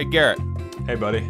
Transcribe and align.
Hey 0.00 0.06
Garrett, 0.06 0.40
Hey, 0.86 0.94
buddy. 0.94 1.20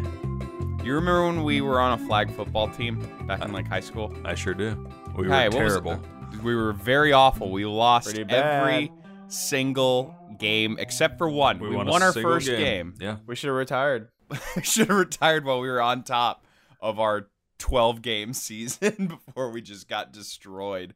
you 0.81 0.93
remember 0.93 1.25
when 1.25 1.43
we 1.43 1.59
were 1.59 1.77
on 1.77 1.99
a 1.99 2.05
flag 2.05 2.31
football 2.33 2.69
team 2.69 3.05
back 3.27 3.43
in 3.43 3.51
like 3.51 3.67
high 3.67 3.81
school? 3.81 4.13
I 4.23 4.33
sure 4.33 4.53
do. 4.53 4.87
We 5.13 5.27
Hey, 5.27 5.49
were 5.49 5.55
what 5.57 5.63
was 5.65 5.75
it? 5.75 5.83
terrible. 5.83 6.01
We 6.41 6.55
were 6.55 6.71
very 6.71 7.11
awful. 7.11 7.51
We 7.51 7.65
lost 7.65 8.17
every 8.17 8.89
single 9.27 10.15
game 10.39 10.77
except 10.79 11.17
for 11.17 11.29
one. 11.29 11.59
We, 11.59 11.75
won, 11.75 11.85
won 11.85 12.01
our 12.01 12.13
single 12.13 12.31
first 12.31 12.47
game. 12.47 12.93
Yeah. 12.97 13.17
We 13.27 13.35
should 13.35 13.47
have 13.47 13.57
retired. 13.57 14.07
We 14.55 14.61
should 14.63 14.87
have 14.87 14.97
retired 14.97 15.43
while 15.43 15.59
we 15.59 15.67
were 15.67 15.81
on 15.81 16.03
top 16.03 16.45
of 16.79 16.97
our 16.97 17.27
12 17.59 18.01
game 18.01 18.31
season 18.47 19.19
before 19.25 19.51
we 19.51 19.61
just 19.61 19.89
got 19.89 20.13
destroyed. 20.13 20.93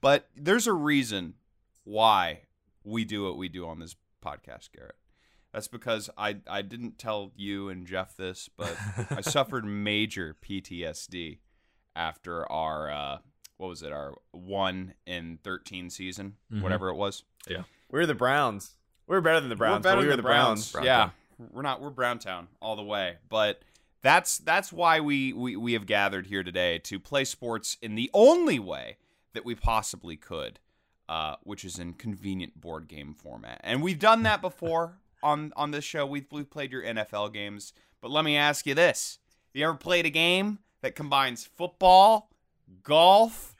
But 0.00 0.28
there's 0.36 0.68
a 0.68 0.72
reason 0.72 1.34
why 1.82 2.42
we 2.84 3.04
do 3.04 3.24
what 3.24 3.36
we 3.36 3.48
do 3.48 3.66
on 3.66 3.80
this 3.80 3.96
podcast, 4.24 4.70
Garrett. 4.72 4.94
That's 5.56 5.68
because 5.68 6.10
I, 6.18 6.36
I 6.46 6.60
didn't 6.60 6.98
tell 6.98 7.32
you 7.34 7.70
and 7.70 7.86
Jeff 7.86 8.14
this, 8.14 8.50
but 8.58 8.76
I 9.10 9.20
suffered 9.22 9.64
major 9.64 10.36
PTSD 10.46 11.38
after 11.96 12.50
our 12.52 12.90
uh, 12.90 13.18
what 13.56 13.68
was 13.68 13.82
it 13.82 13.90
our 13.90 14.12
one 14.32 14.92
in 15.06 15.38
thirteen 15.42 15.88
season, 15.88 16.34
Mhm. 16.52 16.60
whatever 16.60 16.90
it 16.90 16.96
was. 16.96 17.22
Yeah, 17.48 17.62
we 17.90 17.98
were 17.98 18.04
the 18.04 18.14
Browns. 18.14 18.76
We 19.06 19.16
were 19.16 19.22
better 19.22 19.40
than 19.40 19.48
the 19.48 19.56
Browns. 19.56 19.78
We're 19.78 19.82
better 19.90 19.96
but 19.96 20.00
we 20.00 20.04
than 20.08 20.10
were 20.10 20.16
the 20.16 20.22
Browns. 20.24 20.72
Brown 20.72 20.84
yeah, 20.84 21.10
we're 21.38 21.62
not. 21.62 21.80
We're 21.80 21.88
Browntown 21.88 22.48
all 22.60 22.76
the 22.76 22.82
way. 22.82 23.16
But 23.30 23.62
that's 24.02 24.36
that's 24.36 24.70
why 24.74 25.00
we, 25.00 25.32
we 25.32 25.56
we 25.56 25.72
have 25.72 25.86
gathered 25.86 26.26
here 26.26 26.42
today 26.42 26.80
to 26.80 27.00
play 27.00 27.24
sports 27.24 27.78
in 27.80 27.94
the 27.94 28.10
only 28.12 28.58
way 28.58 28.98
that 29.32 29.46
we 29.46 29.54
possibly 29.54 30.16
could, 30.18 30.60
uh, 31.08 31.36
which 31.44 31.64
is 31.64 31.78
in 31.78 31.94
convenient 31.94 32.60
board 32.60 32.88
game 32.88 33.14
format. 33.14 33.58
And 33.64 33.82
we've 33.82 33.98
done 33.98 34.22
that 34.24 34.42
before 34.42 34.98
on 35.26 35.52
on 35.56 35.70
this 35.72 35.84
show. 35.84 36.06
We've 36.06 36.26
we've 36.30 36.48
played 36.50 36.72
your 36.72 36.82
NFL 36.82 37.32
games. 37.32 37.72
But 38.00 38.10
let 38.10 38.24
me 38.24 38.36
ask 38.36 38.66
you 38.66 38.74
this: 38.74 39.18
You 39.52 39.64
ever 39.64 39.74
played 39.74 40.06
a 40.06 40.10
game 40.10 40.60
that 40.82 40.94
combines 40.94 41.44
football, 41.56 42.30
golf, 42.82 43.54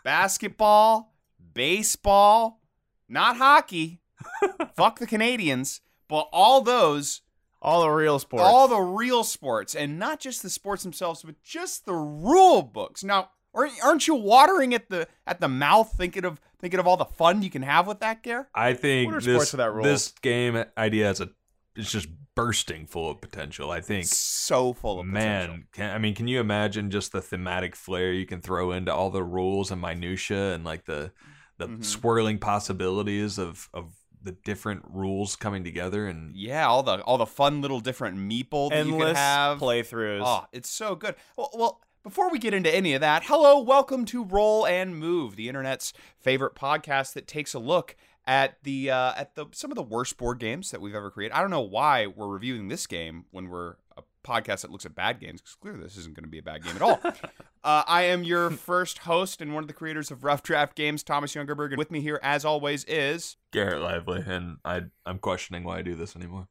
basketball, 0.04 1.14
baseball, 1.54 2.60
not 3.08 3.36
hockey? 3.36 4.00
Fuck 4.76 4.98
the 4.98 5.06
Canadians, 5.06 5.80
but 6.08 6.28
all 6.32 6.60
those 6.60 7.22
All 7.62 7.82
the 7.82 7.90
real 7.90 8.18
sports. 8.18 8.44
all 8.44 8.68
the 8.68 8.80
real 8.80 9.24
sports 9.24 9.74
and 9.74 9.98
not 9.98 10.20
just 10.20 10.42
the 10.42 10.50
sports 10.50 10.82
themselves 10.82 11.22
but 11.22 11.42
just 11.42 11.84
the 11.86 11.94
rule 11.94 12.62
books 12.62 13.02
now 13.04 13.30
aren't 13.54 13.72
aren't 13.84 14.06
you 14.06 14.14
watering 14.14 14.74
at 14.74 14.88
the 14.88 15.06
at 15.26 15.40
the 15.40 15.48
mouth 15.48 15.92
thinking 15.96 16.24
of 16.24 16.40
thinking 16.60 16.78
of 16.80 16.86
all 16.86 16.96
the 16.96 17.04
fun 17.04 17.42
you 17.42 17.50
can 17.50 17.62
have 17.62 17.86
with 17.86 18.00
that 18.00 18.22
gear 18.22 18.48
I 18.54 18.74
think 18.74 19.06
What 19.12 19.16
are 19.16 19.20
sports 19.20 19.44
this, 19.44 19.52
without 19.52 19.74
rules? 19.74 19.86
this 19.86 20.08
game 20.22 20.64
idea 20.78 21.10
is 21.10 21.20
a 21.20 21.30
it's 21.76 21.90
just 21.92 22.08
bursting 22.34 22.86
full 22.86 23.10
of 23.10 23.20
potential. 23.20 23.70
I 23.70 23.80
think. 23.80 24.06
so 24.06 24.72
full 24.72 24.98
of 25.00 25.06
potential. 25.06 25.54
Man, 25.56 25.66
can, 25.72 25.94
I 25.94 25.98
mean, 25.98 26.14
can 26.14 26.26
you 26.26 26.40
imagine 26.40 26.90
just 26.90 27.12
the 27.12 27.20
thematic 27.22 27.76
flair 27.76 28.12
you 28.12 28.26
can 28.26 28.40
throw 28.40 28.72
into 28.72 28.92
all 28.94 29.10
the 29.10 29.22
rules 29.22 29.70
and 29.70 29.80
minutia 29.80 30.52
and 30.54 30.64
like 30.64 30.84
the 30.86 31.12
the 31.58 31.66
Mhm. 31.68 31.84
swirling 31.84 32.38
possibilities 32.38 33.38
of 33.38 33.68
of 33.74 33.92
the 34.22 34.32
different 34.32 34.84
rules 34.88 35.34
coming 35.36 35.64
together 35.64 36.06
and 36.06 36.34
yeah 36.36 36.66
all 36.66 36.82
the 36.82 37.00
all 37.02 37.18
the 37.18 37.26
fun 37.26 37.60
little 37.62 37.80
different 37.80 38.18
meeple 38.18 38.70
that 38.70 38.86
you 38.86 38.96
can 38.98 39.14
have 39.14 39.58
playthroughs. 39.58 40.22
Oh, 40.24 40.46
it's 40.52 40.70
so 40.70 40.94
good. 40.94 41.14
Well, 41.36 41.50
well, 41.54 41.80
before 42.02 42.30
we 42.30 42.38
get 42.38 42.54
into 42.54 42.74
any 42.74 42.94
of 42.94 43.00
that, 43.00 43.24
hello, 43.24 43.60
welcome 43.60 44.04
to 44.06 44.24
Roll 44.24 44.66
and 44.66 44.96
Move, 44.96 45.36
the 45.36 45.48
internet's 45.48 45.92
favorite 46.18 46.54
podcast 46.54 47.12
that 47.12 47.26
takes 47.26 47.52
a 47.52 47.58
look 47.58 47.96
at 48.26 48.62
the 48.62 48.90
uh, 48.90 49.12
at 49.16 49.34
the 49.34 49.46
some 49.52 49.70
of 49.70 49.76
the 49.76 49.82
worst 49.82 50.16
board 50.16 50.38
games 50.38 50.70
that 50.70 50.80
we've 50.80 50.94
ever 50.94 51.10
created. 51.10 51.34
I 51.34 51.40
don't 51.40 51.50
know 51.50 51.60
why 51.60 52.06
we're 52.06 52.28
reviewing 52.28 52.68
this 52.68 52.86
game 52.86 53.26
when 53.30 53.48
we're 53.48 53.76
a 53.96 54.02
podcast 54.24 54.62
that 54.62 54.70
looks 54.70 54.86
at 54.86 54.94
bad 54.94 55.20
games 55.20 55.40
because 55.40 55.54
clearly 55.56 55.80
this 55.80 55.96
isn't 55.96 56.14
going 56.14 56.24
to 56.24 56.30
be 56.30 56.38
a 56.38 56.42
bad 56.42 56.64
game 56.64 56.76
at 56.76 56.82
all. 56.82 57.00
uh, 57.64 57.82
I 57.86 58.02
am 58.02 58.24
your 58.24 58.50
first 58.50 58.98
host 58.98 59.42
and 59.42 59.52
one 59.54 59.62
of 59.62 59.68
the 59.68 59.74
creators 59.74 60.10
of 60.10 60.24
Rough 60.24 60.42
Draft 60.42 60.76
Games, 60.76 61.02
Thomas 61.02 61.34
Youngerberg, 61.34 61.68
and 61.68 61.78
with 61.78 61.90
me 61.90 62.00
here, 62.00 62.20
as 62.22 62.44
always, 62.44 62.84
is 62.84 63.36
Garrett 63.52 63.82
Lively, 63.82 64.24
and 64.26 64.58
I 64.64 64.84
I'm 65.04 65.18
questioning 65.18 65.64
why 65.64 65.78
I 65.78 65.82
do 65.82 65.94
this 65.94 66.16
anymore. 66.16 66.48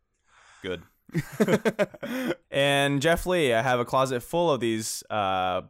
good. 0.61 0.83
And 2.51 3.01
Jeff 3.01 3.25
Lee, 3.25 3.53
I 3.53 3.61
have 3.61 3.79
a 3.79 3.85
closet 3.85 4.21
full 4.21 4.51
of 4.51 4.59
these 4.59 5.03
uh, 5.09 5.61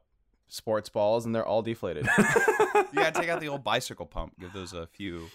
sports 0.48 0.88
balls, 0.90 1.26
and 1.26 1.36
they're 1.36 1.46
all 1.46 1.62
deflated. 1.62 2.08
You 2.92 2.96
gotta 3.04 3.20
take 3.20 3.30
out 3.30 3.40
the 3.42 3.50
old 3.50 3.64
bicycle 3.64 4.06
pump. 4.06 4.40
Give 4.40 4.52
those 4.54 4.74
a 4.74 4.88
few. 4.88 5.30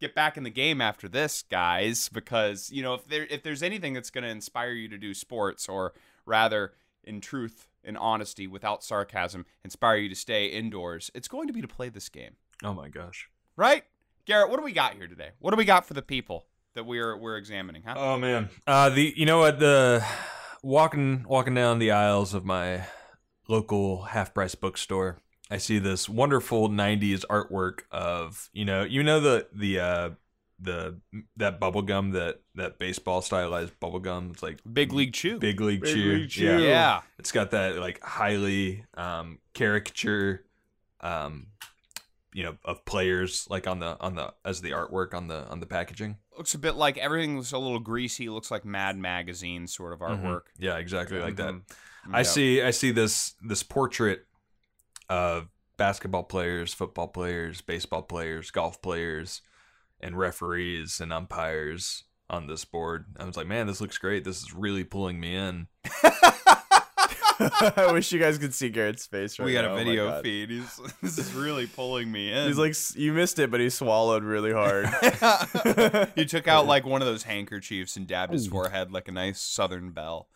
Get 0.00 0.14
back 0.14 0.36
in 0.36 0.42
the 0.44 0.50
game 0.50 0.80
after 0.80 1.08
this, 1.08 1.42
guys, 1.50 2.08
because 2.08 2.70
you 2.70 2.82
know 2.82 2.94
if 2.94 3.06
there 3.06 3.26
if 3.30 3.42
there's 3.42 3.62
anything 3.62 3.92
that's 3.92 4.10
gonna 4.10 4.28
inspire 4.28 4.72
you 4.72 4.88
to 4.88 4.98
do 4.98 5.14
sports, 5.14 5.68
or 5.68 5.92
rather, 6.26 6.72
in 7.04 7.20
truth, 7.20 7.68
and 7.84 7.96
honesty, 7.98 8.46
without 8.46 8.82
sarcasm, 8.82 9.44
inspire 9.64 9.96
you 9.96 10.08
to 10.08 10.14
stay 10.14 10.46
indoors, 10.46 11.10
it's 11.14 11.28
going 11.28 11.46
to 11.48 11.52
be 11.52 11.60
to 11.60 11.68
play 11.68 11.88
this 11.88 12.08
game, 12.08 12.36
Oh 12.64 12.72
my 12.74 12.88
gosh. 12.88 13.28
right? 13.56 13.84
Garrett, 14.24 14.50
what 14.50 14.58
do 14.58 14.64
we 14.64 14.72
got 14.72 14.94
here 14.94 15.06
today? 15.08 15.30
What 15.40 15.50
do 15.50 15.56
we 15.56 15.64
got 15.64 15.84
for 15.86 15.94
the 15.94 16.02
people 16.02 16.46
that 16.74 16.84
we're 16.84 17.16
we're 17.16 17.36
examining? 17.36 17.82
Huh? 17.82 17.94
Oh 17.96 18.18
man. 18.18 18.48
Uh 18.66 18.90
the 18.90 19.12
you 19.16 19.26
know 19.26 19.38
what 19.38 19.58
the 19.58 20.04
walking 20.62 21.24
walking 21.28 21.54
down 21.54 21.78
the 21.78 21.90
aisles 21.90 22.34
of 22.34 22.44
my 22.44 22.84
local 23.48 24.02
half 24.04 24.32
price 24.32 24.54
bookstore, 24.54 25.18
I 25.50 25.58
see 25.58 25.78
this 25.78 26.08
wonderful 26.08 26.68
90s 26.68 27.24
artwork 27.28 27.80
of, 27.90 28.48
you 28.52 28.64
know, 28.64 28.84
you 28.84 29.02
know 29.02 29.20
the 29.20 29.48
the 29.52 29.80
uh 29.80 30.10
the 30.60 31.00
that 31.36 31.58
bubble 31.58 31.82
gum 31.82 32.12
that 32.12 32.40
that 32.54 32.78
baseball 32.78 33.20
stylized 33.20 33.78
bubble 33.80 33.98
gum 33.98 34.30
it's 34.32 34.42
like 34.44 34.60
Big 34.72 34.92
League 34.92 35.12
Chew. 35.12 35.38
big 35.38 35.60
league 35.60 35.80
Big 35.82 35.92
chew 35.92 36.12
League 36.14 36.30
Chew. 36.30 36.44
yeah 36.44 36.58
yeah. 36.58 37.00
it's 37.18 37.32
got 37.32 37.50
that 37.50 37.78
like 37.78 38.00
highly 38.00 38.84
um 38.94 39.38
caricature 39.54 40.44
um 41.00 41.48
you 42.32 42.44
know 42.44 42.56
of 42.64 42.84
players 42.84 43.48
like 43.50 43.66
on 43.66 43.80
the 43.80 43.98
on 44.00 44.14
the 44.14 44.32
as 44.44 44.60
the 44.60 44.70
artwork 44.70 45.14
on 45.14 45.26
the 45.26 45.44
on 45.48 45.58
the 45.58 45.66
packaging 45.66 46.16
Looks 46.36 46.54
a 46.54 46.58
bit 46.58 46.74
like 46.76 46.96
everything 46.98 47.36
looks 47.36 47.52
a 47.52 47.58
little 47.58 47.78
greasy. 47.78 48.28
Looks 48.28 48.50
like 48.50 48.64
Mad 48.64 48.96
Magazine 48.96 49.66
sort 49.66 49.92
of 49.92 50.00
Mhm. 50.00 50.22
artwork. 50.22 50.42
yeah 50.58 50.76
exactly 50.78 51.18
like 51.18 51.36
that 51.36 51.52
Mhm. 51.54 51.62
I 52.12 52.18
Yeah. 52.18 52.22
see 52.24 52.62
I 52.62 52.70
see 52.70 52.90
this 52.90 53.34
this 53.42 53.62
portrait 53.62 54.26
of 55.08 55.48
basketball 55.76 56.24
players, 56.24 56.72
football 56.74 57.08
players, 57.08 57.60
baseball 57.60 58.02
players, 58.02 58.50
golf 58.50 58.80
players, 58.82 59.42
and 60.00 60.16
referees 60.18 61.00
and 61.00 61.12
umpires 61.12 62.04
on 62.30 62.46
this 62.46 62.64
board. 62.64 63.06
I 63.18 63.24
was 63.24 63.36
like, 63.36 63.46
man, 63.46 63.66
this 63.66 63.80
looks 63.80 63.98
great. 63.98 64.24
This 64.24 64.38
is 64.42 64.54
really 64.54 64.84
pulling 64.84 65.20
me 65.20 65.34
in. 65.36 65.68
I 67.76 67.92
wish 67.92 68.12
you 68.12 68.18
guys 68.18 68.38
could 68.38 68.54
see 68.54 68.68
Garrett's 68.68 69.06
face 69.06 69.38
right 69.38 69.44
now. 69.44 69.46
we 69.46 69.52
got 69.52 69.62
now. 69.64 69.70
a 69.70 69.74
Oh 69.74 69.76
video 69.76 70.08
God. 70.08 70.22
feed. 70.22 70.50
He's 70.50 70.80
this 71.02 71.18
is 71.18 71.32
really 71.34 71.66
pulling 71.66 72.10
me 72.10 72.32
in. 72.32 72.46
He's 72.46 72.58
like, 72.58 72.74
you 72.94 73.12
missed 73.12 73.38
it, 73.38 73.50
but 73.50 73.60
he 73.60 73.70
swallowed 73.70 74.24
really 74.24 74.52
hard. 74.52 74.86
he 76.14 76.24
took 76.24 76.48
out 76.48 76.66
like 76.66 76.84
one 76.86 77.02
of 77.02 77.06
those 77.08 77.22
handkerchiefs 77.24 77.96
and 77.96 78.06
dabbed 78.06 78.32
his 78.32 78.46
forehead 78.46 78.92
like 78.92 79.08
a 79.08 79.12
nice 79.12 79.40
Southern 79.40 79.90
belle. 79.90 80.28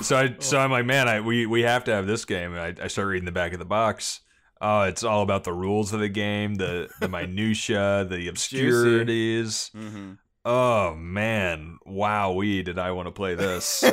so 0.00 0.16
I 0.16 0.36
so 0.38 0.58
I'm 0.58 0.70
like, 0.70 0.86
man, 0.86 1.08
I 1.08 1.20
we 1.20 1.46
we 1.46 1.62
have 1.62 1.84
to 1.84 1.92
have 1.92 2.06
this 2.06 2.24
game. 2.24 2.54
I, 2.54 2.74
I 2.82 2.86
start 2.88 3.08
reading 3.08 3.26
the 3.26 3.32
back 3.32 3.52
of 3.52 3.58
the 3.58 3.64
box. 3.64 4.20
Oh, 4.60 4.82
it's 4.82 5.02
all 5.02 5.22
about 5.22 5.42
the 5.42 5.52
rules 5.52 5.92
of 5.92 6.00
the 6.00 6.08
game, 6.08 6.54
the 6.54 6.88
the 7.00 7.08
minutia, 7.08 8.06
the 8.08 8.28
obscurities. 8.28 9.70
Mm-hmm. 9.76 10.12
Oh 10.44 10.96
man, 10.96 11.78
wow, 11.86 12.32
we 12.32 12.64
did 12.64 12.76
I 12.76 12.90
want 12.90 13.06
to 13.06 13.12
play 13.12 13.34
this? 13.34 13.84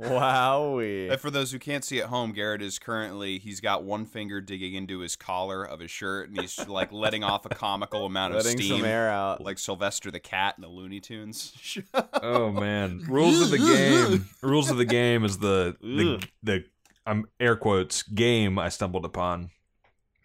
So 0.00 0.08
Wowee. 0.08 1.10
And 1.10 1.20
for 1.20 1.30
those 1.30 1.52
who 1.52 1.58
can't 1.58 1.84
see 1.84 2.00
at 2.00 2.06
home, 2.06 2.32
Garrett 2.32 2.62
is 2.62 2.78
currently 2.78 3.38
he's 3.38 3.60
got 3.60 3.84
one 3.84 4.06
finger 4.06 4.40
digging 4.40 4.72
into 4.74 5.00
his 5.00 5.14
collar 5.14 5.62
of 5.62 5.78
his 5.80 5.90
shirt 5.90 6.30
and 6.30 6.40
he's 6.40 6.66
like 6.66 6.90
letting 6.90 7.22
off 7.22 7.44
a 7.44 7.50
comical 7.50 8.06
amount 8.06 8.34
of 8.34 8.42
Letting 8.42 8.58
steam. 8.58 8.78
some 8.78 8.86
air 8.86 9.10
out. 9.10 9.42
Like 9.42 9.58
Sylvester 9.58 10.10
the 10.10 10.18
cat 10.18 10.54
in 10.56 10.62
the 10.62 10.68
Looney 10.68 11.00
Tunes. 11.00 11.76
oh 12.22 12.50
man, 12.50 13.04
rules 13.08 13.42
of 13.42 13.50
the 13.50 13.58
game. 14.08 14.26
Rules 14.40 14.70
of 14.70 14.78
the 14.78 14.86
game 14.86 15.22
is 15.22 15.36
the 15.38 15.76
the 15.82 16.26
the 16.42 16.64
um 17.06 17.26
air 17.38 17.56
quotes 17.56 18.02
game 18.02 18.58
I 18.58 18.70
stumbled 18.70 19.04
upon 19.04 19.50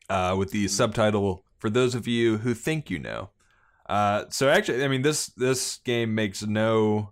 uh, 0.09 0.35
with 0.37 0.51
the 0.51 0.69
subtitle 0.69 1.43
for 1.57 1.69
those 1.69 1.95
of 1.95 2.07
you 2.07 2.37
who 2.37 2.53
think 2.53 2.89
you 2.89 2.99
know. 2.99 3.29
Uh, 3.87 4.25
so 4.29 4.49
actually, 4.49 4.83
I 4.83 4.87
mean 4.87 5.01
this 5.01 5.27
this 5.27 5.77
game 5.77 6.15
makes 6.15 6.43
no. 6.43 7.11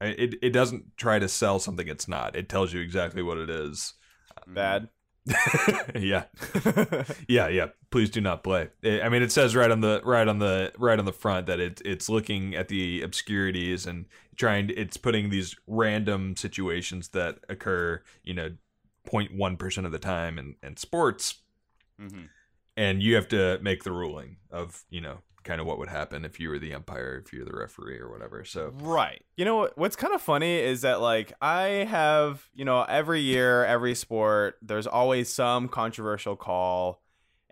It 0.00 0.34
it 0.42 0.50
doesn't 0.50 0.96
try 0.96 1.18
to 1.18 1.28
sell 1.28 1.58
something 1.58 1.86
it's 1.88 2.08
not. 2.08 2.34
It 2.36 2.48
tells 2.48 2.72
you 2.72 2.80
exactly 2.80 3.22
what 3.22 3.38
it 3.38 3.50
is. 3.50 3.94
Bad. 4.46 4.88
yeah, 5.94 6.24
yeah, 7.28 7.48
yeah. 7.48 7.66
Please 7.90 8.08
do 8.10 8.20
not 8.22 8.42
play. 8.42 8.70
I 8.82 9.02
I 9.02 9.08
mean, 9.10 9.22
it 9.22 9.30
says 9.30 9.54
right 9.54 9.70
on 9.70 9.80
the 9.82 10.00
right 10.04 10.26
on 10.26 10.38
the 10.38 10.72
right 10.78 10.98
on 10.98 11.04
the 11.04 11.12
front 11.12 11.46
that 11.46 11.60
it 11.60 11.82
it's 11.84 12.08
looking 12.08 12.54
at 12.54 12.68
the 12.68 13.02
obscurities 13.02 13.86
and 13.86 14.06
trying. 14.36 14.70
It's 14.74 14.96
putting 14.96 15.28
these 15.28 15.54
random 15.66 16.36
situations 16.36 17.08
that 17.08 17.38
occur, 17.50 18.02
you 18.24 18.32
know, 18.32 18.52
0.1 19.06 19.58
percent 19.58 19.86
of 19.86 19.92
the 19.92 19.98
time 19.98 20.38
in, 20.38 20.56
in 20.62 20.76
sports, 20.78 21.42
Mm-hmm. 22.00 22.24
and 22.78 23.02
you 23.02 23.14
have 23.14 23.28
to 23.28 23.58
make 23.60 23.84
the 23.84 23.92
ruling 23.92 24.36
of 24.50 24.84
you 24.88 25.02
know 25.02 25.18
kind 25.50 25.60
of 25.60 25.66
what 25.66 25.78
would 25.78 25.88
happen 25.88 26.24
if 26.24 26.38
you 26.38 26.48
were 26.48 26.60
the 26.60 26.72
umpire, 26.72 27.20
if 27.26 27.32
you're 27.32 27.44
the 27.44 27.52
referee 27.52 27.98
or 27.98 28.08
whatever. 28.08 28.44
So 28.44 28.70
Right. 28.80 29.20
You 29.36 29.44
know 29.44 29.56
what, 29.56 29.76
what's 29.76 29.96
kind 29.96 30.14
of 30.14 30.22
funny 30.22 30.58
is 30.60 30.82
that 30.82 31.00
like 31.00 31.32
I 31.42 31.64
have, 31.90 32.44
you 32.54 32.64
know, 32.64 32.82
every 32.82 33.20
year, 33.20 33.64
every 33.64 33.96
sport, 33.96 34.58
there's 34.62 34.86
always 34.86 35.28
some 35.28 35.66
controversial 35.68 36.36
call 36.36 37.02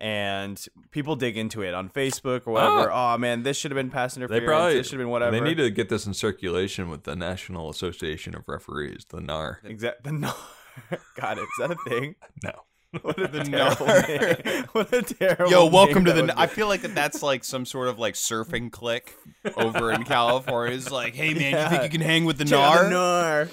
and 0.00 0.64
people 0.92 1.16
dig 1.16 1.36
into 1.36 1.62
it 1.62 1.74
on 1.74 1.88
Facebook 1.88 2.46
or 2.46 2.52
whatever. 2.52 2.88
Ah! 2.92 3.14
Oh, 3.14 3.18
man, 3.18 3.42
this 3.42 3.56
should 3.56 3.72
have 3.72 3.76
been 3.76 3.90
pass 3.90 4.16
interference. 4.16 4.42
They 4.42 4.46
probably- 4.46 4.74
this 4.74 4.86
should 4.86 4.92
have 5.00 5.04
been 5.04 5.10
whatever. 5.10 5.32
they 5.32 5.40
need 5.40 5.56
to 5.56 5.70
get 5.70 5.88
this 5.88 6.06
in 6.06 6.14
circulation 6.14 6.88
with 6.88 7.02
the 7.02 7.16
National 7.16 7.68
Association 7.68 8.36
of 8.36 8.44
Referees, 8.46 9.06
the 9.08 9.20
NAR. 9.20 9.58
Exactly. 9.64 10.12
No. 10.12 10.32
God, 11.20 11.38
is 11.38 11.46
that 11.58 11.72
a 11.72 11.76
thing? 11.88 12.14
No. 12.44 12.52
What 13.02 13.20
a 13.20 13.28
The 13.28 13.44
terrible 13.44 13.86
name. 13.86 14.64
What 14.72 14.92
a 14.94 15.02
terrible 15.02 15.50
Yo, 15.50 15.66
welcome 15.66 16.04
to 16.06 16.12
the. 16.12 16.32
I 16.36 16.46
feel 16.46 16.68
like 16.68 16.82
that 16.82 16.94
that's 16.94 17.22
like 17.22 17.44
some 17.44 17.66
sort 17.66 17.88
of 17.88 17.98
like 17.98 18.14
surfing 18.14 18.72
clique 18.72 19.14
over 19.56 19.92
in 19.92 20.04
California. 20.04 20.74
It's 20.76 20.90
like, 20.90 21.14
hey 21.14 21.34
man, 21.34 21.62
you 21.64 21.68
think 21.70 21.82
you 21.82 21.98
can 21.98 22.00
hang 22.00 22.24
with 22.24 22.38
the 22.38 22.46
Yeah, 22.46 22.88
NAR? 22.88 23.48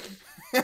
the 0.54 0.64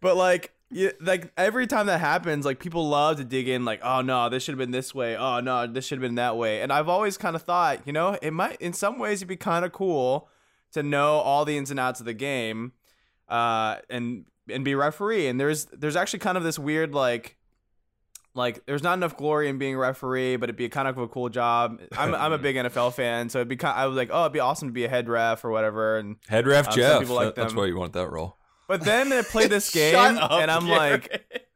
but 0.00 0.16
like, 0.16 0.52
you, 0.70 0.92
like 1.00 1.30
every 1.36 1.66
time 1.66 1.86
that 1.86 2.00
happens, 2.00 2.46
like 2.46 2.60
people 2.60 2.88
love 2.88 3.18
to 3.18 3.24
dig 3.24 3.46
in, 3.48 3.64
like, 3.64 3.80
oh 3.82 4.00
no, 4.00 4.30
this 4.30 4.42
should 4.42 4.52
have 4.52 4.58
been 4.58 4.70
this 4.70 4.94
way. 4.94 5.14
Oh 5.16 5.40
no, 5.40 5.66
this 5.66 5.84
should 5.86 5.98
have 5.98 6.02
been 6.08 6.14
that 6.16 6.36
way. 6.38 6.62
And 6.62 6.72
I've 6.72 6.88
always 6.88 7.18
kind 7.18 7.36
of 7.36 7.42
thought, 7.42 7.80
you 7.86 7.92
know, 7.92 8.16
it 8.22 8.32
might, 8.32 8.56
in 8.60 8.72
some 8.72 8.98
ways, 8.98 9.18
it'd 9.18 9.28
be 9.28 9.36
kind 9.36 9.64
of 9.66 9.72
cool 9.72 10.28
to 10.72 10.82
know 10.82 11.16
all 11.18 11.44
the 11.44 11.56
ins 11.58 11.70
and 11.70 11.78
outs 11.80 12.00
of 12.00 12.06
the 12.06 12.14
game, 12.14 12.72
uh, 13.28 13.76
and 13.90 14.24
and 14.50 14.64
be 14.64 14.74
referee. 14.74 15.26
And 15.28 15.38
there's 15.40 15.66
there's 15.66 15.96
actually 15.96 16.20
kind 16.20 16.36
of 16.38 16.44
this 16.44 16.58
weird 16.58 16.94
like. 16.94 17.36
Like 18.34 18.64
there's 18.66 18.84
not 18.84 18.92
enough 18.94 19.16
glory 19.16 19.48
in 19.48 19.58
being 19.58 19.74
a 19.74 19.78
referee, 19.78 20.36
but 20.36 20.44
it'd 20.48 20.56
be 20.56 20.68
kind 20.68 20.86
of 20.86 20.96
a 20.98 21.08
cool 21.08 21.28
job. 21.28 21.80
I'm 21.96 22.14
I'm 22.14 22.32
a 22.32 22.38
big 22.38 22.54
NFL 22.64 22.92
fan, 22.94 23.30
so 23.30 23.38
it'd 23.38 23.48
be 23.48 23.56
kind. 23.56 23.76
I 23.76 23.86
was 23.86 23.96
like, 23.96 24.10
oh, 24.12 24.20
it'd 24.22 24.32
be 24.32 24.38
awesome 24.38 24.68
to 24.68 24.72
be 24.72 24.84
a 24.84 24.88
head 24.88 25.08
ref 25.08 25.44
or 25.44 25.50
whatever. 25.50 25.96
And 25.98 26.16
Head 26.28 26.46
ref 26.46 26.68
Um, 26.68 26.74
Jeff. 26.74 27.00
people 27.00 27.16
like 27.16 27.34
that- 27.34 27.36
that's 27.42 27.54
why 27.54 27.66
you 27.66 27.76
want 27.76 27.94
that 27.94 28.08
role. 28.10 28.36
but 28.68 28.82
then 28.82 29.12
I 29.12 29.22
play 29.22 29.48
this 29.48 29.70
game, 29.74 29.96
up, 30.18 30.30
and 30.30 30.50
I'm 30.52 30.68
like, 30.68 31.48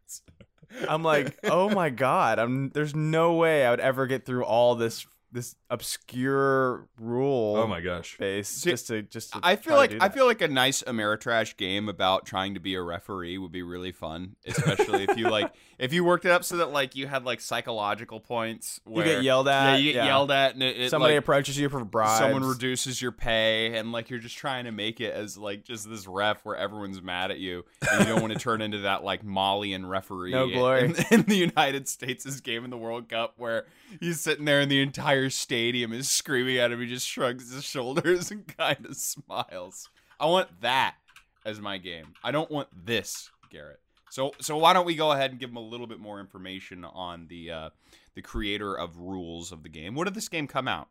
I'm 0.89 1.05
like, 1.05 1.39
oh 1.45 1.69
my 1.69 1.91
god, 1.91 2.41
I'm 2.41 2.71
there's 2.71 2.97
no 2.97 3.35
way 3.35 3.65
I 3.65 3.71
would 3.71 3.81
ever 3.81 4.07
get 4.09 4.25
through 4.27 4.45
all 4.45 4.75
this 4.75 5.07
this 5.33 5.57
obscure 5.71 6.89
rule. 7.01 7.57
Oh 7.57 7.67
my 7.67 7.81
gosh. 7.81 8.17
base 8.19 8.49
See, 8.49 8.71
just 8.71 8.89
to 8.89 9.03
just. 9.03 9.33
To 9.33 9.41
I 9.43 9.57
feel 9.57 9.77
like 9.77 9.95
I 10.01 10.09
feel 10.09 10.27
like 10.27 10.43
a 10.43 10.49
nice 10.49 10.83
Ameritrash 10.83 11.57
game 11.57 11.89
about 11.89 12.27
trying 12.27 12.55
to 12.55 12.61
be 12.61 12.75
a 12.75 12.83
referee 12.83 13.39
would 13.39 13.53
be 13.53 13.63
really 13.63 13.93
fun, 13.93 14.37
especially 14.47 15.05
if 15.05 15.17
you 15.17 15.29
like 15.29 15.53
if 15.79 15.93
you 15.93 16.05
worked 16.05 16.25
it 16.25 16.31
up 16.31 16.45
so 16.45 16.59
that 16.59 16.71
like 16.71 16.95
you 16.95 17.07
had 17.07 17.25
like 17.25 17.41
psychological 17.41 18.21
points. 18.21 18.81
you 18.87 19.03
get 19.03 19.23
yelled 19.23 19.49
at. 19.49 19.73
Yeah, 19.73 19.77
you 19.77 19.93
get 19.95 20.05
yelled 20.05 20.31
at, 20.31 20.55
and 20.55 20.63
it, 20.63 20.79
it, 20.79 20.91
Somebody 20.91 21.15
like, 21.15 21.23
approaches 21.23 21.59
you 21.59 21.69
for 21.69 21.85
bribes. 21.85 22.19
someone 22.19 22.45
reduces 22.45 23.01
your 23.01 23.13
pay, 23.13 23.77
and 23.77 23.91
like 23.91 24.11
you're 24.11 24.21
just 24.21 24.37
trying 24.37 24.67
to 24.67 24.73
make 24.73 25.01
it 25.01 25.15
as 25.15 25.39
like 25.39 25.65
just 25.65 25.89
this 25.89 26.07
ref 26.07 26.45
where 26.45 26.57
everyone's 26.57 27.01
mad 27.01 27.31
at 27.31 27.39
you, 27.39 27.65
and 27.91 28.01
you 28.01 28.13
don't 28.13 28.21
want 28.21 28.33
to 28.35 28.39
turn 28.39 28.61
into 28.61 28.81
that 28.81 29.03
like 29.03 29.25
Malian 29.25 29.87
referee. 29.87 30.33
No 30.33 30.49
glory. 30.49 30.85
in, 30.85 30.97
in 31.11 31.23
the 31.23 31.37
United 31.37 31.89
States' 31.89 32.41
game 32.41 32.65
in 32.65 32.71
the 32.71 32.79
World 32.79 33.09
Cup 33.09 33.35
where 33.39 33.67
he's 33.99 34.21
sitting 34.21 34.45
there 34.45 34.61
and 34.61 34.71
the 34.71 34.83
entire 34.83 35.22
stadium 35.31 35.93
is 35.93 36.11
screaming 36.11 36.59
at 36.59 36.73
him. 36.73 36.81
He 36.81 36.87
just 36.87 37.07
shrugs 37.07 37.53
his 37.53 37.65
shoulders 37.65 38.31
and 38.33 38.47
kind 38.57 38.87
of 38.87 38.97
smiles. 38.97 39.89
I 40.19 40.27
want 40.27 40.61
that 40.61 40.97
as 41.45 41.61
my 41.61 41.79
game. 41.79 42.15
I 42.23 42.31
don't 42.31 42.51
want 42.51 42.69
this, 42.73 43.31
Garrett. 43.51 43.81
So 44.11 44.33
so 44.41 44.59
why 44.59 44.75
don't 44.75 44.87
we 44.87 44.95
go 44.95 45.13
ahead 45.13 45.31
and 45.31 45.41
give 45.41 45.51
him 45.51 45.57
a 45.57 45.61
little 45.61 45.87
bit 45.87 45.99
more 45.99 46.21
information 46.21 46.85
on 46.85 47.27
the 47.29 47.51
uh, 47.51 47.71
the 48.15 48.23
creator 48.23 48.75
of 48.75 48.99
rules 48.99 49.53
of 49.53 49.63
the 49.63 49.69
game? 49.69 49.95
When 49.95 50.05
did 50.05 50.15
this 50.15 50.29
game 50.29 50.47
come 50.47 50.69
out? 50.69 50.89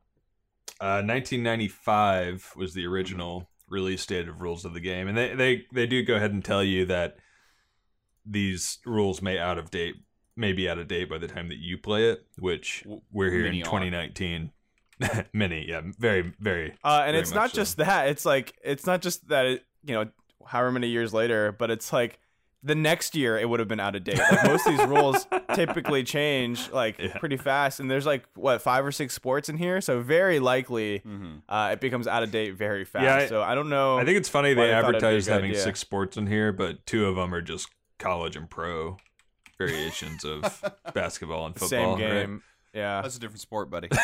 Uh, 0.79 1.05
1995 1.05 2.53
was 2.55 2.73
the 2.73 2.87
original 2.87 3.47
release 3.69 4.05
date 4.05 4.27
of 4.27 4.41
rules 4.41 4.65
of 4.65 4.73
the 4.73 4.79
game, 4.79 5.07
and 5.07 5.15
they 5.15 5.35
they 5.35 5.65
they 5.71 5.85
do 5.85 6.03
go 6.03 6.15
ahead 6.15 6.33
and 6.33 6.43
tell 6.43 6.63
you 6.63 6.85
that 6.87 7.17
these 8.25 8.79
rules 8.85 9.21
may 9.21 9.37
out 9.37 9.57
of 9.57 9.69
date, 9.71 9.95
may 10.35 10.53
be 10.53 10.69
out 10.69 10.77
of 10.77 10.87
date 10.87 11.09
by 11.09 11.17
the 11.17 11.27
time 11.27 11.49
that 11.49 11.57
you 11.57 11.77
play 11.77 12.09
it. 12.09 12.25
Which 12.39 12.83
we're 13.11 13.31
here 13.31 13.43
many 13.43 13.59
in 13.59 13.65
2019. 13.65 14.51
Many, 15.33 15.65
yeah, 15.67 15.81
very, 15.97 16.31
very. 16.39 16.73
Uh, 16.83 17.01
and 17.05 17.13
Very 17.13 17.17
it's 17.19 17.31
not 17.33 17.49
so. 17.49 17.55
just 17.55 17.77
that. 17.77 18.09
It's 18.09 18.23
like 18.23 18.53
it's 18.63 18.85
not 18.85 19.01
just 19.01 19.27
that. 19.29 19.45
It, 19.47 19.65
you 19.83 19.95
know, 19.95 20.05
however 20.45 20.71
many 20.71 20.89
years 20.89 21.11
later, 21.11 21.51
but 21.51 21.71
it's 21.71 21.91
like 21.91 22.19
the 22.61 22.75
next 22.75 23.15
year 23.15 23.35
it 23.35 23.49
would 23.49 23.59
have 23.59 23.67
been 23.67 23.79
out 23.79 23.95
of 23.95 24.03
date. 24.03 24.19
Like 24.19 24.43
most 24.43 24.67
of 24.67 24.77
these 24.77 24.85
rules 24.87 25.25
typically 25.55 26.03
change 26.03 26.69
like 26.69 26.99
Yeah. 26.99 27.17
pretty 27.17 27.37
fast, 27.37 27.79
and 27.79 27.89
there's 27.89 28.05
like 28.05 28.25
what 28.35 28.61
five 28.61 28.85
or 28.85 28.91
six 28.91 29.15
sports 29.15 29.49
in 29.49 29.57
here, 29.57 29.81
so 29.81 30.01
very 30.01 30.39
likely 30.39 30.99
Mm-hmm. 30.99 31.37
uh, 31.49 31.69
it 31.71 31.79
becomes 31.79 32.05
out 32.05 32.21
of 32.21 32.29
date 32.29 32.53
very 32.53 32.85
fast. 32.85 33.03
Yeah, 33.03 33.15
I- 33.15 33.25
so 33.25 33.41
I 33.41 33.55
don't 33.55 33.69
know. 33.69 33.97
I 33.97 34.05
think 34.05 34.17
it's 34.19 34.29
funny 34.29 34.49
Why 34.53 34.67
they 34.67 34.75
I 34.75 34.81
thought 34.81 34.89
it'd 34.89 35.01
be 35.01 35.05
a 35.05 35.09
advertise 35.09 35.25
having 35.25 35.49
idea. 35.49 35.63
six 35.63 35.79
sports 35.79 36.15
in 36.15 36.27
here, 36.27 36.51
but 36.51 36.85
two 36.85 37.07
of 37.07 37.15
them 37.15 37.33
are 37.33 37.41
just 37.41 37.69
college 37.97 38.35
and 38.35 38.47
pro 38.47 38.97
variations 39.67 40.23
of 40.23 40.63
basketball 40.93 41.45
and 41.45 41.55
football. 41.55 41.69
same 41.69 41.89
right? 41.91 41.97
game. 42.27 42.43
Yeah. 42.73 43.01
That's 43.01 43.17
a 43.17 43.19
different 43.19 43.41
sport, 43.41 43.69
buddy. 43.69 43.89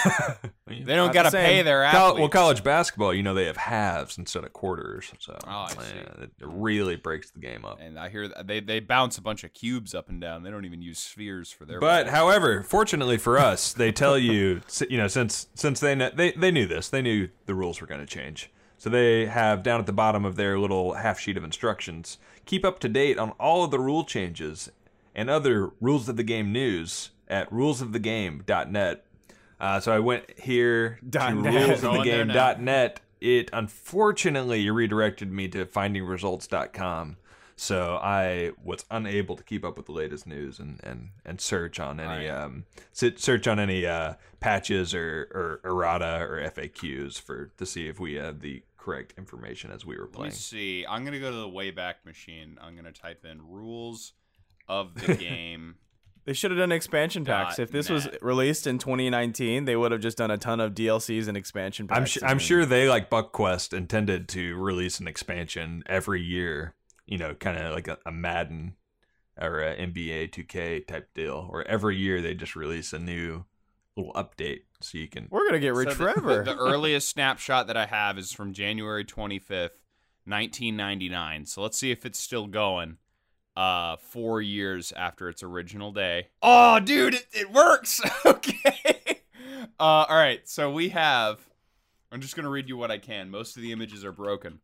They 0.69 0.95
don't 0.95 1.13
got 1.13 1.24
to 1.24 1.30
the 1.31 1.38
pay 1.38 1.57
same. 1.57 1.65
their 1.65 1.89
Col- 1.89 2.09
athletes. 2.09 2.19
well, 2.19 2.30
college 2.30 2.63
basketball, 2.63 3.13
you 3.13 3.24
know, 3.24 3.33
they 3.33 3.45
have 3.45 3.56
halves 3.56 4.18
instead 4.18 4.44
of 4.44 4.51
quarters, 4.51 5.12
so 5.19 5.38
Oh, 5.45 5.50
I 5.50 5.68
yeah, 5.77 5.81
see. 5.81 5.95
it 6.24 6.30
really 6.42 6.98
breaks 6.98 7.31
the 7.31 7.39
game 7.39 7.63
up. 7.63 7.80
and 7.81 7.98
I 7.98 8.09
hear 8.09 8.27
that 8.27 8.48
they 8.48 8.59
they 8.59 8.81
bounce 8.81 9.18
a 9.18 9.21
bunch 9.21 9.44
of 9.45 9.54
cubes 9.54 9.95
up 9.95 10.09
and 10.09 10.19
down. 10.19 10.44
They 10.44 10.51
don't 10.51 10.65
even 10.65 10.81
use 10.81 11.00
spheres 11.00 11.50
for 11.51 11.63
their. 11.65 11.80
But 11.80 12.04
balls. 12.04 12.15
however, 12.15 12.63
fortunately 12.63 13.18
for 13.18 13.38
us, 13.39 13.71
they 13.71 13.92
tell 13.94 14.18
you, 14.18 14.62
you 14.89 14.98
know, 14.98 15.07
since 15.07 15.48
since 15.56 15.80
they 15.80 15.95
kn- 15.95 16.12
they 16.15 16.31
they 16.33 16.51
knew 16.51 16.68
this, 16.68 16.89
they 16.89 17.01
knew 17.01 17.30
the 17.45 17.56
rules 17.56 17.80
were 17.80 17.88
going 17.88 18.01
to 18.01 18.06
change. 18.06 18.51
So 18.77 18.89
they 18.89 19.25
have 19.27 19.63
down 19.63 19.80
at 19.80 19.86
the 19.88 19.94
bottom 19.94 20.25
of 20.25 20.36
their 20.36 20.59
little 20.59 20.94
half 20.94 21.18
sheet 21.19 21.38
of 21.38 21.44
instructions, 21.45 22.18
keep 22.45 22.63
up 22.65 22.80
to 22.80 22.89
date 22.89 23.18
on 23.18 23.31
all 23.39 23.63
of 23.63 23.71
the 23.71 23.80
rule 23.80 24.04
changes 24.04 24.69
and 25.17 25.29
other 25.29 25.71
rules 25.81 26.07
of 26.07 26.15
the 26.15 26.23
game 26.23 26.53
news 26.53 27.09
at 27.27 27.49
rulesofthegame.net. 27.51 29.03
Uh, 29.59 29.79
so 29.79 29.91
I 29.91 29.99
went 29.99 30.39
here 30.39 30.99
to 31.01 31.05
Dot 31.09 31.35
net. 31.35 31.79
rulesofthegame.net. 31.79 33.01
It 33.19 33.49
unfortunately 33.51 34.69
redirected 34.69 35.31
me 35.31 35.47
to 35.47 35.65
findingresults.com. 35.65 37.17
So 37.55 37.95
I 37.99 38.51
was 38.63 38.85
unable 38.91 39.35
to 39.35 39.43
keep 39.43 39.65
up 39.65 39.75
with 39.75 39.87
the 39.87 39.91
latest 39.91 40.27
news 40.27 40.59
and, 40.59 40.79
and, 40.83 41.09
and 41.25 41.42
search 41.42 41.80
on 41.80 41.99
any 41.99 42.27
Right. 42.27 42.44
um 42.44 42.65
search 42.94 43.47
on 43.47 43.59
any 43.59 43.87
uh, 43.87 44.13
patches 44.39 44.94
or, 44.94 45.31
or 45.33 45.61
errata 45.68 46.19
or 46.21 46.39
FAQs 46.51 47.19
for 47.19 47.49
to 47.57 47.65
see 47.65 47.87
if 47.87 47.99
we 47.99 48.13
had 48.13 48.42
the 48.42 48.61
correct 48.77 49.15
information 49.18 49.71
as 49.71 49.83
we 49.83 49.95
were 49.95 50.03
Let 50.03 50.11
me 50.11 50.15
playing. 50.18 50.31
see. 50.33 50.85
I'm 50.87 51.03
gonna 51.03 51.19
go 51.19 51.31
to 51.31 51.37
the 51.37 51.49
Wayback 51.49 51.95
Machine. 52.06 52.59
I'm 52.61 52.75
gonna 52.75 52.92
type 52.92 53.25
in 53.25 53.42
rules 53.42 54.13
of 54.68 54.94
the 54.95 55.14
game. 55.30 55.76
They 56.26 56.33
should 56.33 56.52
have 56.52 56.57
done 56.59 56.74
expansion 56.74 57.24
packs. 57.24 57.57
If 57.57 57.71
this 57.71 57.90
was 57.90 58.09
released 58.21 58.68
in 58.68 58.80
2019, 58.80 59.64
they 59.64 59.78
would 59.78 59.94
have 59.94 60.02
just 60.02 60.18
done 60.18 60.30
a 60.30 60.38
ton 60.38 60.59
of 60.59 60.74
DLCs 60.74 61.30
and 61.30 61.38
expansion 61.38 61.88
packs. 61.88 61.97
I'm 62.00 62.06
su- 62.07 62.19
and 62.21 62.30
I'm 62.30 62.40
sure 62.40 62.66
they 62.66 62.90
like 62.90 63.09
BuckQuest 63.09 63.71
intended 63.71 64.28
to 64.30 64.56
release 64.57 65.00
an 65.00 65.07
expansion 65.07 65.83
every 65.86 66.21
year. 66.21 66.76
You 67.06 67.18
know, 67.18 67.33
kind 67.33 67.57
of 67.57 67.74
like 67.74 67.88
a, 67.88 67.97
a 68.06 68.12
Madden 68.12 68.76
or 69.40 69.62
a 69.62 69.78
NBA 69.78 70.31
2K 70.31 70.86
type 70.86 71.07
deal, 71.16 71.44
where 71.45 71.66
every 71.66 71.95
year 71.95 72.21
they 72.21 72.33
just 72.33 72.57
release 72.57 72.92
a 72.92 73.00
new 73.00 73.45
little 73.95 74.12
update 74.12 74.64
so 74.81 74.97
you 74.97 75.07
can. 75.07 75.30
We're 75.31 75.45
gonna 75.47 75.59
get 75.59 75.76
rich 75.76 75.88
So 75.92 75.94
the- 75.95 76.12
forever. 76.14 76.44
The, 76.44 76.57
earliest 76.57 77.07
snapshot 77.07 77.68
that 77.68 77.78
I 77.78 77.86
have 77.86 78.18
is 78.18 78.33
from 78.33 78.52
January 78.52 79.06
25th, 79.06 79.69
1999. 80.26 81.45
So 81.45 81.62
let's 81.62 81.78
see 81.78 81.92
if 81.92 82.06
it's 82.06 82.19
still 82.19 82.47
going. 82.47 82.97
Uh, 83.57 83.97
four 83.97 84.40
years 84.40 84.94
after 84.95 85.30
its 85.30 85.42
original 85.42 85.92
day. 85.92 86.28
Oh, 86.44 86.80
dude, 86.80 87.16
it, 87.16 87.26
it 87.33 87.52
works. 87.52 87.99
okay. 88.26 89.21
Uh, 89.80 90.06
all 90.07 90.16
right. 90.16 90.47
So 90.47 90.71
we 90.71 90.90
have. 90.90 91.40
I'm 92.11 92.21
just 92.21 92.35
gonna 92.35 92.49
read 92.49 92.69
you 92.69 92.78
what 92.78 92.92
I 92.92 92.99
can. 92.99 93.31
Most 93.31 93.56
of 93.56 93.64
the 93.64 93.71
images 93.71 94.06
are 94.06 94.11
broken, 94.11 94.59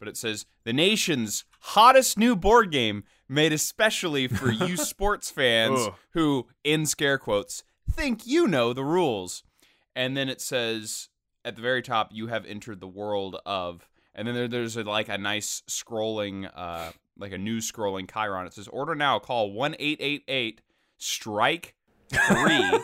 but 0.00 0.08
it 0.08 0.16
says 0.16 0.44
the 0.64 0.72
nation's 0.72 1.44
hottest 1.60 2.18
new 2.18 2.34
board 2.34 2.72
game 2.72 3.04
made 3.28 3.52
especially 3.52 4.26
for 4.26 4.50
you 4.50 4.76
sports 4.76 5.30
fans 5.30 5.88
who, 6.10 6.48
in 6.64 6.84
scare 6.84 7.18
quotes, 7.18 7.62
think 7.88 8.26
you 8.26 8.48
know 8.48 8.72
the 8.72 8.84
rules. 8.84 9.44
And 9.94 10.16
then 10.16 10.28
it 10.28 10.40
says 10.40 11.08
at 11.44 11.56
the 11.56 11.62
very 11.62 11.82
top, 11.82 12.10
you 12.12 12.26
have 12.28 12.44
entered 12.46 12.80
the 12.80 12.88
world 12.88 13.36
of. 13.46 13.88
And 14.14 14.28
then 14.28 14.34
there, 14.34 14.48
there's 14.48 14.76
a, 14.76 14.82
like 14.82 15.08
a 15.08 15.16
nice 15.16 15.62
scrolling, 15.68 16.50
uh, 16.54 16.90
like 17.18 17.32
a 17.32 17.38
news 17.38 17.70
scrolling 17.70 18.10
Chiron. 18.12 18.46
It 18.46 18.54
says, 18.54 18.68
order 18.68 18.94
now, 18.94 19.18
call 19.18 19.52
one 19.52 19.76
eight 19.78 19.98
eight 20.00 20.24
eight 20.28 20.60
strike 20.98 21.74
three. 22.10 22.18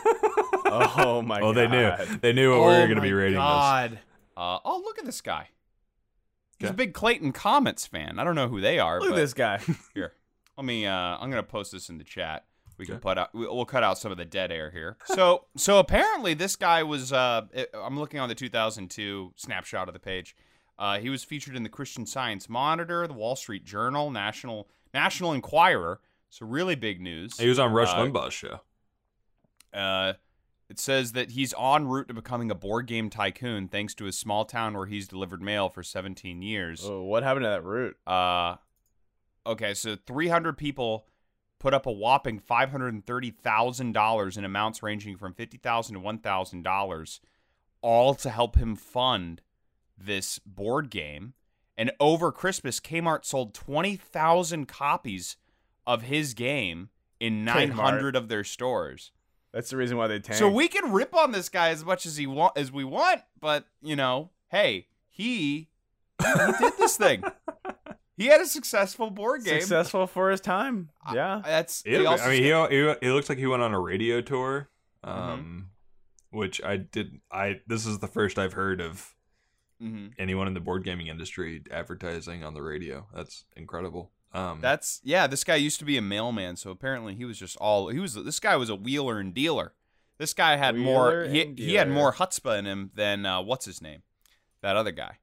oh 0.65 1.21
my 1.25 1.39
God. 1.39 1.45
Oh, 1.45 1.53
god! 1.53 1.55
they 1.55 1.67
knew. 1.67 2.17
They 2.21 2.33
knew 2.33 2.51
what 2.51 2.59
we 2.67 2.73
were 2.73 2.85
going 2.87 2.95
to 2.95 3.01
be 3.01 3.13
rating 3.13 3.33
this. 3.33 3.41
Oh 3.41 3.45
God. 3.45 3.99
Uh, 4.37 4.59
oh, 4.63 4.81
look 4.85 4.97
at 4.99 5.05
this 5.05 5.21
guy. 5.21 5.49
He's 6.59 6.69
a 6.69 6.73
big 6.73 6.93
Clayton 6.93 7.31
Comets 7.31 7.87
fan. 7.87 8.19
I 8.19 8.23
don't 8.25 8.35
know 8.35 8.49
who 8.49 8.59
they 8.59 8.79
are, 8.79 8.99
Look 8.99 9.09
but 9.09 9.17
at 9.17 9.21
this 9.21 9.33
guy. 9.33 9.59
here. 9.93 10.13
Let 10.57 10.65
me 10.65 10.85
uh 10.85 10.91
I'm 10.93 11.29
gonna 11.29 11.41
post 11.43 11.71
this 11.71 11.87
in 11.89 11.97
the 11.97 12.03
chat. 12.03 12.45
We 12.77 12.85
can 12.85 12.95
Okay. 12.95 13.01
put 13.01 13.17
out. 13.17 13.33
we- 13.33 13.47
We'll 13.47 13.65
cut 13.65 13.81
out 13.83 13.97
some 13.97 14.11
of 14.11 14.17
the 14.17 14.25
dead 14.25 14.51
air 14.51 14.69
here. 14.69 14.97
So, 15.05 15.45
so 15.57 15.79
apparently, 15.79 16.33
this 16.33 16.55
guy 16.57 16.83
was. 16.83 17.11
Uh, 17.13 17.41
I'm 17.73 17.97
looking 17.99 18.19
on 18.19 18.27
the 18.29 18.35
2002 18.35 19.33
snapshot 19.37 19.87
of 19.87 19.93
the 19.93 19.99
page. 19.99 20.35
Uh, 20.79 20.97
he 20.99 21.09
was 21.09 21.23
featured 21.25 21.55
in 21.57 21.63
the 21.63 21.69
Christian 21.69 22.05
Science 22.05 22.47
Monitor, 22.47 23.05
the 23.05 23.13
Wall 23.13 23.35
Street 23.35 23.65
Journal, 23.65 24.09
National 24.09 24.69
National 24.93 25.33
Enquirer. 25.33 25.99
So 26.29 26.45
really 26.45 26.75
big 26.75 27.01
news. 27.01 27.37
He 27.37 27.47
was 27.49 27.59
on 27.59 27.73
Rush 27.73 27.89
Uh, 27.89 27.97
Limbaugh's 27.97 28.33
show. 28.33 28.61
Uh, 29.73 30.13
it 30.69 30.79
says 30.79 31.11
that 31.13 31.31
he's 31.31 31.53
en 31.59 31.87
route 31.87 32.07
to 32.07 32.13
becoming 32.13 32.49
a 32.49 32.55
board 32.55 32.85
game 32.85 33.09
tycoon 33.09 33.67
thanks 33.67 33.93
to 33.95 34.05
his 34.05 34.17
small 34.17 34.45
town 34.45 34.75
where 34.77 34.85
he's 34.85 35.07
delivered 35.07 35.41
mail 35.41 35.67
for 35.67 35.83
17 35.83 36.41
years. 36.41 36.81
Oh, 36.85 37.03
what 37.03 37.23
happened 37.23 37.43
to 37.43 37.49
that 37.49 37.63
route? 37.63 37.97
Uh, 38.07 38.55
okay, 39.45 39.73
so 39.73 39.97
300 40.07 40.57
people 40.57 41.07
put 41.59 41.73
up 41.73 41.85
a 41.87 41.91
whopping 41.91 42.39
$530,000 42.39 44.37
in 44.37 44.45
amounts 44.45 44.81
ranging 44.83 45.17
from 45.17 45.33
50,000 45.33 45.95
to 45.95 46.01
$1,000, 46.01 47.19
all 47.81 48.15
to 48.15 48.29
help 48.29 48.55
him 48.55 48.75
fund 48.75 49.41
this 49.99 50.39
board 50.39 50.89
game. 50.89 51.33
And 51.77 51.91
over 51.99 52.31
Christmas, 52.31 52.79
Kmart 52.79 53.23
sold 53.25 53.53
20,000 53.53 54.67
copies 54.67 55.37
of 55.87 56.03
his 56.03 56.33
game 56.33 56.89
in 57.19 57.45
900 57.45 58.15
of 58.15 58.27
their 58.27 58.43
stores. 58.43 59.11
That's 59.53 59.69
the 59.69 59.77
reason 59.77 59.97
why 59.97 60.07
they 60.07 60.19
tanked. 60.19 60.39
So 60.39 60.49
we 60.49 60.67
can 60.67 60.91
rip 60.91 61.15
on 61.15 61.31
this 61.31 61.49
guy 61.49 61.69
as 61.69 61.83
much 61.83 62.05
as 62.05 62.17
he 62.17 62.27
want 62.27 62.57
as 62.57 62.71
we 62.71 62.83
want, 62.83 63.21
but 63.39 63.65
you 63.81 63.95
know, 63.95 64.29
hey, 64.49 64.87
he 65.09 65.69
he 66.21 66.51
did 66.59 66.73
this 66.77 66.97
thing. 66.97 67.23
He 68.17 68.25
had 68.25 68.41
a 68.41 68.45
successful 68.45 69.09
board 69.11 69.45
game. 69.45 69.61
successful 69.61 70.05
for 70.05 70.29
his 70.29 70.41
time. 70.41 70.89
Yeah. 71.13 71.41
That's 71.45 71.81
it. 71.85 72.01
he 72.01 72.05
also 72.05 72.25
I 72.25 72.31
mean, 72.31 72.43
he, 72.43 72.49
he 72.49 72.93
he 73.01 73.11
looks 73.13 73.29
like 73.29 73.37
he 73.37 73.47
went 73.47 73.63
on 73.63 73.73
a 73.73 73.79
radio 73.79 74.19
tour, 74.19 74.67
Mm-hmm. 75.05 75.17
um, 75.31 75.69
which 76.29 76.61
I 76.61 76.75
did. 76.75 77.21
I 77.31 77.61
this 77.65 77.85
is 77.85 77.99
the 77.99 78.09
first 78.09 78.37
I've 78.37 78.51
heard 78.51 78.81
of 78.81 79.15
Mhm. 79.81 80.13
anyone 80.17 80.47
in 80.47 80.53
the 80.53 80.59
board 80.59 80.83
gaming 80.83 81.07
industry 81.07 81.63
advertising 81.71 82.43
on 82.43 82.53
the 82.53 82.61
radio. 82.61 83.07
That's 83.13 83.45
incredible. 83.55 84.11
Um, 84.33 84.61
That's 84.61 85.01
yeah. 85.03 85.25
This 85.25 85.43
guy 85.43 85.55
used 85.55 85.79
to 85.79 85.85
be 85.85 85.97
a 85.97 86.01
mailman, 86.01 86.55
so 86.55 86.69
apparently 86.69 87.15
he 87.15 87.25
was 87.25 87.39
just 87.39 87.57
all 87.57 87.87
he 87.87 87.99
was. 87.99 88.13
This 88.13 88.39
guy 88.39 88.55
was 88.57 88.69
a 88.69 88.75
wheeler 88.75 89.19
and 89.19 89.33
dealer. 89.33 89.73
This 90.19 90.33
guy 90.33 90.57
had 90.57 90.75
more. 90.75 91.23
He, 91.23 91.53
he 91.57 91.75
had 91.75 91.89
more 91.89 92.13
chutzpah 92.13 92.59
in 92.59 92.65
him 92.65 92.91
than 92.93 93.25
uh, 93.25 93.41
what's 93.41 93.65
his 93.65 93.81
name, 93.81 94.03
that 94.61 94.75
other 94.75 94.91
guy 94.91 95.17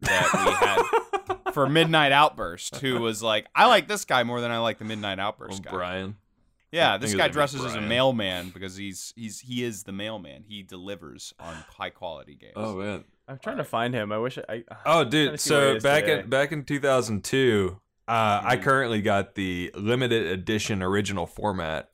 that 0.00 0.30
we 0.32 1.26
had 1.30 1.52
for 1.52 1.68
Midnight 1.68 2.12
Outburst, 2.12 2.76
who 2.76 2.98
was 3.00 3.22
like, 3.22 3.46
I 3.54 3.66
like 3.66 3.88
this 3.88 4.04
guy 4.04 4.24
more 4.24 4.40
than 4.40 4.50
I 4.50 4.58
like 4.58 4.78
the 4.78 4.84
Midnight 4.84 5.18
Outburst 5.18 5.62
guy. 5.62 5.70
Brian. 5.70 6.16
Yeah, 6.72 6.94
I 6.94 6.98
this 6.98 7.14
guy 7.14 7.14
his 7.14 7.18
name 7.18 7.30
is 7.30 7.34
dresses 7.34 7.64
as 7.66 7.74
a 7.74 7.80
mailman 7.82 8.48
because 8.48 8.76
he's 8.76 9.12
he's 9.14 9.40
he 9.40 9.62
is 9.62 9.84
the 9.84 9.92
mailman. 9.92 10.44
He 10.48 10.62
delivers 10.62 11.34
on 11.38 11.54
high 11.76 11.90
quality 11.90 12.34
games. 12.34 12.54
Oh 12.56 12.76
man. 12.76 13.04
I'm 13.28 13.38
trying 13.38 13.58
to 13.58 13.64
find 13.64 13.94
him. 13.94 14.12
I 14.12 14.18
wish 14.18 14.38
I. 14.38 14.64
I 14.70 14.76
Oh, 14.86 15.04
dude. 15.04 15.32
to 15.32 15.38
see 15.38 15.48
So 15.48 15.80
back 15.80 16.04
today. 16.04 16.20
in 16.20 16.28
back 16.30 16.52
in 16.52 16.64
2002, 16.64 17.80
uh, 18.08 18.40
I 18.44 18.56
Mhm. 18.56 18.62
currently 18.62 19.02
got 19.02 19.34
the 19.34 19.70
limited 19.74 20.26
edition 20.26 20.82
original 20.82 21.26
format 21.26 21.90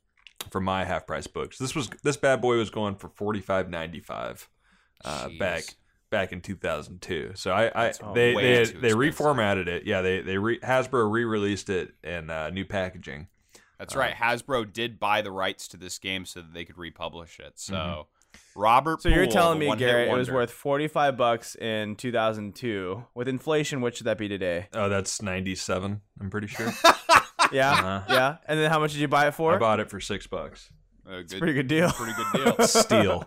for 0.51 0.61
my 0.61 0.85
half 0.85 1.07
price 1.07 1.27
books. 1.27 1.59
This 1.59 1.75
was 1.75 1.91
this 2.03 2.17
bad 2.17 2.41
boy 2.41 2.57
was 2.57 2.71
going 2.71 2.97
for 2.97 3.09
45.95 3.11 4.49
uh, 5.05 5.29
Jeez. 5.29 5.39
back 5.39 5.63
back 6.11 6.33
in 6.33 6.41
2002. 6.41 7.33
So 7.35 7.53
I, 7.53 7.89
I 7.89 7.93
they 8.15 8.35
they, 8.35 8.65
too 8.65 8.81
they 8.81 8.91
reformatted 8.93 9.67
it. 9.67 9.85
Yeah, 9.85 10.01
they 10.01 10.23
they 10.23 10.39
re, 10.39 10.59
Hasbro 10.61 11.11
re-released 11.11 11.69
it 11.69 11.93
in 12.03 12.31
uh, 12.31 12.49
new 12.51 12.65
packaging. 12.65 13.29
That's 13.79 13.95
Uh, 13.95 13.99
right. 14.01 14.15
Hasbro 14.15 14.73
did 14.73 14.99
buy 14.99 15.21
the 15.23 15.31
rights 15.31 15.69
to 15.69 15.77
this 15.77 15.99
game 15.99 16.25
so 16.25 16.41
that 16.41 16.55
they 16.55 16.65
could 16.65 16.79
republish 16.79 17.39
it. 17.39 17.59
So 17.61 17.75
Mhm. 17.75 18.07
Robert, 18.59 19.03
So 19.03 19.09
you're 19.09 19.27
telling 19.27 19.59
me, 19.59 19.69
one-hit 19.69 19.87
Garrett, 19.87 20.09
it 20.09 20.15
was 20.17 20.31
worth 20.31 20.51
45 20.51 21.17
bucks 21.17 21.55
in 21.55 21.95
2002. 21.97 23.05
With 23.15 23.29
inflation, 23.29 23.81
what 23.81 23.97
should 23.97 24.07
that 24.07 24.19
be 24.19 24.29
today? 24.29 24.67
Oh, 24.75 24.89
that's 24.89 25.23
97. 25.23 26.01
I'm 26.21 26.31
pretty 26.31 26.49
sure. 26.49 26.73
Yeah, 27.51 27.71
Uh-huh. 27.73 28.03
yeah. 28.11 28.37
And 28.47 28.61
then 28.61 28.71
how 28.71 28.79
much 28.79 28.93
did 28.93 29.01
you 29.01 29.09
buy 29.09 29.27
it 29.29 29.33
for? 29.33 29.55
I 29.55 29.59
bought 29.59 29.81
it 29.81 29.89
for 29.89 30.01
six 30.01 30.27
bucks. 30.27 30.71
a 31.07 31.23
good, 31.23 31.39
Pretty 31.39 31.55
good 31.55 31.67
deal. 31.69 31.91
pretty 31.93 32.13
good 32.13 32.57
deal. 32.57 32.67
Steal. 32.67 33.27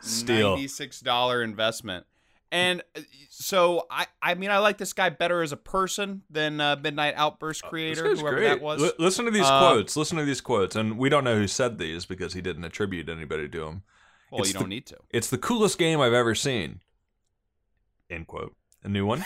Steal. 0.00 0.50
Ninety-six 0.56 0.98
dollar 1.00 1.40
investment. 1.42 2.04
And 2.50 2.82
uh, 2.96 3.02
so 3.28 3.86
I, 3.88 4.06
I 4.20 4.34
mean, 4.34 4.50
I 4.50 4.58
like 4.58 4.76
this 4.78 4.92
guy 4.92 5.08
better 5.10 5.40
as 5.42 5.52
a 5.52 5.56
person 5.56 6.22
than 6.30 6.60
uh, 6.60 6.74
Midnight 6.82 7.14
Outburst 7.16 7.62
creator, 7.62 8.06
Uh, 8.08 8.16
whoever 8.16 8.36
great. 8.38 8.48
that 8.48 8.60
was. 8.60 8.80
Li- 8.82 8.92
listen 8.98 9.24
to 9.26 9.30
these 9.30 9.46
Uh, 9.46 9.60
quotes. 9.60 9.96
Listen 9.96 10.18
to 10.18 10.24
these 10.24 10.40
quotes, 10.40 10.74
and 10.74 10.98
we 10.98 11.08
don't 11.08 11.22
know 11.22 11.36
who 11.36 11.46
said 11.46 11.78
these 11.78 12.06
because 12.06 12.32
he 12.34 12.40
didn't 12.40 12.64
attribute 12.64 13.08
anybody 13.08 13.48
to 13.50 13.66
him. 13.66 13.82
Well, 14.30 14.46
you 14.46 14.52
don't 14.52 14.68
need 14.68 14.86
to. 14.86 14.96
It's 15.10 15.30
the 15.30 15.38
coolest 15.38 15.78
game 15.78 16.00
I've 16.00 16.12
ever 16.12 16.34
seen. 16.34 16.80
End 18.08 18.26
quote. 18.26 18.54
A 18.82 18.88
new 18.88 19.06
one. 19.06 19.24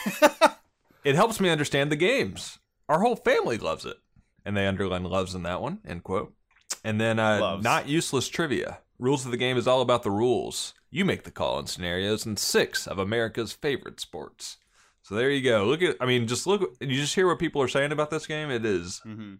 it 1.04 1.14
helps 1.14 1.40
me 1.40 1.48
understand 1.48 1.90
the 1.90 1.96
games. 1.96 2.58
Our 2.88 3.00
whole 3.00 3.16
family 3.16 3.56
loves 3.58 3.84
it, 3.84 3.96
and 4.44 4.56
they 4.56 4.66
underline 4.66 5.04
loves 5.04 5.34
in 5.34 5.42
that 5.44 5.62
one. 5.62 5.78
End 5.86 6.02
quote. 6.02 6.34
And 6.82 7.00
then 7.00 7.18
uh, 7.18 7.60
not 7.60 7.88
useless 7.88 8.28
trivia. 8.28 8.80
Rules 8.98 9.24
of 9.24 9.30
the 9.30 9.36
game 9.36 9.56
is 9.56 9.66
all 9.66 9.80
about 9.80 10.02
the 10.02 10.10
rules. 10.10 10.74
You 10.90 11.04
make 11.04 11.24
the 11.24 11.30
call 11.30 11.58
in 11.58 11.66
scenarios 11.66 12.26
in 12.26 12.36
six 12.36 12.86
of 12.86 12.98
America's 12.98 13.52
favorite 13.52 14.00
sports. 14.00 14.58
So 15.02 15.14
there 15.14 15.30
you 15.30 15.42
go. 15.42 15.64
Look 15.64 15.82
at. 15.82 15.96
I 16.00 16.06
mean, 16.06 16.26
just 16.26 16.46
look. 16.46 16.76
You 16.80 16.96
just 16.96 17.14
hear 17.14 17.26
what 17.26 17.38
people 17.38 17.60
are 17.62 17.68
saying 17.68 17.92
about 17.92 18.10
this 18.10 18.26
game. 18.26 18.50
It 18.50 18.64
is 18.64 19.00
hmm 19.00 19.34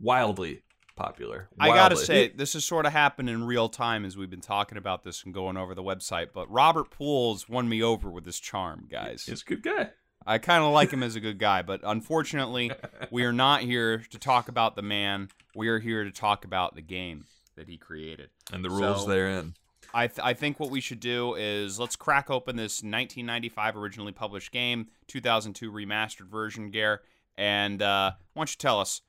wildly 0.00 0.62
popular. 0.96 1.48
I 1.58 1.68
gotta 1.68 1.96
say, 1.96 2.28
this 2.28 2.52
has 2.54 2.64
sort 2.64 2.86
of 2.86 2.92
happened 2.92 3.28
in 3.30 3.44
real 3.44 3.68
time 3.68 4.04
as 4.04 4.16
we've 4.16 4.30
been 4.30 4.40
talking 4.40 4.78
about 4.78 5.02
this 5.04 5.24
and 5.24 5.32
going 5.34 5.56
over 5.56 5.74
the 5.74 5.82
website. 5.82 6.28
But 6.34 6.50
Robert 6.50 6.90
Poole's 6.90 7.48
won 7.48 7.68
me 7.68 7.82
over 7.82 8.10
with 8.10 8.24
his 8.26 8.38
charm, 8.40 8.86
guys. 8.90 9.24
he's 9.24 9.42
a 9.42 9.44
good 9.44 9.62
guy. 9.62 9.90
I 10.24 10.38
kind 10.38 10.62
of 10.62 10.72
like 10.72 10.92
him 10.92 11.02
as 11.02 11.16
a 11.16 11.20
good 11.20 11.38
guy, 11.38 11.62
but 11.62 11.80
unfortunately, 11.82 12.70
we 13.10 13.24
are 13.24 13.32
not 13.32 13.62
here 13.62 13.98
to 14.10 14.18
talk 14.18 14.48
about 14.48 14.76
the 14.76 14.82
man. 14.82 15.30
We 15.56 15.68
are 15.68 15.80
here 15.80 16.04
to 16.04 16.12
talk 16.12 16.44
about 16.44 16.74
the 16.76 16.82
game 16.82 17.24
that 17.56 17.68
he 17.68 17.76
created. 17.76 18.30
And 18.52 18.64
the 18.64 18.70
rules 18.70 19.02
So- 19.04 19.08
therein. 19.10 19.54
I, 19.94 20.06
th- 20.06 20.20
I 20.22 20.32
think 20.32 20.58
what 20.58 20.70
we 20.70 20.80
should 20.80 21.00
do 21.00 21.34
is 21.34 21.78
let's 21.78 21.96
crack 21.96 22.30
open 22.30 22.56
this 22.56 22.76
1995 22.82 23.76
originally 23.76 24.12
published 24.12 24.50
game, 24.50 24.86
2002 25.08 25.70
remastered 25.70 26.28
version, 26.30 26.70
Gare, 26.70 27.02
and 27.36 27.82
uh, 27.82 28.12
why 28.32 28.40
don't 28.40 28.50
you 28.50 28.56
tell 28.58 28.80
us 28.80 29.02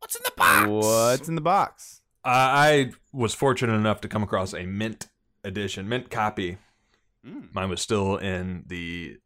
what's 0.00 0.16
in 0.16 0.22
the 0.24 0.32
box? 0.36 0.68
What's 0.68 1.28
in 1.28 1.34
the 1.34 1.40
box? 1.40 2.00
Uh, 2.24 2.28
I 2.28 2.92
was 3.12 3.34
fortunate 3.34 3.74
enough 3.74 4.00
to 4.02 4.08
come 4.08 4.22
across 4.22 4.52
a 4.54 4.66
mint 4.66 5.08
edition, 5.44 5.88
mint 5.88 6.10
copy. 6.10 6.58
Mm. 7.26 7.54
Mine 7.54 7.70
was 7.70 7.80
still 7.80 8.16
in 8.16 8.64
the 8.66 9.18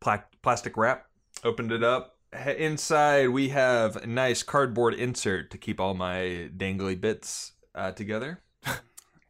pla- 0.00 0.24
plastic 0.42 0.76
wrap. 0.76 1.06
Opened 1.44 1.72
it 1.72 1.84
up. 1.84 2.16
Inside, 2.58 3.30
we 3.30 3.48
have 3.50 3.96
a 3.96 4.06
nice 4.06 4.42
cardboard 4.42 4.94
insert 4.94 5.50
to 5.52 5.58
keep 5.58 5.80
all 5.80 5.94
my 5.94 6.50
dangly 6.56 7.00
bits 7.00 7.52
uh, 7.74 7.92
together. 7.92 8.40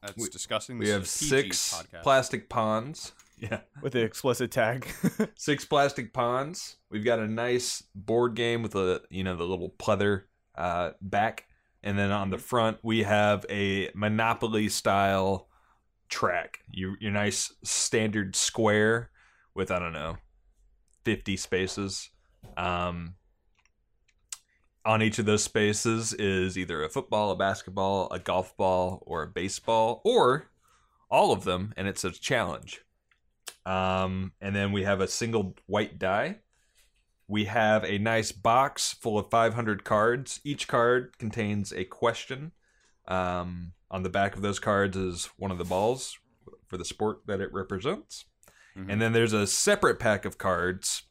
That's 0.02 0.17
We- 0.17 0.28
disgusting. 0.31 0.78
We 0.78 0.88
have 0.88 1.02
is 1.02 1.14
a 1.17 1.19
PG 1.19 1.28
six 1.28 1.75
podcast. 1.75 2.02
plastic 2.02 2.49
ponds. 2.49 3.12
Yeah. 3.40 3.61
With 3.83 3.93
the 3.93 4.02
explicit 4.02 4.50
tag. 4.50 4.88
six 5.37 5.64
plastic 5.64 6.12
ponds. 6.12 6.75
We've 6.90 7.05
got 7.05 7.21
a 7.21 7.28
nice 7.28 7.85
board 7.95 8.35
game 8.35 8.62
with 8.64 8.75
a 8.75 9.00
you 9.11 9.23
know 9.23 9.37
the 9.37 9.45
little 9.45 9.71
pleather 9.78 10.23
uh, 10.59 10.91
back, 11.00 11.47
and 11.83 11.99
then 11.99 12.11
on 12.11 12.29
the 12.31 12.38
front 12.38 12.79
we 12.83 13.05
have 13.05 13.47
a 13.49 13.91
Monopoly 13.95 14.69
style 14.69 15.49
track. 16.11 16.59
You 16.71 16.97
your 17.00 17.12
nice 17.12 17.55
standard 17.62 18.37
square 18.37 19.11
with 19.55 19.71
I 19.71 19.79
don't 19.79 19.95
know 19.95 20.19
fifty 21.05 21.37
spaces. 21.37 22.11
Um, 22.57 23.15
on 24.85 25.03
each 25.03 25.19
of 25.19 25.27
those 25.27 25.45
spaces 25.45 26.15
is 26.15 26.57
either 26.57 26.83
a 26.83 26.88
football, 26.88 27.31
a 27.31 27.37
basketball, 27.37 28.09
a 28.11 28.19
golf 28.19 28.57
ball, 28.57 29.03
or 29.07 29.23
a 29.23 29.27
baseball, 29.27 30.00
or 30.05 30.50
all 31.11 31.31
of 31.31 31.45
them, 31.45 31.75
and 31.77 31.87
it's 31.87 32.05
a 32.05 32.11
challenge. 32.11 32.83
Um, 33.67 34.33
and 34.41 34.57
then 34.57 34.73
we 34.73 34.85
have 34.85 35.00
a 35.00 35.09
single 35.09 35.55
white 35.67 35.99
die. 35.99 36.38
We 37.28 37.44
have 37.44 37.85
a 37.85 37.99
nice 37.99 38.32
box 38.32 38.94
full 38.94 39.18
of 39.18 39.28
500 39.30 39.85
cards. 39.85 40.40
Each 40.44 40.66
card 40.66 41.18
contains 41.18 41.73
a 41.73 41.85
question. 41.85 42.52
Um, 43.06 43.73
on 43.90 44.02
the 44.02 44.11
back 44.11 44.35
of 44.37 44.42
those 44.42 44.58
cards 44.58 44.97
is 44.97 45.30
one 45.38 45.50
of 45.50 45.58
the 45.58 45.64
balls 45.64 46.18
for 46.66 46.76
the 46.76 46.85
sport 46.85 47.20
that 47.26 47.40
it 47.40 47.52
represents. 47.52 48.25
Mhm. 48.76 48.92
And 48.92 49.00
then 49.02 49.12
there's 49.12 49.32
a 49.32 49.47
separate 49.47 49.99
pack 49.99 50.25
of 50.25 50.37
cards 50.38 51.02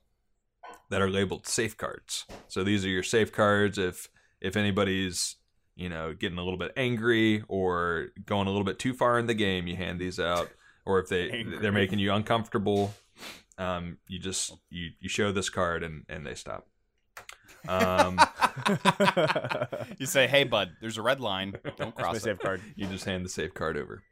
that 0.90 1.02
are 1.02 1.10
labeled 1.10 1.48
safe 1.48 1.76
cards. 1.76 2.26
So 2.48 2.64
these 2.64 2.86
are 2.86 2.90
your 2.90 3.04
safe 3.04 3.32
cards 3.32 3.78
if 3.78 4.10
if 4.40 4.56
anybody's, 4.56 5.38
you 5.76 5.90
know, 5.90 6.14
getting 6.14 6.38
a 6.38 6.44
little 6.44 6.60
bit 6.60 6.72
angry 6.78 7.44
or 7.48 8.10
going 8.26 8.46
a 8.48 8.52
little 8.52 8.64
bit 8.66 8.78
too 8.78 8.94
far 8.94 9.18
in 9.18 9.26
the 9.26 9.34
game, 9.34 9.66
you 9.66 9.76
hand 9.76 10.00
these 10.00 10.20
out. 10.20 10.52
Or 10.86 11.00
if 11.00 11.10
they 11.10 11.32
Angry. 11.32 11.58
they're 11.58 11.72
making 11.72 11.98
you 12.00 12.14
uncomfortable, 12.14 12.94
um, 13.58 13.98
you 14.08 14.20
just 14.20 14.56
you, 14.70 14.90
you 15.00 15.10
show 15.10 15.32
this 15.32 15.50
card 15.50 15.84
and, 15.84 16.04
and 16.10 16.26
they 16.26 16.36
stop. 16.36 16.68
Um, 17.68 18.18
You 20.00 20.06
say, 20.06 20.28
"Hey, 20.28 20.44
bud, 20.44 20.72
there's 20.80 20.98
a 20.98 21.02
red 21.02 21.20
line. 21.20 21.52
Don't 21.64 21.78
That's 21.78 21.98
my 21.98 22.04
cross 22.04 22.18
it." 22.18 22.22
safe 22.24 22.40
card. 22.40 22.62
you 22.76 22.88
just 22.88 23.06
hand 23.06 23.26
the 23.26 23.30
safe 23.30 23.54
card 23.54 23.78
over. 23.78 24.04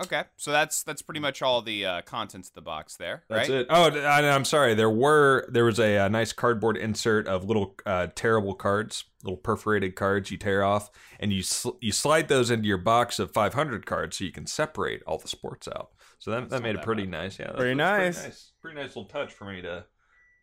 Okay, 0.00 0.22
so 0.36 0.52
that's 0.52 0.84
that's 0.84 1.02
pretty 1.02 1.18
much 1.18 1.42
all 1.42 1.60
the 1.60 1.84
uh, 1.84 2.02
contents 2.02 2.48
of 2.50 2.54
the 2.54 2.60
box 2.60 2.96
there, 2.96 3.24
That's 3.28 3.48
right? 3.48 3.58
it. 3.62 3.66
Oh, 3.68 3.86
and 3.88 4.26
I'm 4.26 4.44
sorry. 4.44 4.74
There 4.74 4.90
were 4.90 5.48
there 5.50 5.64
was 5.64 5.80
a, 5.80 5.98
uh 5.98 6.08
nice 6.08 6.32
cardboard 6.32 6.76
insert 6.76 7.26
of 7.26 7.44
little 7.44 7.74
uh, 7.84 8.06
tearable 8.14 8.54
cards, 8.54 9.04
little 9.24 9.38
perforated 9.38 9.96
cards 9.96 10.30
you 10.30 10.36
tear 10.36 10.62
off, 10.62 10.88
and 11.18 11.32
you 11.32 11.42
sl- 11.42 11.78
you 11.80 11.90
slide 11.90 12.28
those 12.28 12.48
into 12.48 12.68
your 12.68 12.78
box 12.78 13.18
of 13.18 13.32
500 13.32 13.86
cards 13.86 14.18
so 14.18 14.24
you 14.24 14.30
can 14.30 14.46
separate 14.46 15.02
all 15.04 15.18
the 15.18 15.26
sports 15.26 15.66
out. 15.66 15.90
So 16.18 16.32
that, 16.32 16.48
that 16.50 16.56
not 16.56 16.62
made 16.62 16.74
it 16.76 16.82
pretty 16.82 17.04
bad. 17.04 17.10
nice. 17.10 17.38
Yeah, 17.38 17.46
that 17.48 17.56
Pretty 17.56 17.70
was 17.74 17.78
nice. 17.78 18.14
Pretty 18.16 18.28
nice. 18.28 18.52
Pretty 18.62 18.76
nice 18.76 18.88
little 18.88 19.04
touch 19.06 19.32
for 19.32 19.44
me 19.44 19.62
to 19.62 19.84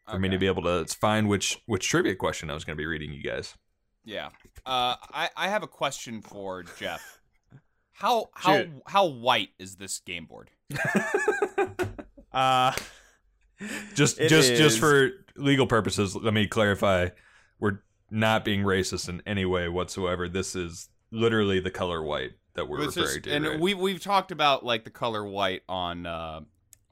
for 0.09 0.19
me 0.19 0.29
to 0.29 0.37
be 0.37 0.45
able 0.47 0.63
to 0.63 0.85
find 0.95 1.27
which 1.27 1.57
which 1.65 1.87
trivia 1.87 2.15
question 2.15 2.49
I 2.49 2.53
was 2.53 2.63
going 2.63 2.75
to 2.77 2.81
be 2.81 2.85
reading 2.85 3.11
you 3.11 3.21
guys. 3.23 3.55
Yeah. 4.03 4.27
Uh, 4.65 4.95
I 5.11 5.29
I 5.35 5.49
have 5.49 5.63
a 5.63 5.67
question 5.67 6.21
for 6.21 6.63
Jeff. 6.79 7.19
How 7.97 8.29
how 8.33 8.57
Shoot. 8.57 8.69
how 8.85 9.05
white 9.05 9.49
is 9.57 9.75
this 9.77 9.99
game 9.99 10.25
board? 10.25 10.51
Uh, 12.31 12.73
Just 13.93 14.19
It 14.19 14.27
just 14.27 14.55
just 14.55 14.77
for 14.79 15.11
legal 15.37 15.65
purposes, 15.67 16.13
let 16.15 16.33
me 16.33 16.47
clarify: 16.47 17.07
we're 17.59 17.79
not 18.11 18.43
being 18.43 18.63
racist 18.63 19.07
in 19.07 19.21
any 19.25 19.45
way 19.45 19.69
whatsoever. 19.69 20.27
This 20.27 20.53
is 20.53 20.89
literally 21.11 21.61
the 21.61 21.71
color 21.71 22.03
white 22.03 22.31
that 22.55 22.67
we're 22.67 22.81
It's 22.83 22.95
referring 22.97 23.13
just- 23.15 23.23
to. 23.25 23.31
and 23.33 23.45
right? 23.45 23.59
we've 23.59 23.77
we've 23.79 24.01
talked 24.01 24.31
about 24.31 24.65
like 24.65 24.83
the 24.83 24.89
color 24.89 25.23
white 25.25 25.63
on 25.69 26.05
uh, 26.05 26.41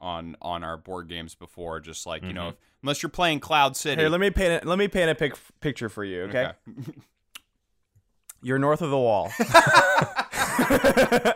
on 0.00 0.36
on 0.40 0.62
our 0.64 0.76
board 0.76 1.08
games 1.08 1.34
before. 1.34 1.80
Just 1.80 2.06
like 2.06 2.22
you 2.22 2.32
know, 2.32 2.42
Mhm. 2.46 2.50
if, 2.50 2.56
unless 2.82 3.02
you're 3.02 3.10
playing 3.10 3.40
Cloud 3.40 3.76
City. 3.76 4.00
here, 4.02 4.08
let 4.08 4.20
me 4.20 4.30
paint 4.30 4.52
it. 4.52 4.66
Let 4.66 4.78
me 4.78 4.88
paint 4.88 5.10
a 5.10 5.14
pic- 5.14 5.36
picture 5.60 5.88
for 5.88 6.04
you. 6.04 6.22
Okay? 6.24 6.52
you're 8.42 8.58
north 8.58 8.82
of 8.82 8.90
the 8.90 8.98
wall. 8.98 9.30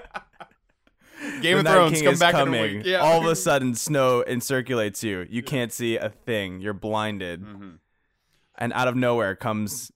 Game 1.42 1.52
The 1.54 1.58
of 1.58 1.64
Night 1.64 1.72
Thrones 1.72 1.92
King 1.94 2.04
come 2.04 2.12
is 2.14 2.20
back 2.20 2.34
in 2.34 2.40
a 2.40 2.44
coming. 2.44 2.76
week. 2.78 2.86
Yeah. 2.86 2.98
All 2.98 3.20
of 3.20 3.26
a 3.26 3.34
sudden, 3.36 3.74
snow 3.74 4.24
encirculates 4.26 5.02
you. 5.02 5.26
You 5.28 5.42
can't 5.42 5.72
see 5.72 5.96
a 5.96 6.08
thing. 6.10 6.60
You're 6.60 6.72
blinded, 6.74 7.42
Mhm. 7.44 7.78
and 8.56 8.72
out 8.72 8.88
of 8.88 8.96
nowhere 8.96 9.34
comes 9.34 9.92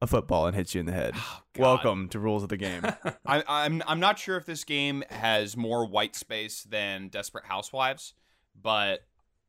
a 0.00 0.06
football 0.06 0.46
and 0.46 0.54
hits 0.56 0.74
you 0.74 0.80
in 0.80 0.86
the 0.86 0.92
head. 0.92 1.14
Oh, 1.16 1.40
Welcome 1.58 2.08
to 2.10 2.18
rules 2.18 2.42
of 2.42 2.48
the 2.48 2.56
game. 2.56 2.82
I, 3.26 3.42
I'm 3.48 3.82
I'm 3.86 4.00
not 4.00 4.18
sure 4.18 4.36
if 4.36 4.46
this 4.46 4.64
game 4.64 5.02
has 5.10 5.56
more 5.56 5.86
white 5.86 6.14
space 6.14 6.62
than 6.62 7.08
Desperate 7.08 7.44
Housewives, 7.46 8.14
but 8.60 9.00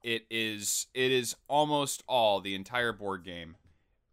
it 0.04 0.26
is 0.32 0.88
it 0.94 1.12
is 1.12 1.36
almost 1.48 2.04
all 2.08 2.40
the 2.42 2.56
entire 2.56 2.94
board 2.94 3.24
game 3.24 3.56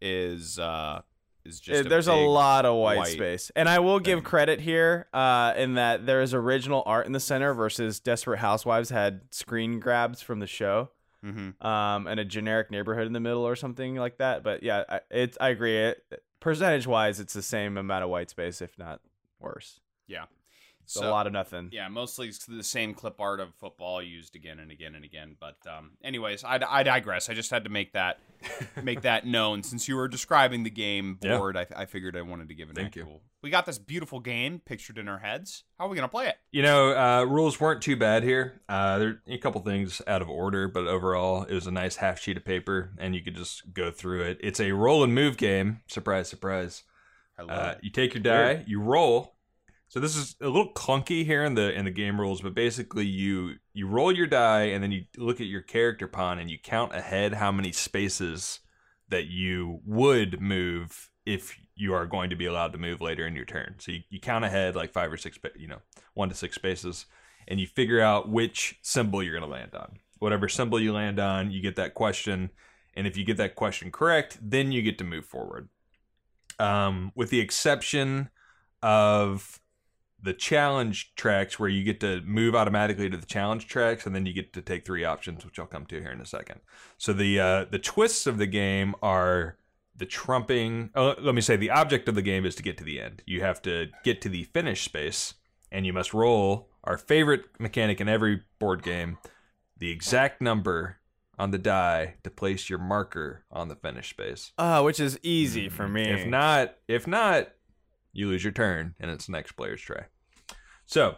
is 0.01 0.59
uh 0.59 1.01
is 1.45 1.59
just 1.59 1.85
Uh, 1.85 1.89
There's 1.89 2.07
a, 2.07 2.13
lot 2.13 2.65
of 2.65 2.75
white, 2.75 2.97
white 2.97 3.07
space, 3.07 3.51
and 3.55 3.67
I 3.69 3.79
will 3.79 3.99
give 3.99 4.17
thing. 4.19 4.25
credit 4.25 4.59
here 4.61 5.07
uh, 5.13 5.53
in 5.57 5.75
that 5.75 6.05
there 6.05 6.21
is 6.21 6.33
original 6.33 6.83
art 6.85 7.05
in 7.05 7.13
the 7.13 7.19
center 7.21 7.53
versus 7.53 7.99
Desperate 7.99 8.39
Housewives 8.39 8.89
had 8.89 9.21
screen 9.31 9.79
grabs 9.79 10.21
from 10.21 10.39
the 10.39 10.45
show, 10.47 10.89
Mhm. 11.25 11.63
um, 11.65 12.05
and 12.05 12.19
a 12.19 12.25
generic 12.25 12.69
neighborhood 12.69 13.07
in 13.07 13.13
the 13.13 13.19
middle 13.21 13.47
or 13.47 13.55
something 13.55 13.95
like 13.95 14.17
that. 14.17 14.43
But 14.43 14.61
yeah, 14.61 14.83
I, 14.89 14.99
it's 15.09 15.37
I 15.39 15.49
agree. 15.49 15.77
It, 15.77 16.03
percentage 16.47 16.87
wise, 16.87 17.19
it's 17.19 17.33
the 17.33 17.41
same 17.41 17.77
amount 17.77 18.05
of 18.05 18.09
white 18.09 18.29
space, 18.29 18.61
if 18.61 18.79
not 18.79 19.01
worse. 19.37 19.81
Yeah. 20.07 20.27
It's 20.87 20.93
So 20.93 21.05
a 21.05 21.11
lot 21.11 21.27
of 21.27 21.33
nothing. 21.33 21.67
yeah, 21.73 21.89
mostly 21.89 22.29
it's 22.29 22.45
the 22.45 22.63
same 22.63 22.93
clip 22.93 23.19
art 23.19 23.41
of 23.41 23.53
football 23.55 24.01
used 24.01 24.37
again 24.37 24.57
and 24.57 24.71
again 24.71 24.95
and 24.95 25.03
again. 25.03 25.35
But 25.37 25.57
um, 25.69 25.91
anyways, 26.01 26.45
I, 26.45 26.61
I 26.65 26.83
digress. 26.83 27.29
I 27.29 27.33
just 27.33 27.51
had 27.51 27.65
to 27.65 27.69
make 27.69 27.91
that 27.91 28.19
make 28.83 29.01
that 29.01 29.25
known 29.27 29.63
since 29.63 29.89
you 29.89 29.97
were 29.97 30.07
describing 30.07 30.63
the 30.63 30.69
game 30.69 31.17
Yeah. 31.21 31.37
board. 31.37 31.57
I, 31.57 31.65
I 31.75 31.85
figured 31.87 32.15
I 32.15 32.21
wanted 32.21 32.47
to 32.47 32.55
give 32.55 32.69
an 32.69 32.75
Thank 32.75 32.95
you. 32.95 33.19
We 33.43 33.49
got 33.49 33.65
this 33.65 33.77
beautiful 33.77 34.21
game 34.21 34.61
pictured 34.65 34.97
in 34.97 35.09
our 35.09 35.19
heads. 35.19 35.65
How 35.77 35.85
are 35.85 35.89
we 35.89 35.95
gonna 35.97 36.07
play 36.07 36.27
it? 36.29 36.37
You 36.51 36.63
know, 36.63 36.97
uh, 36.97 37.23
rules 37.25 37.59
weren't 37.59 37.81
too 37.81 37.97
bad 37.97 38.23
here. 38.23 38.61
Uh, 38.69 38.97
there 38.97 39.09
are 39.09 39.21
a 39.27 39.37
couple 39.39 39.59
things 39.61 40.01
out 40.07 40.21
of 40.21 40.29
order, 40.29 40.69
but 40.69 40.87
overall, 40.87 41.43
it 41.43 41.53
was 41.53 41.67
a 41.67 41.71
nice 41.71 41.97
half 41.97 42.17
sheet 42.19 42.37
of 42.37 42.45
paper, 42.45 42.93
and 42.97 43.13
you 43.13 43.21
could 43.21 43.35
just 43.35 43.73
go 43.73 43.91
through 43.91 44.21
it. 44.23 44.37
It's 44.41 44.61
a 44.61 44.71
roll 44.71 45.03
and 45.03 45.13
move 45.13 45.35
game. 45.35 45.81
Surprise, 45.87 46.29
surprise. 46.29 46.83
I 47.37 47.41
love 47.43 47.59
Uh, 47.59 47.69
it. 47.71 47.83
you 47.83 47.89
take 47.91 48.13
your 48.13 48.23
die, 48.23 48.63
you 48.65 48.79
roll. 48.79 49.35
So 49.89 50.01
this 50.01 50.17
is 50.17 50.35
a 50.41 50.47
little 50.47 50.73
clunky 50.73 51.25
here 51.25 51.45
in 51.45 51.55
the 51.55 51.71
in 51.73 51.85
the 51.85 51.91
game 51.91 52.19
rules, 52.19 52.41
but 52.41 52.53
basically 52.53 53.05
you 53.05 53.55
you 53.73 53.87
roll 53.87 54.11
your 54.11 54.27
die 54.27 54.63
and 54.63 54.83
then 54.83 54.91
you 54.91 55.05
look 55.15 55.39
at 55.39 55.47
your 55.47 55.61
character 55.61 56.07
pawn 56.07 56.39
and 56.39 56.49
you 56.49 56.57
count 56.61 56.93
ahead 56.93 57.33
how 57.33 57.51
many 57.51 57.71
spaces 57.71 58.59
that 59.09 59.27
you 59.27 59.79
would 59.85 60.41
move 60.41 61.09
if 61.25 61.57
you 61.75 61.93
are 61.93 62.05
going 62.05 62.29
to 62.29 62.35
be 62.35 62.45
allowed 62.45 62.71
to 62.73 62.77
move 62.77 62.99
later 63.01 63.25
in 63.25 63.35
your 63.35 63.45
turn. 63.45 63.75
So 63.79 63.91
you, 63.91 63.99
you 64.09 64.19
count 64.19 64.43
ahead 64.43 64.75
like 64.75 64.91
five 64.91 65.11
or 65.11 65.17
six, 65.17 65.37
you 65.55 65.67
know, 65.67 65.79
one 66.13 66.29
to 66.29 66.35
six 66.35 66.55
spaces, 66.55 67.05
and 67.47 67.59
you 67.59 67.67
figure 67.67 68.01
out 68.01 68.29
which 68.29 68.79
symbol 68.81 69.21
you're 69.23 69.37
going 69.37 69.49
to 69.49 69.55
land 69.57 69.75
on. 69.75 69.99
Whatever 70.19 70.49
symbol 70.49 70.79
you 70.79 70.93
land 70.93 71.19
on, 71.19 71.51
you 71.51 71.61
get 71.61 71.75
that 71.75 71.93
question, 71.93 72.49
and 72.95 73.05
if 73.05 73.15
you 73.15 73.23
get 73.23 73.37
that 73.37 73.55
question 73.55 73.91
correct, 73.91 74.37
then 74.41 74.71
you 74.71 74.81
get 74.81 74.97
to 74.97 75.03
move 75.03 75.25
forward. 75.25 75.69
Um, 76.59 77.11
with 77.13 77.29
the 77.29 77.39
exception 77.39 78.29
of 78.81 79.59
the 80.21 80.33
challenge 80.33 81.13
tracks 81.15 81.59
where 81.59 81.69
you 81.69 81.83
get 81.83 81.99
to 81.99 82.21
move 82.21 82.55
automatically 82.55 83.09
to 83.09 83.17
the 83.17 83.25
challenge 83.25 83.67
tracks 83.67 84.05
and 84.05 84.15
then 84.15 84.25
you 84.25 84.33
get 84.33 84.51
to 84.53 84.61
take 84.61 84.83
three 84.83 85.05
options 85.05 85.45
which 85.45 85.59
i'll 85.59 85.67
come 85.67 85.85
to 85.85 86.01
here 86.01 86.11
in 86.11 86.21
a 86.21 86.25
second. 86.25 86.59
So 86.97 87.13
the 87.13 87.39
uh, 87.39 87.65
the 87.65 87.79
twists 87.79 88.27
of 88.27 88.37
the 88.37 88.47
game 88.47 88.95
are 89.01 89.57
the 89.95 90.05
trumping 90.05 90.89
oh, 90.95 91.15
let 91.19 91.35
me 91.35 91.41
say 91.41 91.55
the 91.55 91.71
object 91.71 92.07
of 92.07 92.15
the 92.15 92.21
game 92.21 92.45
is 92.45 92.55
to 92.55 92.63
get 92.63 92.77
to 92.77 92.83
the 92.83 92.99
end. 92.99 93.21
You 93.25 93.41
have 93.41 93.61
to 93.63 93.87
get 94.03 94.21
to 94.21 94.29
the 94.29 94.43
finish 94.43 94.83
space 94.83 95.35
and 95.71 95.85
you 95.85 95.93
must 95.93 96.13
roll 96.13 96.69
our 96.83 96.97
favorite 96.97 97.45
mechanic 97.59 97.99
in 97.99 98.07
every 98.07 98.41
board 98.59 98.83
game 98.83 99.17
the 99.77 99.91
exact 99.91 100.41
number 100.41 100.97
on 101.39 101.51
the 101.51 101.57
die 101.57 102.15
to 102.23 102.29
place 102.29 102.69
your 102.69 102.79
marker 102.79 103.43
on 103.51 103.67
the 103.67 103.75
finish 103.75 104.09
space. 104.09 104.53
Uh, 104.57 104.81
which 104.81 104.99
is 104.99 105.19
easy 105.21 105.69
for 105.69 105.87
me. 105.87 106.03
if 106.03 106.25
not, 106.25 106.75
if 106.87 107.05
not, 107.05 107.49
you 108.17 108.27
lose 108.27 108.43
your 108.43 108.51
turn, 108.53 108.95
and 108.99 109.11
it's 109.11 109.27
the 109.27 109.31
next 109.31 109.51
player's 109.53 109.81
try. 109.81 110.05
So, 110.87 111.17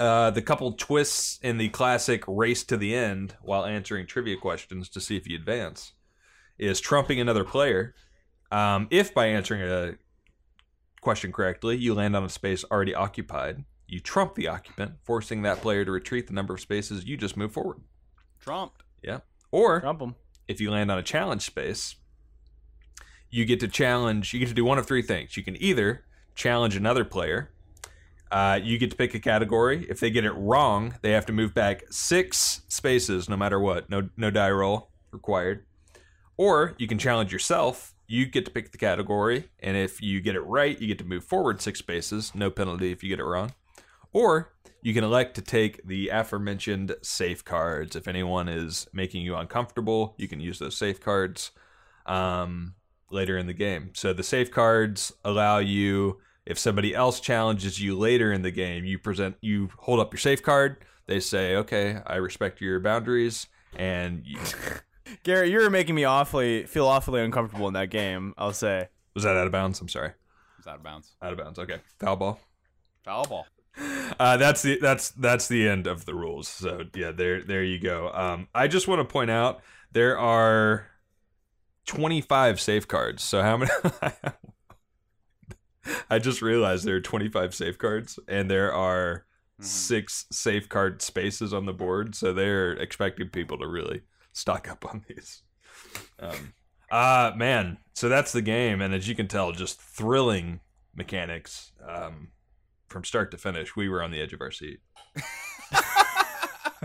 uh, 0.00 0.30
the 0.30 0.42
couple 0.42 0.72
twists 0.72 1.38
in 1.42 1.58
the 1.58 1.68
classic 1.68 2.24
race 2.26 2.64
to 2.64 2.76
the 2.76 2.94
end 2.94 3.36
while 3.40 3.64
answering 3.64 4.06
trivia 4.06 4.36
questions 4.36 4.88
to 4.90 5.00
see 5.00 5.16
if 5.16 5.28
you 5.28 5.36
advance 5.36 5.92
is 6.58 6.80
trumping 6.80 7.20
another 7.20 7.44
player. 7.44 7.94
Um, 8.50 8.88
if 8.90 9.14
by 9.14 9.26
answering 9.26 9.62
a 9.62 9.94
question 11.00 11.30
correctly, 11.30 11.76
you 11.76 11.94
land 11.94 12.16
on 12.16 12.24
a 12.24 12.28
space 12.28 12.64
already 12.64 12.94
occupied, 12.94 13.64
you 13.86 14.00
trump 14.00 14.34
the 14.34 14.48
occupant, 14.48 14.94
forcing 15.04 15.42
that 15.42 15.62
player 15.62 15.84
to 15.84 15.92
retreat 15.92 16.26
the 16.26 16.34
number 16.34 16.54
of 16.54 16.60
spaces 16.60 17.04
you 17.04 17.16
just 17.16 17.36
move 17.36 17.52
forward. 17.52 17.78
Trumped. 18.40 18.82
Yeah. 19.02 19.20
Or 19.52 19.80
Trump 19.80 20.02
'em. 20.02 20.16
if 20.48 20.60
you 20.60 20.70
land 20.70 20.90
on 20.90 20.98
a 20.98 21.02
challenge 21.02 21.42
space, 21.42 21.94
you 23.30 23.44
get 23.44 23.60
to 23.60 23.68
challenge. 23.68 24.34
You 24.34 24.40
get 24.40 24.48
to 24.48 24.54
do 24.54 24.64
one 24.64 24.78
of 24.78 24.86
three 24.86 25.02
things. 25.02 25.36
You 25.36 25.42
can 25.44 25.60
either 25.62 26.04
challenge 26.38 26.76
another 26.76 27.04
player. 27.04 27.50
Uh, 28.30 28.60
you 28.62 28.78
get 28.78 28.90
to 28.90 28.96
pick 28.96 29.14
a 29.14 29.18
category. 29.18 29.86
If 29.90 30.00
they 30.00 30.10
get 30.10 30.24
it 30.24 30.32
wrong, 30.32 30.94
they 31.02 31.10
have 31.10 31.26
to 31.26 31.32
move 31.32 31.52
back 31.52 31.82
six 31.90 32.62
spaces, 32.68 33.28
no 33.28 33.36
matter 33.36 33.58
what. 33.58 33.90
No, 33.90 34.08
no 34.16 34.30
die 34.30 34.50
roll 34.50 34.90
required. 35.10 35.66
Or 36.36 36.74
you 36.78 36.86
can 36.86 36.98
challenge 36.98 37.32
yourself. 37.32 37.94
You 38.06 38.24
get 38.24 38.44
to 38.44 38.50
pick 38.50 38.70
the 38.70 38.78
category, 38.78 39.50
and 39.60 39.76
if 39.76 40.00
you 40.00 40.20
get 40.20 40.36
it 40.36 40.40
right, 40.40 40.80
you 40.80 40.86
get 40.86 40.98
to 40.98 41.04
move 41.04 41.24
forward 41.24 41.60
six 41.60 41.80
spaces. 41.80 42.34
No 42.34 42.50
penalty 42.50 42.92
if 42.92 43.02
you 43.02 43.08
get 43.08 43.18
it 43.18 43.24
wrong. 43.24 43.52
Or 44.12 44.52
you 44.80 44.94
can 44.94 45.04
elect 45.04 45.34
to 45.34 45.42
take 45.42 45.86
the 45.86 46.08
aforementioned 46.08 46.94
safeguards. 47.02 47.96
If 47.96 48.06
anyone 48.06 48.48
is 48.48 48.86
making 48.92 49.22
you 49.22 49.34
uncomfortable, 49.36 50.14
you 50.16 50.28
can 50.28 50.40
use 50.40 50.58
those 50.58 50.76
safeguards 50.76 51.50
um, 52.06 52.74
later 53.10 53.36
in 53.36 53.46
the 53.46 53.52
game. 53.52 53.90
So 53.94 54.12
the 54.12 54.22
safeguards 54.22 55.12
allow 55.24 55.58
you, 55.58 56.20
if 56.48 56.58
somebody 56.58 56.94
else 56.94 57.20
challenges 57.20 57.80
you 57.80 57.96
later 57.96 58.32
in 58.32 58.42
the 58.42 58.50
game, 58.50 58.84
you 58.84 58.98
present, 58.98 59.36
you 59.42 59.68
hold 59.76 60.00
up 60.00 60.12
your 60.12 60.18
safe 60.18 60.42
card. 60.42 60.78
They 61.06 61.20
say, 61.20 61.54
"Okay, 61.56 62.00
I 62.06 62.16
respect 62.16 62.60
your 62.60 62.80
boundaries," 62.80 63.46
and 63.76 64.22
you, 64.24 64.38
Garrett, 65.22 65.50
you 65.50 65.58
were 65.60 65.70
making 65.70 65.94
me 65.94 66.04
awfully 66.04 66.64
feel 66.64 66.86
awfully 66.86 67.20
uncomfortable 67.20 67.68
in 67.68 67.74
that 67.74 67.90
game. 67.90 68.34
I'll 68.36 68.52
say. 68.52 68.88
was 69.14 69.24
that 69.24 69.36
out 69.36 69.46
of 69.46 69.52
bounds? 69.52 69.80
I'm 69.80 69.88
sorry, 69.88 70.12
It's 70.58 70.66
out 70.66 70.76
of 70.76 70.82
bounds. 70.82 71.14
out 71.22 71.32
of 71.32 71.38
bounds. 71.38 71.58
Okay, 71.58 71.78
foul 72.00 72.16
ball. 72.16 72.40
Foul 73.04 73.24
ball. 73.26 73.46
uh, 74.18 74.36
that's 74.38 74.62
the 74.62 74.78
that's 74.80 75.10
that's 75.10 75.48
the 75.48 75.68
end 75.68 75.86
of 75.86 76.04
the 76.06 76.14
rules. 76.14 76.48
So 76.48 76.84
yeah, 76.94 77.10
there 77.12 77.42
there 77.42 77.62
you 77.62 77.78
go. 77.78 78.10
Um, 78.12 78.48
I 78.54 78.68
just 78.68 78.88
want 78.88 79.00
to 79.00 79.04
point 79.04 79.30
out 79.30 79.60
there 79.92 80.18
are 80.18 80.86
twenty 81.86 82.20
five 82.20 82.60
safeguards. 82.60 83.22
So 83.22 83.42
how 83.42 83.56
many? 83.58 83.70
I 86.10 86.18
just 86.18 86.42
realized 86.42 86.84
there 86.84 86.96
are 86.96 87.00
twenty 87.00 87.28
five 87.28 87.54
safeguards, 87.54 88.18
and 88.28 88.50
there 88.50 88.72
are 88.72 89.24
Mhm. 89.60 89.64
six 89.64 90.26
safeguard 90.30 91.02
spaces 91.02 91.52
on 91.52 91.66
the 91.66 91.72
board. 91.72 92.14
So 92.14 92.32
they're 92.32 92.72
expecting 92.74 93.28
people 93.28 93.58
to 93.58 93.66
really 93.66 94.02
stock 94.32 94.68
up 94.70 94.84
on 94.84 95.04
these. 95.08 95.42
Um, 96.20 96.54
Uh 96.90 97.32
man, 97.36 97.78
so 97.92 98.08
that's 98.08 98.30
the 98.32 98.40
game, 98.42 98.80
and 98.80 98.94
as 98.94 99.08
you 99.08 99.14
can 99.16 99.26
tell, 99.28 99.50
just 99.52 99.80
thrilling 99.82 100.60
mechanics 100.94 101.72
um, 101.86 102.28
from 102.88 103.04
start 103.04 103.30
to 103.32 103.36
finish. 103.38 103.74
We 103.76 103.88
were 103.88 104.02
on 104.02 104.10
the 104.12 104.20
edge 104.20 104.32
of 104.32 104.40
our 104.40 104.50
seat. 104.52 104.80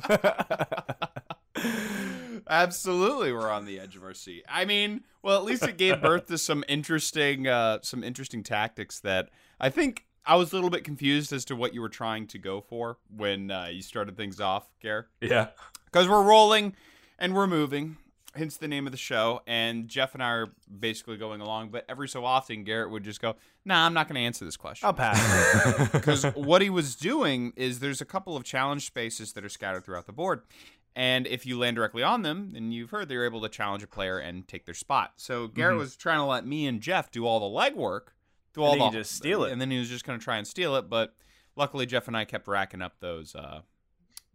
Absolutely, 2.49 3.31
we're 3.33 3.49
on 3.49 3.65
the 3.65 3.79
edge 3.79 3.95
of 3.95 4.03
our 4.03 4.13
seat. 4.13 4.43
I 4.47 4.65
mean, 4.65 5.03
well, 5.21 5.37
at 5.37 5.43
least 5.43 5.63
it 5.63 5.77
gave 5.77 6.01
birth 6.01 6.27
to 6.27 6.37
some 6.37 6.63
interesting, 6.67 7.47
uh, 7.47 7.79
some 7.81 8.03
interesting 8.03 8.43
tactics 8.43 8.99
that 9.01 9.29
I 9.59 9.69
think 9.69 10.05
I 10.25 10.35
was 10.35 10.51
a 10.51 10.55
little 10.55 10.69
bit 10.69 10.83
confused 10.83 11.33
as 11.33 11.45
to 11.45 11.55
what 11.55 11.73
you 11.73 11.81
were 11.81 11.89
trying 11.89 12.27
to 12.27 12.37
go 12.37 12.61
for 12.61 12.97
when 13.15 13.51
uh, 13.51 13.67
you 13.71 13.81
started 13.81 14.15
things 14.17 14.39
off, 14.39 14.67
Gare. 14.81 15.07
Yeah, 15.21 15.47
Because 15.85 16.07
we're 16.07 16.23
rolling 16.23 16.75
and 17.19 17.33
we're 17.35 17.47
moving, 17.47 17.97
hence 18.35 18.57
the 18.57 18.67
name 18.67 18.85
of 18.85 18.91
the 18.91 18.97
show. 18.97 19.41
And 19.47 19.87
Jeff 19.87 20.13
and 20.13 20.23
I 20.23 20.29
are 20.29 20.53
basically 20.79 21.17
going 21.17 21.41
along, 21.41 21.69
but 21.69 21.85
every 21.89 22.07
so 22.07 22.25
often, 22.25 22.63
Garrett 22.63 22.89
would 22.91 23.03
just 23.03 23.21
go, 23.21 23.35
"Nah, 23.65 23.85
I'm 23.85 23.93
not 23.93 24.07
going 24.07 24.15
to 24.15 24.25
answer 24.25 24.45
this 24.45 24.57
question." 24.57 24.85
I'll 24.85 24.93
pass. 24.93 25.89
because 25.91 26.23
what 26.35 26.61
he 26.61 26.69
was 26.69 26.95
doing 26.95 27.53
is 27.55 27.79
there's 27.79 28.01
a 28.01 28.05
couple 28.05 28.35
of 28.35 28.43
challenge 28.43 28.85
spaces 28.85 29.33
that 29.33 29.43
are 29.43 29.49
scattered 29.49 29.85
throughout 29.85 30.05
the 30.05 30.13
board. 30.13 30.43
And 30.95 31.25
if 31.25 31.45
you 31.45 31.57
land 31.57 31.75
directly 31.75 32.03
on 32.03 32.21
them, 32.21 32.51
then 32.53 32.71
you've 32.71 32.91
heard 32.91 33.09
they're 33.09 33.25
able 33.25 33.41
to 33.41 33.49
challenge 33.49 33.81
a 33.81 33.87
player 33.87 34.19
and 34.19 34.47
take 34.47 34.65
their 34.65 34.75
spot. 34.75 35.13
So 35.17 35.47
Garrett 35.47 35.77
was 35.77 35.95
trying 35.95 36.19
to 36.19 36.25
let 36.25 36.45
me 36.45 36.67
and 36.67 36.81
Jeff 36.81 37.09
do 37.09 37.25
all 37.25 37.39
the 37.39 37.45
legwork, 37.59 38.09
do 38.53 38.61
all 38.61 38.77
then 38.77 38.91
the 38.91 38.99
just 38.99 39.11
steal 39.15 39.43
it. 39.43 39.51
and 39.51 39.59
then 39.59 39.71
he 39.71 39.79
was 39.79 39.89
just 39.89 40.05
going 40.05 40.19
to 40.19 40.23
try 40.23 40.37
and 40.37 40.45
steal 40.45 40.75
it. 40.75 40.89
But 40.89 41.15
luckily, 41.55 41.85
Jeff 41.87 42.07
and 42.07 42.15
I 42.15 42.25
kept 42.25 42.47
racking 42.47 42.81
up 42.81 42.99
those. 42.99 43.33
Uh, 43.33 43.61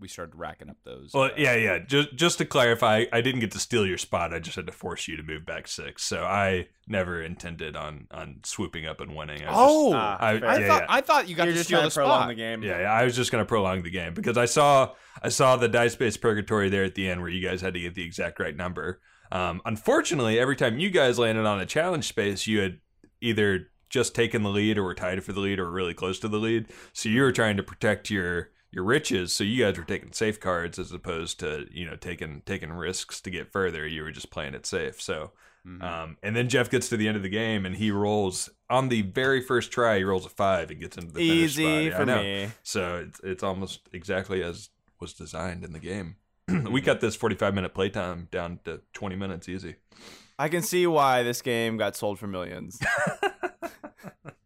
we 0.01 0.09
started 0.09 0.35
racking 0.37 0.71
up 0.71 0.77
those. 0.85 1.11
Well, 1.13 1.25
uh, 1.25 1.31
yeah, 1.37 1.57
yeah. 1.57 1.79
Just 1.79 2.15
just 2.15 2.39
to 2.39 2.45
clarify, 2.45 3.05
I 3.13 3.21
didn't 3.21 3.41
get 3.41 3.51
to 3.53 3.59
steal 3.59 3.85
your 3.87 3.99
spot. 3.99 4.33
I 4.33 4.39
just 4.39 4.57
had 4.57 4.67
to 4.67 4.73
force 4.73 5.09
you 5.09 5.17
to 5.17 5.23
move 5.23 5.45
back 5.45 5.67
six. 5.69 6.05
So 6.05 6.23
I 6.25 6.69
never 6.87 7.21
intended 7.21 7.75
on 7.77 8.07
on 8.11 8.41
swooping 8.45 8.87
up 8.87 9.01
and 9.01 9.17
winning. 9.17 9.43
I 9.45 9.51
was 9.51 9.57
Oh, 9.59 9.93
Ah, 9.95 10.17
I- 10.21 10.39
fair. 10.39 10.49
I 10.49 10.59
yeah, 10.59 10.67
thought 10.69 10.83
yeah. 10.83 10.87
I 10.89 11.01
thought 11.01 11.29
you 11.29 11.35
got 11.37 11.45
You're 11.45 11.53
to 11.55 11.59
just 11.59 11.69
steal 11.69 11.79
trying 11.79 11.87
the 11.87 11.91
to 11.91 11.95
prolong 11.97 12.19
spot. 12.21 12.29
the 12.29 12.35
game. 12.35 12.63
Yeah, 12.63 12.81
yeah, 12.81 12.93
I 12.93 13.05
was 13.05 13.17
just 13.17 13.33
gonna 13.33 13.45
prolong 13.45 13.83
the 13.83 13.91
game 13.91 14.15
because 14.15 14.39
I 14.39 14.45
saw 14.45 14.95
I 15.23 15.31
saw 15.31 15.57
the 15.57 15.69
dice 15.69 15.97
based 15.97 16.21
purgatory 16.21 16.69
there 16.69 16.85
at 16.85 16.95
the 16.95 17.09
end 17.09 17.21
where 17.21 17.31
you 17.31 17.47
guys 17.47 17.61
had 17.61 17.75
to 17.75 17.81
get 17.81 17.95
the 17.95 18.05
exact 18.05 18.39
right 18.41 18.57
number. 18.57 19.01
Um, 19.33 19.61
unfortunately, 19.65 20.39
every 20.39 20.57
time 20.57 20.79
you 20.79 20.91
guys 20.91 21.19
landed 21.19 21.45
on 21.45 21.61
a 21.61 21.67
challenge 21.67 22.07
space, 22.09 22.47
you 22.47 22.61
had 22.61 22.79
either 23.21 23.67
just 23.91 24.15
taken 24.15 24.43
the 24.43 24.51
lead 24.51 24.79
or 24.79 24.85
were 24.85 24.95
tied 24.95 25.23
for 25.25 25.33
the 25.33 25.41
lead 25.41 25.59
or 25.59 25.71
really 25.71 25.95
close 25.95 26.19
to 26.21 26.29
the 26.29 26.39
lead. 26.39 26.67
So 26.93 27.09
you 27.09 27.23
were 27.23 27.33
trying 27.33 27.57
to 27.57 27.63
protect 27.63 28.11
your 28.11 28.51
your 28.71 28.85
riches. 28.85 29.33
So 29.33 29.45
you 29.45 29.65
guys 29.65 29.79
were 29.79 29.85
taking 29.85 30.13
safeguards 30.13 30.79
as 30.79 30.93
opposed 30.93 31.41
to 31.41 31.67
you 31.71 31.87
know 31.87 31.97
taking 31.97 32.43
taking 32.47 32.71
risks 32.73 33.21
to 33.23 33.31
get 33.31 33.51
further. 33.53 33.87
You 33.87 34.03
were 34.03 34.13
just 34.13 34.31
playing 34.31 34.55
it 34.55 34.67
safe. 34.67 35.01
So. 35.01 35.33
Mhm. 35.67 35.83
Um, 35.83 36.17
and 36.23 36.37
then 36.37 36.49
Jeff 36.49 36.71
gets 36.71 36.89
to 36.89 36.97
the 36.97 37.09
end 37.09 37.17
of 37.17 37.23
the 37.25 37.29
game 37.29 37.67
and 37.67 37.75
he 37.77 37.91
rolls 37.91 38.49
on 38.71 38.89
the 38.89 39.03
very 39.03 39.43
first 39.43 39.73
try. 39.73 39.99
He 39.99 40.05
rolls 40.05 40.25
a 40.25 40.29
five 40.29 40.71
and 40.71 40.81
gets 40.81 40.97
into 40.97 41.13
the 41.13 41.29
finish 41.29 41.55
spot. 41.55 41.65
Easy 41.65 41.85
Yeah, 41.91 41.97
for 41.97 42.07
me. 42.07 42.49
So 42.63 42.97
it's 43.07 43.21
it's 43.25 43.43
almost 43.43 43.81
exactly 43.93 44.43
as 44.43 44.71
was 45.01 45.13
designed 45.13 45.65
in 45.65 45.73
the 45.73 45.81
game. 45.81 46.17
Mm-hmm. 46.49 46.73
we 46.73 46.81
cut 46.81 47.03
this 47.03 47.15
45 47.15 47.55
minute 47.55 47.75
playtime 47.75 48.29
down 48.31 48.61
to 48.65 48.81
20 48.95 49.17
minutes 49.17 49.51
easy. 49.51 49.75
I 50.39 50.49
can 50.49 50.63
see 50.63 50.87
why 50.87 51.23
this 51.23 51.43
game 51.43 51.77
got 51.77 51.95
sold 51.97 52.19
for 52.19 52.27
millions. 52.27 52.79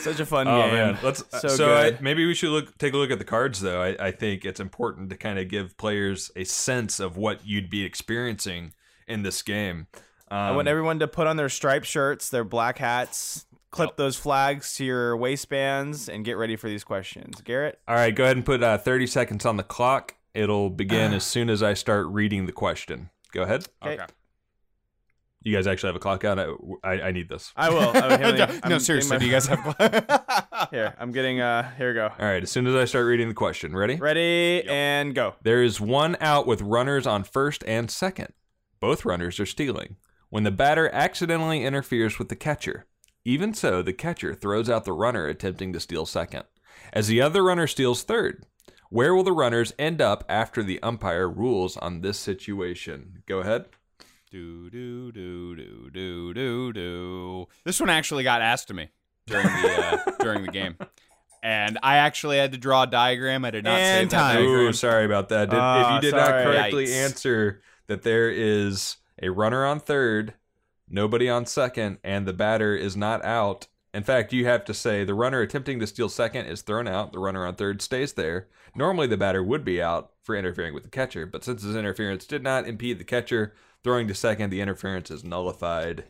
Such 0.00 0.20
a 0.20 0.26
fun 0.26 0.46
Oh 0.48 0.62
game. 0.62 0.72
man, 0.74 0.98
let's 1.02 1.22
So 1.40 1.48
so, 1.48 1.74
I, 1.74 1.96
maybe 2.00 2.26
we 2.26 2.34
should 2.34 2.50
look 2.50 2.76
take 2.78 2.92
a 2.94 2.96
look 2.96 3.10
at 3.10 3.18
the 3.18 3.24
cards 3.24 3.60
though. 3.60 3.80
I, 3.82 4.06
I 4.06 4.10
think 4.10 4.44
it's 4.44 4.60
important 4.60 5.10
to 5.10 5.16
kind 5.16 5.38
of 5.38 5.48
give 5.48 5.76
players 5.76 6.30
a 6.36 6.44
sense 6.44 7.00
of 7.00 7.16
what 7.16 7.46
you'd 7.46 7.70
be 7.70 7.84
experiencing 7.84 8.72
in 9.08 9.22
this 9.22 9.42
game. 9.42 9.86
Um, 10.30 10.38
I 10.38 10.50
want 10.52 10.68
everyone 10.68 10.98
to 11.00 11.08
put 11.08 11.26
on 11.26 11.36
their 11.36 11.48
striped 11.48 11.86
shirts, 11.86 12.28
their 12.30 12.44
black 12.44 12.78
hats, 12.78 13.46
clip 13.70 13.90
Yep. 13.90 13.96
those 13.96 14.16
flags 14.16 14.74
to 14.76 14.84
your 14.84 15.16
waistbands, 15.16 16.08
and 16.08 16.24
get 16.24 16.36
ready 16.36 16.54
for 16.56 16.68
these 16.68 16.84
questions. 16.84 17.40
Garrett, 17.40 17.78
all 17.88 17.96
right, 17.96 18.14
go 18.14 18.24
ahead 18.24 18.36
and 18.36 18.46
put 18.46 18.62
uh, 18.62 18.78
30 18.78 19.06
seconds 19.08 19.44
on 19.44 19.56
the 19.56 19.62
clock. 19.64 20.14
It'll 20.34 20.70
begin 20.70 21.12
as 21.12 21.24
soon 21.24 21.50
as 21.50 21.62
I 21.62 21.74
start 21.74 22.06
reading 22.06 22.46
the 22.46 22.52
question. 22.52 23.10
Go 23.32 23.42
ahead. 23.42 23.66
Okay. 23.82 23.94
Okay. 23.94 24.04
You 25.42 25.54
guys 25.54 25.66
actually 25.66 25.88
have 25.88 25.96
a 25.96 26.00
clock 26.00 26.24
out. 26.24 26.38
I, 26.38 26.48
I, 26.84 27.00
I 27.08 27.12
need 27.12 27.28
this. 27.28 27.52
I 27.56 27.70
will. 27.70 27.78
I 27.80 28.16
will 28.16 28.32
no, 28.36 28.46
I'm 28.62 28.70
no, 28.70 28.78
seriously, 28.78 29.18
do 29.18 29.26
getting 29.26 29.28
you 29.28 29.32
guys 29.32 29.46
have? 29.46 29.64
my- 29.78 30.66
here? 30.70 30.94
I'm 30.98 31.12
getting. 31.12 31.40
Uh, 31.40 31.70
here 31.76 31.88
we 31.88 31.94
go. 31.94 32.10
All 32.18 32.26
right, 32.26 32.42
as 32.42 32.50
soon 32.50 32.66
as 32.66 32.74
I 32.74 32.84
start 32.84 33.06
reading 33.06 33.28
the 33.28 33.34
question, 33.34 33.74
ready? 33.74 33.96
Ready 33.96 34.62
and 34.68 35.14
go. 35.14 35.34
There 35.42 35.62
is 35.62 35.80
one 35.80 36.16
out 36.20 36.46
with 36.46 36.60
runners 36.60 37.06
on 37.06 37.24
first 37.24 37.64
and 37.66 37.90
second. 37.90 38.34
Both 38.80 39.04
runners 39.06 39.40
are 39.40 39.46
stealing. 39.46 39.96
When 40.28 40.44
the 40.44 40.50
batter 40.50 40.90
accidentally 40.92 41.64
interferes 41.64 42.18
with 42.18 42.28
the 42.28 42.36
catcher, 42.36 42.86
even 43.24 43.54
so, 43.54 43.82
the 43.82 43.92
catcher 43.92 44.34
throws 44.34 44.68
out 44.70 44.84
the 44.84 44.92
runner 44.92 45.26
attempting 45.26 45.72
to 45.72 45.80
steal 45.80 46.06
second. 46.06 46.44
As 46.92 47.08
the 47.08 47.20
other 47.22 47.42
runner 47.42 47.66
steals 47.66 48.02
third, 48.02 48.44
where 48.90 49.14
will 49.14 49.22
the 49.24 49.32
runners 49.32 49.72
end 49.78 50.00
up 50.00 50.24
after 50.28 50.62
the 50.62 50.82
umpire 50.82 51.28
rules 51.28 51.76
on 51.78 52.00
this 52.00 52.18
situation? 52.18 53.22
Go 53.26 53.38
ahead. 53.40 53.66
Do 54.30 54.70
do 54.70 55.10
do 55.12 55.56
do 55.56 55.90
do 55.90 56.34
do 56.34 56.72
do. 56.72 57.48
This 57.64 57.80
one 57.80 57.90
actually 57.90 58.22
got 58.22 58.40
asked 58.42 58.68
to 58.68 58.74
me 58.74 58.88
during 59.26 59.46
the 59.46 59.84
uh, 60.08 60.12
during 60.20 60.42
the 60.44 60.52
game, 60.52 60.76
and 61.42 61.78
I 61.82 61.96
actually 61.96 62.38
had 62.38 62.52
to 62.52 62.58
draw 62.58 62.84
a 62.84 62.86
diagram. 62.86 63.44
I 63.44 63.50
did 63.50 63.64
not 63.64 63.78
And 63.78 64.10
save 64.10 64.18
that 64.18 64.32
time. 64.34 64.44
Ooh, 64.44 64.72
sorry 64.72 65.04
about 65.04 65.28
that. 65.30 65.50
Did, 65.50 65.56
if 65.56 65.62
Ah, 65.62 65.94
you 65.96 66.00
did 66.00 66.10
sorry. 66.10 66.44
not 66.44 66.44
correctly 66.52 66.86
Yikes. 66.86 67.04
answer 67.04 67.62
that 67.88 68.02
there 68.02 68.30
is 68.30 68.96
a 69.20 69.30
runner 69.30 69.66
on 69.66 69.80
third, 69.80 70.34
nobody 70.88 71.28
on 71.28 71.44
second, 71.46 71.98
and 72.04 72.26
the 72.26 72.32
batter 72.32 72.76
is 72.76 72.96
not 72.96 73.24
out. 73.24 73.66
In 73.92 74.04
fact, 74.04 74.32
you 74.32 74.46
have 74.46 74.64
to 74.66 74.74
say 74.74 75.02
the 75.02 75.14
runner 75.14 75.40
attempting 75.40 75.80
to 75.80 75.86
steal 75.88 76.08
second 76.08 76.46
is 76.46 76.62
thrown 76.62 76.86
out. 76.86 77.12
The 77.12 77.18
runner 77.18 77.44
on 77.44 77.56
third 77.56 77.82
stays 77.82 78.12
there. 78.12 78.46
Normally, 78.76 79.08
the 79.08 79.16
batter 79.16 79.42
would 79.42 79.64
be 79.64 79.82
out 79.82 80.12
for 80.22 80.36
interfering 80.36 80.72
with 80.72 80.84
the 80.84 80.88
catcher, 80.90 81.26
but 81.26 81.42
since 81.42 81.64
his 81.64 81.74
interference 81.74 82.24
did 82.24 82.44
not 82.44 82.68
impede 82.68 83.00
the 83.00 83.04
catcher 83.04 83.52
throwing 83.84 84.08
to 84.08 84.14
second, 84.14 84.50
the 84.50 84.60
interference 84.60 85.10
is 85.10 85.24
nullified 85.24 86.04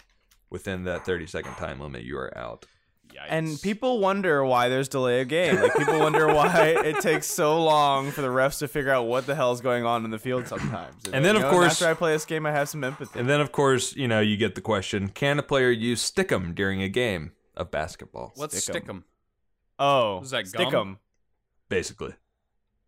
within 0.51 0.85
that 0.85 1.05
30 1.05 1.27
second 1.27 1.55
time 1.55 1.81
limit. 1.81 2.03
You 2.03 2.17
are 2.19 2.37
out. 2.37 2.67
Yikes. 3.09 3.27
And 3.29 3.61
people 3.63 3.99
wonder 3.99 4.45
why 4.45 4.69
there's 4.69 4.89
delay 4.89 5.21
of 5.21 5.27
game. 5.29 5.57
Like 5.61 5.75
people 5.75 5.99
wonder 5.99 6.29
why 6.29 6.69
it 6.85 7.01
takes 7.01 7.27
so 7.27 7.61
long 7.63 8.13
for 8.13 8.21
the 8.23 8.29
refs 8.29 8.61
to 8.61 8.69
figure 8.69 8.93
out 8.93 9.07
what 9.09 9.27
the 9.27 9.35
hell 9.35 9.51
is 9.51 9.61
going 9.61 9.85
on 9.85 10.05
in 10.05 10.13
the 10.13 10.19
field 10.19 10.47
sometimes. 10.47 10.95
And 11.13 11.25
then, 11.25 11.35
You 11.35 11.43
of 11.45 11.51
course- 11.51 11.73
after 11.73 11.89
I 11.89 11.95
play 11.95 12.13
this 12.13 12.25
game, 12.25 12.47
I 12.47 12.53
have 12.53 12.69
some 12.69 12.85
empathy. 12.85 13.19
And 13.19 13.29
then, 13.29 13.41
of 13.41 13.51
course, 13.51 13.97
you 13.97 14.07
know, 14.07 14.21
you 14.21 14.37
get 14.37 14.55
the 14.55 14.61
question 14.61 15.09
can 15.09 15.39
a 15.41 15.43
player 15.43 15.71
use 15.71 16.09
stickum 16.09 16.55
during 16.55 16.83
a 16.83 16.89
game 16.89 17.33
of 17.57 17.71
basketball? 17.73 18.33
let's 18.37 18.57
Stick 18.57 18.69
'em. 18.71 18.75
stick 18.75 18.87
them. 18.87 19.05
oh, 19.81 20.21
is 20.21 20.31
that 20.31 20.47
stick 20.47 20.71
gum? 20.71 20.89
'em. 20.91 20.99
Basically. 21.69 22.15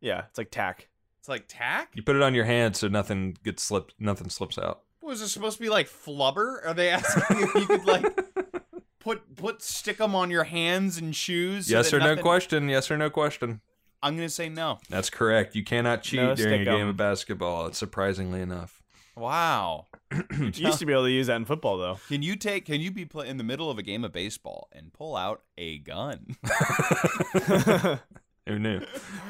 Yeah, 0.00 0.22
it's 0.28 0.38
like 0.38 0.50
tack. 0.52 0.88
It's 1.22 1.28
like 1.28 1.44
tack. 1.46 1.92
You 1.94 2.02
put 2.02 2.16
it 2.16 2.22
on 2.22 2.34
your 2.34 2.46
hand 2.46 2.76
so 2.76 2.88
nothing 2.88 3.36
gets 3.44 3.62
slipped, 3.62 3.94
nothing 3.96 4.28
slips 4.28 4.58
out. 4.58 4.80
Was 5.00 5.20
it 5.22 5.28
supposed 5.28 5.56
to 5.56 5.62
be 5.62 5.68
like 5.68 5.86
flubber? 5.86 6.66
Are 6.66 6.74
they 6.74 6.88
asking 6.88 7.42
if 7.42 7.54
you 7.54 7.64
could 7.64 7.84
like 7.84 8.20
put 8.98 9.36
put 9.36 9.62
stick 9.62 9.98
them 9.98 10.16
on 10.16 10.32
your 10.32 10.42
hands 10.42 10.98
and 10.98 11.14
shoes? 11.14 11.68
so 11.68 11.76
yes 11.76 11.92
that 11.92 11.98
or 11.98 12.00
no 12.00 12.20
question. 12.20 12.68
Yes 12.68 12.90
or 12.90 12.96
no 12.98 13.08
question. 13.08 13.60
I'm 14.02 14.16
gonna 14.16 14.28
say 14.28 14.48
no. 14.48 14.80
That's 14.90 15.10
correct. 15.10 15.54
You 15.54 15.62
cannot 15.62 16.02
cheat 16.02 16.18
No 16.18 16.34
during 16.34 16.62
a 16.62 16.64
game 16.64 16.88
of 16.88 16.96
basketball. 16.96 17.68
It's 17.68 17.78
surprisingly 17.78 18.40
enough. 18.40 18.82
Wow. 19.16 19.86
You 20.40 20.50
used 20.50 20.80
to 20.80 20.86
be 20.86 20.92
able 20.92 21.04
to 21.04 21.10
use 21.10 21.28
that 21.28 21.36
in 21.36 21.44
football, 21.44 21.78
though. 21.78 22.00
Can 22.08 22.22
you 22.22 22.34
take? 22.34 22.66
Can 22.66 22.80
you 22.80 22.90
be 22.90 23.04
play, 23.04 23.28
in 23.28 23.36
the 23.36 23.44
middle 23.44 23.70
of 23.70 23.78
a 23.78 23.82
game 23.82 24.04
of 24.04 24.12
baseball 24.12 24.68
and 24.72 24.92
pull 24.92 25.14
out 25.14 25.42
a 25.56 25.78
gun? 25.78 26.36
Who 28.46 28.58
knew? 28.58 28.80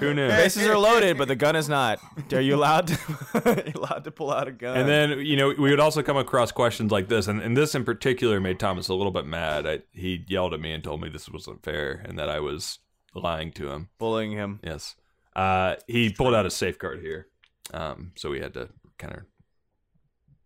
Who 0.01 0.15
knew? 0.15 0.29
Bases 0.29 0.67
are 0.67 0.79
loaded, 0.79 1.19
but 1.19 1.29
the 1.29 1.37
gun 1.37 1.55
is 1.55 1.69
not. 1.69 1.99
Are 2.33 2.41
you 2.41 2.57
allowed 2.57 2.87
to? 2.87 2.99
are 3.45 3.63
you 3.67 3.73
allowed 3.75 4.05
to 4.05 4.11
pull 4.11 4.31
out 4.33 4.49
a 4.49 4.53
gun? 4.53 4.77
And 4.77 4.89
then 4.89 5.19
you 5.21 5.37
know 5.37 5.49
we 5.49 5.71
would 5.71 5.81
also 5.81 6.03
come 6.03 6.17
across 6.17 6.51
questions 6.51 6.91
like 6.91 7.09
this, 7.09 7.29
and, 7.29 7.41
and 7.43 7.55
this 7.57 7.75
in 7.75 7.85
particular 7.85 8.41
made 8.41 8.59
Thomas 8.59 8.89
a 8.89 8.95
little 8.95 9.13
bit 9.13 9.27
mad. 9.27 9.67
I, 9.67 9.81
he 9.93 10.25
yelled 10.29 10.55
at 10.55 10.61
me 10.61 10.73
and 10.73 10.83
told 10.83 11.03
me 11.03 11.11
this 11.11 11.29
wasn't 11.29 11.63
fair 11.63 12.03
and 12.07 12.19
that 12.19 12.31
I 12.31 12.41
was 12.41 12.79
lying 13.15 13.53
to 13.53 13.71
him. 13.71 13.91
bullying 13.99 14.33
him. 14.33 14.61
Yes, 14.65 14.97
uh, 15.37 15.77
he 15.87 16.11
pulled 16.11 16.35
out 16.35 16.47
a 16.47 16.51
safeguard 16.51 17.01
here, 17.01 17.27
um, 17.75 18.13
so 18.15 18.31
we 18.31 18.41
had 18.41 18.55
to 18.55 18.71
kind 18.99 19.15
of 19.15 19.23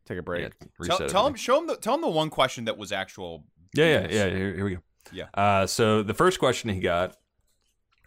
Take 0.07 0.19
a 0.19 0.23
break. 0.23 0.43
yeah, 0.43 0.49
tell, 0.87 0.99
reset. 0.99 1.09
tell 1.09 1.27
him, 1.27 1.35
show 1.35 1.59
him 1.59 1.67
the 1.69 1.77
tell 1.77 1.95
him 1.95 2.01
the 2.01 2.09
one 2.09 2.31
question 2.31 2.65
that 2.65 2.77
was 2.79 2.91
actual. 2.91 3.45
Yeah, 3.75 3.87
yeah, 3.87 4.09
yeah. 4.09 4.29
Here, 4.29 4.55
here 4.55 4.65
we 4.65 4.75
go. 4.75 4.81
Yeah. 5.13 5.27
Uh, 5.35 5.67
so 5.67 6.03
the 6.03 6.15
first 6.15 6.39
question 6.41 6.71
he 6.71 6.81
got 6.81 7.17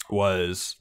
was 0.09 0.77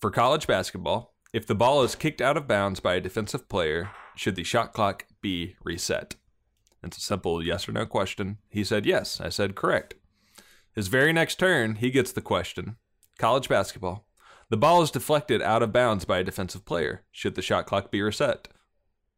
for 0.00 0.10
college 0.10 0.46
basketball. 0.46 1.14
If 1.32 1.46
the 1.46 1.54
ball 1.54 1.82
is 1.82 1.94
kicked 1.94 2.20
out 2.20 2.36
of 2.36 2.48
bounds 2.48 2.80
by 2.80 2.94
a 2.94 3.00
defensive 3.00 3.48
player, 3.48 3.90
should 4.16 4.36
the 4.36 4.44
shot 4.44 4.72
clock 4.72 5.04
be 5.20 5.56
reset? 5.62 6.16
It's 6.82 6.96
a 6.96 7.00
simple 7.00 7.44
yes 7.44 7.68
or 7.68 7.72
no 7.72 7.86
question. 7.86 8.38
He 8.48 8.64
said 8.64 8.86
yes. 8.86 9.20
I 9.20 9.28
said 9.28 9.54
correct. 9.56 9.94
His 10.74 10.88
very 10.88 11.12
next 11.12 11.38
turn, 11.38 11.76
he 11.76 11.90
gets 11.90 12.12
the 12.12 12.20
question 12.22 12.76
college 13.18 13.48
basketball. 13.48 14.06
The 14.48 14.56
ball 14.56 14.80
is 14.80 14.92
deflected 14.92 15.42
out 15.42 15.62
of 15.62 15.72
bounds 15.72 16.04
by 16.04 16.18
a 16.18 16.24
defensive 16.24 16.64
player. 16.64 17.02
Should 17.10 17.34
the 17.34 17.42
shot 17.42 17.66
clock 17.66 17.90
be 17.90 18.00
reset? 18.00 18.48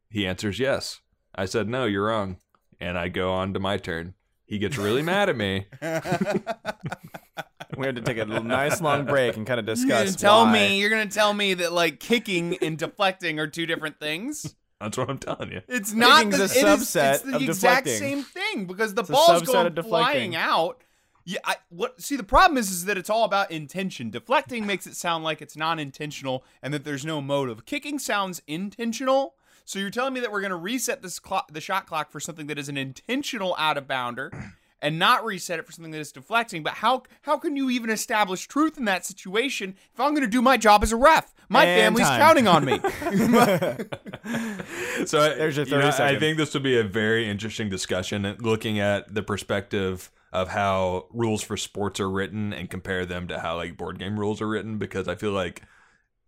He 0.09 0.27
answers 0.27 0.59
yes. 0.59 1.01
I 1.35 1.45
said 1.45 1.69
no, 1.69 1.85
you're 1.85 2.07
wrong. 2.07 2.39
and 2.81 2.99
I 2.99 3.09
go 3.09 3.31
on 3.31 3.53
to 3.55 3.61
my 3.61 3.77
turn. 3.77 4.15
He 4.47 4.59
gets 4.59 4.79
really 4.79 5.03
mad 5.03 5.29
at 5.29 5.37
me. 5.37 5.67
We 7.77 7.87
had 7.87 7.97
to 7.97 8.03
take 8.03 8.19
a 8.19 8.25
nice 8.25 8.81
long 8.81 9.05
break 9.05 9.37
and 9.37 9.47
kind 9.47 9.61
of 9.61 9.67
You're 9.67 9.75
discuss. 9.77 10.05
gonna 10.05 10.17
tell 10.17 10.45
why. 10.45 10.53
me 10.53 10.81
you're 10.81 10.91
gonna 10.91 11.07
tell 11.07 11.33
me 11.35 11.55
that 11.55 11.73
like 11.73 12.01
kicking 12.01 12.57
and 12.63 12.77
deflecting 12.79 13.39
are 13.39 13.47
two 13.47 13.67
different 13.67 13.99
things. 14.01 14.55
That's 14.81 14.97
what 14.97 15.11
I'm 15.11 15.19
telling 15.19 15.53
you. 15.53 15.61
It's 15.69 15.93
not 15.93 16.25
the, 16.31 16.39
Kicking's 16.39 16.41
a 16.41 16.59
it 16.59 16.65
is- 16.73 16.81
subset 16.81 17.15
it's 17.15 17.23
the 17.23 17.37
of 17.37 17.43
exact 17.43 17.85
deflecting. 17.85 17.99
same 17.99 18.23
thing 18.25 18.65
because 18.67 18.95
the 18.95 19.03
It's 19.03 19.11
a 19.11 19.13
ball's 19.13 19.43
subset 19.43 19.47
going 19.47 19.67
of 19.67 19.75
deflecting. 19.75 20.33
flying 20.33 20.37
out. 20.37 20.83
Yeah, 21.27 21.39
I, 21.45 21.57
what? 21.69 22.01
See, 22.01 22.17
the 22.17 22.23
problem 22.25 22.57
is, 22.57 22.71
is 22.71 22.87
that 22.87 22.97
it's 22.97 23.11
all 23.11 23.25
about 23.25 23.51
intention. 23.51 24.11
Deflecting 24.11 24.67
makes 24.67 24.87
it 24.87 24.97
sound 24.97 25.23
like 25.23 25.43
it's 25.43 25.55
non-intentional 25.55 26.43
and 26.63 26.73
that 26.73 26.85
there's 26.85 27.05
no 27.05 27.21
motive. 27.21 27.67
Kicking 27.67 27.99
sounds 27.99 28.41
intentional. 28.47 29.35
So 29.67 29.79
you're 29.79 29.91
telling 29.91 30.15
me 30.15 30.21
that 30.21 30.33
we're 30.33 30.41
going 30.41 30.51
to 30.51 30.57
reset 30.57 31.03
this 31.03 31.19
clock, 31.19 31.53
the 31.53 31.61
shot 31.61 31.87
clock 31.87 32.11
for 32.11 32.19
something 32.19 32.47
that 32.47 32.59
is 32.59 32.69
an 32.71 32.79
intentional 32.79 33.55
out 33.59 33.77
of 33.77 33.87
bounder, 33.87 34.33
and 34.83 34.99
not 34.99 35.25
reset 35.25 35.59
it 35.59 35.67
for 35.67 35.73
something 35.73 35.93
that 35.93 36.01
is 36.01 36.13
deflecting. 36.13 36.63
But 36.63 36.75
how 36.75 37.03
how 37.23 37.39
can 37.39 37.57
you 37.57 37.71
even 37.71 37.91
establish 37.91 38.47
truth 38.47 38.79
in 38.79 38.85
that 38.87 39.05
situation 39.05 39.77
if 39.93 40.01
I'm 40.01 40.11
going 40.11 40.23
to 40.23 40.29
do 40.31 40.43
my 40.43 40.57
job 40.57 40.83
as 40.83 40.93
a 40.93 40.97
ref? 40.97 41.35
My 41.49 41.65
And 41.65 41.97
family's 41.97 42.07
time. 42.07 42.21
counting 42.21 42.49
on 42.49 42.65
me. 42.65 42.79
So 45.07 45.35
There's 45.35 45.57
your 45.57 45.67
you 45.67 45.79
know, 45.79 45.91
I 45.99 46.19
think 46.19 46.37
this 46.37 46.55
would 46.55 46.63
be 46.63 46.79
a 46.79 46.85
very 46.85 47.29
interesting 47.29 47.69
discussion, 47.69 48.37
looking 48.41 48.79
at 48.79 49.13
the 49.13 49.23
perspective 49.23 50.11
of 50.33 50.49
how 50.49 51.07
rules 51.11 51.43
for 51.43 51.57
sports 51.57 51.99
are 51.99 52.09
written 52.09 52.53
and 52.53 52.71
compare 52.71 53.05
them 53.05 53.27
to 53.29 53.41
how 53.41 53.57
like 53.57 53.77
board 53.77 53.99
game 53.99 54.19
rules 54.19 54.41
are 54.41 54.49
written. 54.49 54.79
Because 54.79 55.09
I 55.09 55.17
feel 55.17 55.33
like 55.33 55.63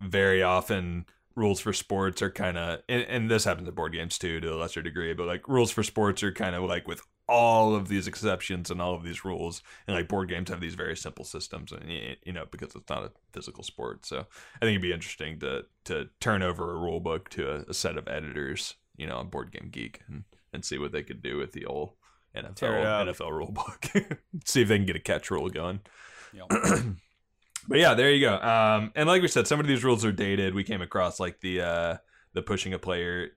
very 0.01 0.43
often 0.43 1.05
rules 1.35 1.59
for 1.59 1.73
sports 1.73 2.21
are 2.21 2.29
kind 2.29 2.57
of, 2.57 2.81
and, 2.89 3.03
and 3.03 3.31
this 3.31 3.45
happens 3.45 3.67
in 3.67 3.73
board 3.73 3.93
games 3.93 4.17
too 4.17 4.39
to 4.41 4.53
a 4.53 4.57
lesser 4.57 4.81
degree, 4.81 5.13
but 5.13 5.25
like 5.25 5.47
rules 5.47 5.71
for 5.71 5.83
sports 5.83 6.21
are 6.23 6.31
kind 6.31 6.55
of 6.55 6.63
like 6.63 6.87
with 6.87 7.01
all 7.27 7.75
of 7.75 7.87
these 7.87 8.07
exceptions 8.07 8.69
and 8.69 8.81
all 8.81 8.95
of 8.95 9.03
these 9.03 9.23
rules, 9.23 9.61
and 9.87 9.95
like 9.95 10.07
board 10.07 10.29
games 10.29 10.49
have 10.49 10.61
these 10.61 10.75
very 10.75 10.95
simple 10.95 11.25
systems, 11.25 11.71
and 11.71 11.89
you 12.23 12.33
know 12.33 12.45
because 12.49 12.75
it's 12.75 12.89
not 12.89 13.03
a 13.03 13.11
physical 13.31 13.63
sport. 13.63 14.05
So 14.05 14.19
I 14.19 14.59
think 14.59 14.71
it'd 14.71 14.81
be 14.81 14.93
interesting 14.93 15.39
to 15.39 15.65
to 15.85 16.09
turn 16.19 16.43
over 16.43 16.71
a 16.71 16.77
rule 16.77 16.99
book 16.99 17.29
to 17.29 17.49
a, 17.49 17.55
a 17.69 17.73
set 17.73 17.97
of 17.97 18.07
editors, 18.07 18.75
you 18.97 19.07
know, 19.07 19.17
on 19.17 19.29
Board 19.29 19.51
Game 19.51 19.69
Geek, 19.71 20.01
and 20.07 20.23
and 20.51 20.65
see 20.65 20.77
what 20.77 20.91
they 20.91 21.03
could 21.03 21.21
do 21.21 21.37
with 21.37 21.53
the 21.53 21.65
old 21.65 21.93
NFL. 22.35 23.15
NFL 23.15 23.31
rule 23.31 23.51
book. 23.51 23.85
see 24.45 24.61
if 24.61 24.67
they 24.67 24.77
can 24.77 24.85
get 24.85 24.95
a 24.95 24.99
catch 24.99 25.31
rule 25.31 25.49
going. 25.49 25.81
Yep. 26.33 26.51
But 27.67 27.79
yeah, 27.79 27.93
there 27.93 28.11
you 28.11 28.19
go. 28.19 28.35
Um, 28.35 28.91
and 28.95 29.07
like 29.07 29.21
we 29.21 29.27
said, 29.27 29.47
some 29.47 29.59
of 29.59 29.67
these 29.67 29.83
rules 29.83 30.03
are 30.03 30.11
dated. 30.11 30.53
We 30.53 30.63
came 30.63 30.81
across 30.81 31.19
like 31.19 31.39
the 31.39 31.61
uh, 31.61 31.97
the 32.33 32.41
pushing 32.41 32.73
a 32.73 32.79
player 32.79 33.29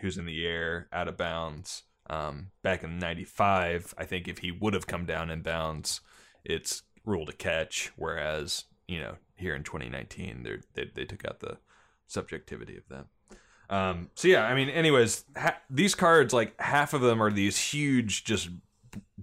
who's 0.00 0.16
in 0.16 0.26
the 0.26 0.46
air 0.46 0.88
out 0.92 1.08
of 1.08 1.16
bounds 1.16 1.82
um, 2.10 2.50
back 2.62 2.82
in 2.82 2.98
'95. 2.98 3.94
I 3.96 4.04
think 4.04 4.28
if 4.28 4.38
he 4.38 4.50
would 4.50 4.74
have 4.74 4.86
come 4.86 5.06
down 5.06 5.30
in 5.30 5.42
bounds, 5.42 6.00
it's 6.44 6.82
ruled 7.04 7.28
a 7.28 7.32
catch. 7.32 7.92
Whereas 7.96 8.64
you 8.86 9.00
know 9.00 9.16
here 9.36 9.54
in 9.54 9.64
2019, 9.64 10.42
they're, 10.42 10.60
they 10.74 10.90
they 10.94 11.04
took 11.04 11.24
out 11.24 11.40
the 11.40 11.58
subjectivity 12.06 12.76
of 12.76 12.84
that. 12.88 13.06
Um, 13.70 14.10
so 14.14 14.28
yeah, 14.28 14.44
I 14.44 14.54
mean, 14.54 14.68
anyways, 14.68 15.24
ha- 15.36 15.58
these 15.70 15.94
cards 15.94 16.32
like 16.34 16.60
half 16.60 16.94
of 16.94 17.00
them 17.00 17.22
are 17.22 17.30
these 17.30 17.58
huge, 17.58 18.24
just 18.24 18.50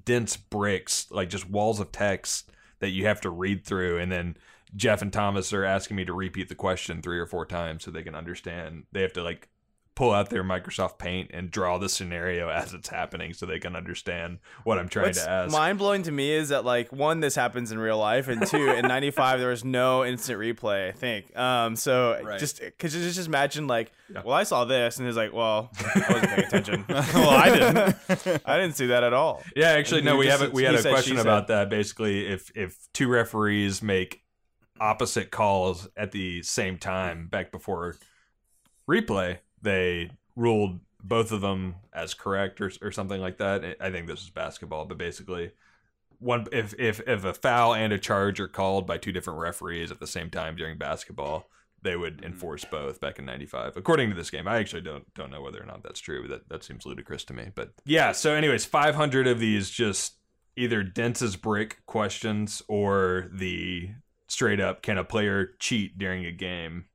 dense 0.03 0.35
bricks, 0.35 1.07
like 1.11 1.29
just 1.29 1.49
walls 1.49 1.79
of 1.79 1.91
text 1.91 2.49
that 2.79 2.89
you 2.89 3.05
have 3.05 3.21
to 3.21 3.29
read 3.29 3.65
through, 3.65 3.99
and 3.99 4.11
then 4.11 4.35
Jeff 4.75 5.01
and 5.01 5.11
Thomas 5.11 5.53
are 5.53 5.65
asking 5.65 5.97
me 5.97 6.05
to 6.05 6.13
repeat 6.13 6.49
the 6.49 6.55
question 6.55 7.01
three 7.01 7.19
or 7.19 7.25
four 7.25 7.45
times 7.45 7.83
so 7.83 7.91
they 7.91 8.03
can 8.03 8.15
understand. 8.15 8.85
They 8.91 9.01
have 9.01 9.13
to 9.13 9.23
like 9.23 9.49
pull 9.93 10.11
out 10.13 10.29
their 10.29 10.43
Microsoft 10.43 10.97
Paint 10.97 11.31
and 11.33 11.51
draw 11.51 11.77
the 11.77 11.89
scenario 11.89 12.47
as 12.61 12.73
it's 12.73 12.87
happening 12.89 13.33
so 13.33 13.45
they 13.45 13.59
can 13.59 13.75
understand 13.75 14.39
what 14.63 14.79
I'm 14.79 14.87
trying 14.87 15.07
What's 15.07 15.23
to 15.23 15.29
ask. 15.29 15.51
mind 15.51 15.77
blowing 15.79 16.03
to 16.03 16.11
me 16.11 16.31
is 16.31 16.49
that 16.49 16.63
like 16.63 16.91
one, 16.93 17.19
this 17.19 17.35
happens 17.35 17.71
in 17.73 17.77
real 17.79 17.97
life, 17.97 18.27
and 18.29 18.45
two, 18.47 18.69
in 18.69 18.85
'95 18.87 19.39
there 19.39 19.49
was 19.49 19.65
no 19.65 20.05
instant 20.05 20.39
replay. 20.39 20.87
I 20.87 20.91
think. 20.93 21.35
Um, 21.37 21.75
so 21.75 22.19
Right. 22.23 22.39
just 22.39 22.61
because 22.61 22.93
just 22.93 23.15
just 23.15 23.27
imagine 23.27 23.67
like, 23.67 23.91
Yeah. 24.11 24.21
well, 24.23 24.35
I 24.35 24.43
saw 24.43 24.63
this, 24.65 24.97
and 24.97 25.07
it's 25.07 25.17
like, 25.17 25.33
well, 25.33 25.69
I 25.77 26.05
wasn't 26.13 26.29
paying 26.31 26.47
attention. 26.47 26.85
well, 26.89 27.29
I 27.29 27.49
didn't. 27.49 28.41
I 28.45 28.57
didn't 28.57 28.75
see 28.77 28.87
that 28.87 29.03
at 29.03 29.13
all. 29.13 29.43
Yeah, 29.55 29.71
actually, 29.71 29.99
And 29.99 30.05
no. 30.05 30.15
We 30.17 30.25
just- 30.27 30.39
have 30.41 30.49
a, 30.49 30.53
we 30.53 30.63
had 30.63 30.75
a 30.75 30.81
said, 30.81 30.91
question 30.91 31.11
she 31.13 31.17
said. 31.17 31.25
about 31.27 31.47
that. 31.47 31.69
Basically, 31.69 32.27
if 32.27 32.49
if 32.55 32.77
two 32.93 33.07
referees 33.09 33.81
make 33.83 34.21
opposite 34.79 35.31
calls 35.31 35.87
at 35.97 36.11
the 36.11 36.41
same 36.43 36.77
time 36.77 37.27
back 37.27 37.51
before 37.51 37.97
replay, 38.89 39.37
they 39.61 40.11
ruled 40.35 40.79
both 41.03 41.31
of 41.31 41.41
them 41.41 41.75
as 41.93 42.13
correct 42.13 42.61
or 42.61 42.71
or 42.81 42.91
something 42.91 43.21
like 43.21 43.37
that. 43.37 43.77
I 43.79 43.91
think 43.91 44.07
this 44.07 44.21
is 44.21 44.29
basketball, 44.29 44.85
but 44.85 44.97
basically. 44.97 45.51
One 46.19 46.45
if, 46.51 46.75
if 46.77 47.01
if 47.07 47.23
a 47.23 47.33
foul 47.33 47.73
and 47.73 47.91
a 47.91 47.97
charge 47.97 48.39
are 48.39 48.47
called 48.47 48.85
by 48.85 48.99
two 48.99 49.11
different 49.11 49.39
referees 49.39 49.89
at 49.89 49.99
the 49.99 50.05
same 50.05 50.29
time 50.29 50.55
during 50.55 50.77
basketball, 50.77 51.49
they 51.81 51.95
would 51.95 52.21
enforce 52.23 52.63
both 52.63 52.99
back 52.99 53.17
in 53.19 53.25
95 53.25 53.75
according 53.77 54.09
to 54.09 54.15
this 54.15 54.29
game 54.29 54.47
i 54.47 54.57
actually 54.57 54.81
don't 54.81 55.11
don't 55.13 55.31
know 55.31 55.41
whether 55.41 55.61
or 55.61 55.65
not 55.65 55.83
that's 55.83 55.99
true 55.99 56.27
that 56.27 56.47
that 56.49 56.63
seems 56.63 56.85
ludicrous 56.85 57.23
to 57.23 57.33
me 57.33 57.49
but 57.55 57.71
yeah 57.85 58.11
so 58.11 58.33
anyways 58.33 58.65
500 58.65 59.27
of 59.27 59.39
these 59.39 59.69
just 59.69 60.17
either 60.55 60.83
dense 60.83 61.21
as 61.21 61.35
brick 61.35 61.85
questions 61.85 62.61
or 62.67 63.29
the 63.33 63.89
straight 64.27 64.59
up 64.59 64.81
can 64.81 64.97
a 64.97 65.03
player 65.03 65.51
cheat 65.59 65.97
during 65.97 66.25
a 66.25 66.31
game 66.31 66.85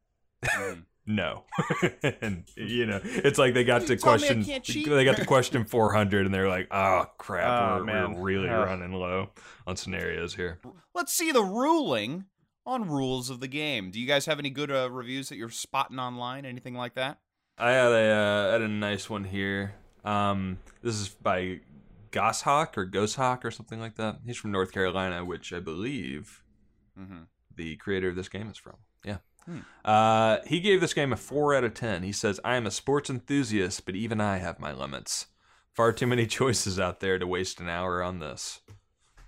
Mm. 0.45 0.85
no 1.07 1.45
and 2.21 2.45
you 2.57 2.85
know 2.87 3.01
it's 3.05 3.39
like 3.39 3.55
they 3.55 3.63
got 3.65 3.83
to 3.83 3.93
You 3.95 3.97
tell 3.97 4.19
me 4.19 4.25
I 4.25 4.43
question 4.43 4.93
they 4.95 5.05
got 5.05 5.17
to 5.17 5.25
question 5.25 5.65
400 5.65 6.27
and 6.27 6.35
they're 6.35 6.49
like 6.49 6.69
oh 6.71 7.07
crap 7.19 7.47
Oh, 7.73 7.77
we're, 7.79 7.85
man. 7.85 8.15
we're 8.15 8.23
really 8.23 8.49
Ugh. 8.49 8.67
running 8.67 8.93
low 8.93 9.31
on 9.67 9.77
scenarios 9.77 10.35
here 10.35 10.59
Let's 10.95 11.13
see 11.13 11.31
the 11.33 11.43
ruling 11.43 12.25
on 12.65 12.89
rules 12.89 13.31
of 13.31 13.39
the 13.39 13.47
game. 13.47 13.93
Do 13.93 14.01
you 14.01 14.09
guys 14.09 14.27
have 14.27 14.41
any 14.41 14.51
good 14.51 14.73
uh, 14.73 14.91
reviews 14.91 15.29
that 15.29 15.37
you're 15.37 15.51
spotting 15.51 16.01
online? 16.01 16.45
Anything 16.45 16.75
like 16.75 16.95
that? 16.95 17.21
I 17.57 17.71
had 17.71 17.93
a 17.93 18.11
uh, 18.11 18.53
had 18.53 18.61
a 18.63 18.67
nice 18.69 19.09
one 19.09 19.23
here. 19.23 19.75
Um, 20.05 20.59
this 20.83 20.97
is 20.97 21.09
by 21.09 21.61
Goshawk 22.11 22.77
or 22.77 22.85
Goshawk 22.85 23.45
or 23.45 23.51
something 23.53 23.79
like 23.79 23.95
that. 23.97 24.19
He's 24.27 24.37
from 24.37 24.51
North 24.53 24.73
Carolina, 24.73 25.25
which 25.25 25.53
I 25.53 25.61
believe 25.61 26.43
Mm-hmm. 26.99 27.25
the 27.55 27.77
creator 27.77 28.09
of 28.09 28.17
this 28.17 28.29
game 28.31 28.49
is 28.51 28.57
from. 28.57 28.77
Yeah. 29.47 29.55
Hmm. 29.55 29.61
Uh, 29.85 30.39
he 30.47 30.61
gave 30.61 30.81
this 30.81 30.95
game 30.95 31.13
a 31.13 31.17
four 31.17 31.55
out 31.55 31.65
of 31.65 31.75
ten. 31.75 32.03
He 32.03 32.13
says, 32.13 32.41
"I 32.45 32.57
am 32.57 32.67
a 32.67 32.71
sports 32.71 33.09
enthusiast, 33.09 33.87
but 33.87 33.95
even 33.95 34.21
I 34.21 34.39
have 34.39 34.59
my 34.59 34.73
limits. 34.73 35.27
Far 35.73 35.93
too 35.93 36.07
many 36.07 36.27
choices 36.39 36.81
out 36.81 37.01
there 37.01 37.19
to 37.19 37.27
waste 37.27 37.61
an 37.61 37.69
hour 37.69 38.03
on 38.03 38.19
this." 38.19 38.61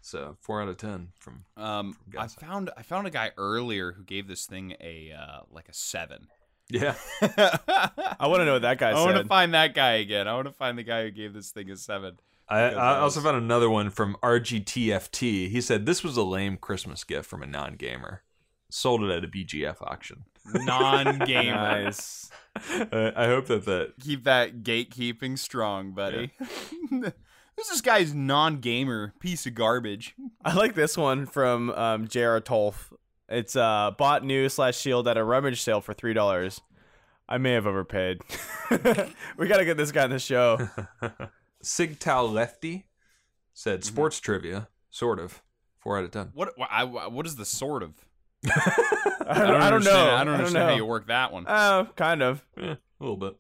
So 0.01 0.37
four 0.41 0.63
out 0.63 0.69
of 0.69 0.79
ten 0.79 1.09
from. 1.19 1.45
Um, 1.57 1.97
From 2.11 2.21
I 2.21 2.27
found 2.27 2.71
I 2.77 2.83
found 2.83 3.07
a 3.07 3.11
guy 3.11 3.33
earlier 3.37 3.93
who 3.93 4.03
gave 4.03 4.27
this 4.27 4.47
thing 4.47 4.75
a 4.81 5.13
uh, 5.13 5.41
like 5.51 5.69
a 5.69 5.75
seven. 5.75 6.29
Yeah. 6.71 6.95
I 7.23 8.27
want 8.27 8.41
to 8.41 8.45
know 8.45 8.55
what 8.55 8.63
that 8.63 8.79
guy 8.79 8.91
I 8.91 9.05
want 9.05 9.17
to 9.17 9.25
find 9.25 9.55
that 9.55 9.75
guy 9.75 9.93
again. 9.93 10.29
I 10.29 10.35
want 10.35 10.47
to 10.47 10.53
find 10.53 10.77
the 10.77 10.83
guy 10.83 11.05
who 11.05 11.11
gave 11.11 11.33
this 11.33 11.51
thing 11.51 11.71
a 11.71 11.77
seven. 11.77 12.19
I, 12.49 12.61
I 12.61 12.69
I 12.71 12.99
also 12.99 13.21
found 13.21 13.37
another 13.37 13.69
one 13.69 13.91
from 13.91 14.17
RGTFT. 14.23 15.51
He 15.51 15.61
said 15.61 15.87
this 15.87 16.03
was 16.03 16.17
a 16.17 16.23
lame 16.23 16.57
Christmas 16.57 17.05
gift 17.05 17.29
from 17.29 17.43
a 17.43 17.47
non-gamer. 17.47 18.23
Sold 18.71 19.03
it 19.03 19.11
at 19.11 19.25
a 19.25 19.29
BGF 19.29 19.77
auction. 19.81 20.25
Non-gamer. 20.53 21.55
Nice. 21.85 22.31
Uh, 22.71 23.13
I 23.17 23.27
hope 23.27 23.47
that 23.47 23.65
that 23.67 23.95
Keep 24.01 24.25
that 24.25 24.63
gatekeeping 24.63 25.39
strong, 25.39 25.93
buddy. 25.93 26.33
Who's 26.91 27.69
this 27.71 27.81
guy's 27.81 28.15
non-gamer 28.15 29.15
piece 29.21 29.47
of 29.47 29.55
garbage? 29.55 30.15
I 30.45 30.55
like 30.55 30.75
this 30.75 30.97
one 30.97 31.27
from 31.27 31.71
um, 31.71 32.09
J.R. 32.09 32.41
Tolf. 32.41 32.93
It's 33.29 33.57
uh, 33.57 33.93
bought 33.97 34.25
new 34.25 34.49
slash 34.49 34.77
shield 34.79 35.07
at 35.09 35.17
a 35.17 35.25
rummage 35.25 35.61
sale 35.63 35.81
for 35.81 35.93
three 35.95 36.15
dollars. 36.15 36.61
I 37.29 37.37
may 37.39 37.53
have 37.53 37.67
overpaid. 37.67 38.23
we 39.37 39.49
gotta 39.49 39.65
get 39.67 39.77
this 39.77 39.93
guy 39.93 40.05
on 40.05 40.11
the 40.11 40.19
show. 40.19 40.69
Sigtal 41.63 42.33
Lefty 42.33 42.87
said 43.53 43.81
Mm-hmm. 43.81 43.89
sports 43.89 44.21
trivia, 44.21 44.69
sort 44.91 45.19
of. 45.19 45.43
Four 45.79 45.99
out 45.99 46.05
of 46.05 46.11
ten. 46.11 46.31
What? 46.35 46.55
I, 46.71 46.85
what 46.85 47.27
is 47.27 47.37
the 47.37 47.45
sort 47.45 47.83
of? 47.83 47.93
I 48.47 49.35
don't, 49.47 49.61
I 49.63 49.71
don't 49.71 49.85
know. 49.85 50.11
I 50.15 50.25
don't 50.25 50.35
understand 50.35 50.55
know. 50.67 50.71
how 50.71 50.77
you 50.77 50.85
work 50.85 51.09
that 51.09 51.33
one. 51.33 51.47
Uh, 51.47 51.85
kind 51.97 52.23
of. 52.23 52.45
Yeah, 52.57 52.73
a 52.75 52.79
little 53.01 53.17
bit. 53.17 53.37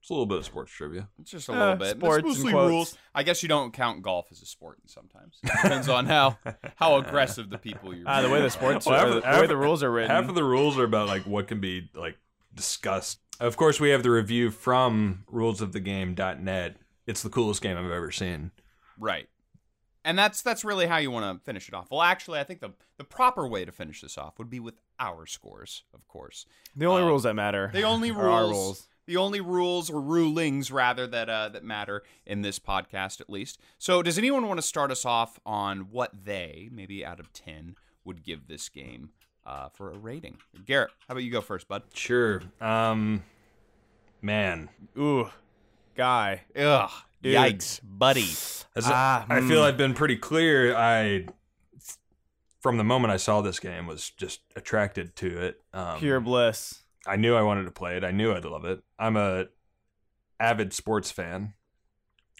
It's 0.00 0.10
a 0.10 0.12
little 0.12 0.26
bit 0.26 0.38
of 0.38 0.44
sports 0.44 0.72
trivia. 0.72 1.08
It's 1.20 1.30
just 1.30 1.48
a 1.48 1.52
Uh, 1.52 1.58
little 1.58 1.76
bit. 1.76 1.88
It's 1.88 1.98
sports 1.98 2.18
and 2.18 2.26
mostly 2.28 2.52
quotes. 2.52 2.70
rules. 2.70 2.98
I 3.14 3.22
guess 3.24 3.42
you 3.42 3.48
don't 3.48 3.72
count 3.72 4.02
golf 4.02 4.28
as 4.30 4.40
a 4.42 4.46
sport 4.46 4.78
sometimes. 4.86 5.38
It 5.42 5.50
depends 5.62 5.88
on 5.88 6.06
how 6.06 6.38
how 6.76 6.96
aggressive 6.96 7.50
the 7.50 7.58
people 7.58 7.94
you're. 7.94 8.04
Ah, 8.08 8.22
the 8.22 8.30
way 8.30 8.40
the 8.40 8.50
sports, 8.50 8.86
Well, 8.86 8.94
are, 8.94 8.98
half 8.98 9.08
the, 9.10 9.16
of- 9.16 9.22
the 9.22 9.28
half 9.28 9.40
way 9.42 9.46
the 9.48 9.56
rules 9.56 9.82
are 9.82 9.90
written. 9.90 10.10
Half 10.10 10.28
of 10.28 10.34
the 10.34 10.44
rules 10.44 10.78
are 10.78 10.84
about 10.84 11.08
like 11.08 11.22
what 11.26 11.48
can 11.48 11.60
be 11.60 11.90
like 11.94 12.16
discussed. 12.54 13.18
Of 13.40 13.56
course, 13.56 13.80
we 13.80 13.90
have 13.90 14.02
the 14.02 14.10
review 14.10 14.50
from 14.50 15.24
rulesofthegame.net. 15.32 16.76
It's 17.06 17.22
the 17.22 17.28
coolest 17.30 17.62
game 17.62 17.76
I've 17.76 17.90
ever 17.90 18.10
seen. 18.10 18.50
Right. 18.98 19.28
And 20.08 20.18
that's 20.18 20.40
that's 20.40 20.64
really 20.64 20.86
how 20.86 20.96
you 20.96 21.10
want 21.10 21.38
to 21.38 21.44
finish 21.44 21.68
it 21.68 21.74
off. 21.74 21.90
Well, 21.90 22.00
actually, 22.00 22.40
I 22.40 22.44
think 22.44 22.60
the 22.60 22.70
the 22.96 23.04
proper 23.04 23.46
way 23.46 23.66
to 23.66 23.72
finish 23.72 24.00
this 24.00 24.16
off 24.16 24.38
would 24.38 24.48
be 24.48 24.58
with 24.58 24.80
our 24.98 25.26
scores, 25.26 25.82
of 25.92 26.08
course. 26.08 26.46
the 26.74 26.86
only 26.86 27.02
um, 27.02 27.08
rules 27.08 27.24
that 27.24 27.34
matter. 27.34 27.70
The 27.74 27.82
only 27.82 28.10
are 28.12 28.30
our 28.30 28.44
rules, 28.44 28.54
rules. 28.54 28.88
the 29.04 29.18
only 29.18 29.42
rules 29.42 29.90
or 29.90 30.00
rulings 30.00 30.72
rather 30.72 31.06
that 31.08 31.28
uh, 31.28 31.50
that 31.50 31.62
matter 31.62 32.04
in 32.24 32.40
this 32.40 32.58
podcast 32.58 33.20
at 33.20 33.28
least. 33.28 33.60
So, 33.76 34.02
does 34.02 34.16
anyone 34.16 34.48
want 34.48 34.56
to 34.56 34.66
start 34.66 34.90
us 34.90 35.04
off 35.04 35.38
on 35.44 35.90
what 35.90 36.24
they, 36.24 36.70
maybe 36.72 37.04
out 37.04 37.20
of 37.20 37.30
ten, 37.34 37.76
would 38.02 38.22
give 38.24 38.48
this 38.48 38.70
game 38.70 39.10
uh, 39.44 39.68
for 39.68 39.92
a 39.92 39.98
rating? 39.98 40.38
Garrett, 40.64 40.90
how 41.06 41.12
about 41.12 41.22
you 41.24 41.30
go 41.30 41.42
first, 41.42 41.68
bud? 41.68 41.82
Sure. 41.92 42.40
Um, 42.62 43.24
man, 44.22 44.70
Ooh, 44.96 45.28
guy. 45.94 46.44
Ugh, 46.56 46.90
Dude. 47.20 47.34
yikes, 47.34 47.80
buddy. 47.84 48.24
As 48.78 48.84
Ah, 48.86 49.26
I 49.28 49.40
hmm. 49.40 49.48
feel 49.48 49.62
I've 49.62 49.76
been 49.76 49.94
pretty 49.94 50.16
clear. 50.16 50.74
I, 50.76 51.26
from 52.60 52.76
the 52.76 52.84
moment 52.84 53.12
I 53.12 53.16
saw 53.16 53.40
this 53.40 53.58
game, 53.60 53.86
was 53.86 54.10
just 54.10 54.40
attracted 54.56 55.14
to 55.16 55.38
it. 55.46 55.60
Um, 55.72 55.98
Pure 55.98 56.20
bliss. 56.20 56.82
I 57.06 57.16
knew 57.16 57.34
I 57.34 57.42
wanted 57.42 57.64
to 57.64 57.70
play 57.70 57.96
it. 57.96 58.04
I 58.04 58.10
knew 58.10 58.32
I'd 58.32 58.44
love 58.44 58.64
it. 58.64 58.82
I'm 58.98 59.16
a 59.16 59.46
avid 60.40 60.72
sports 60.72 61.10
fan. 61.10 61.54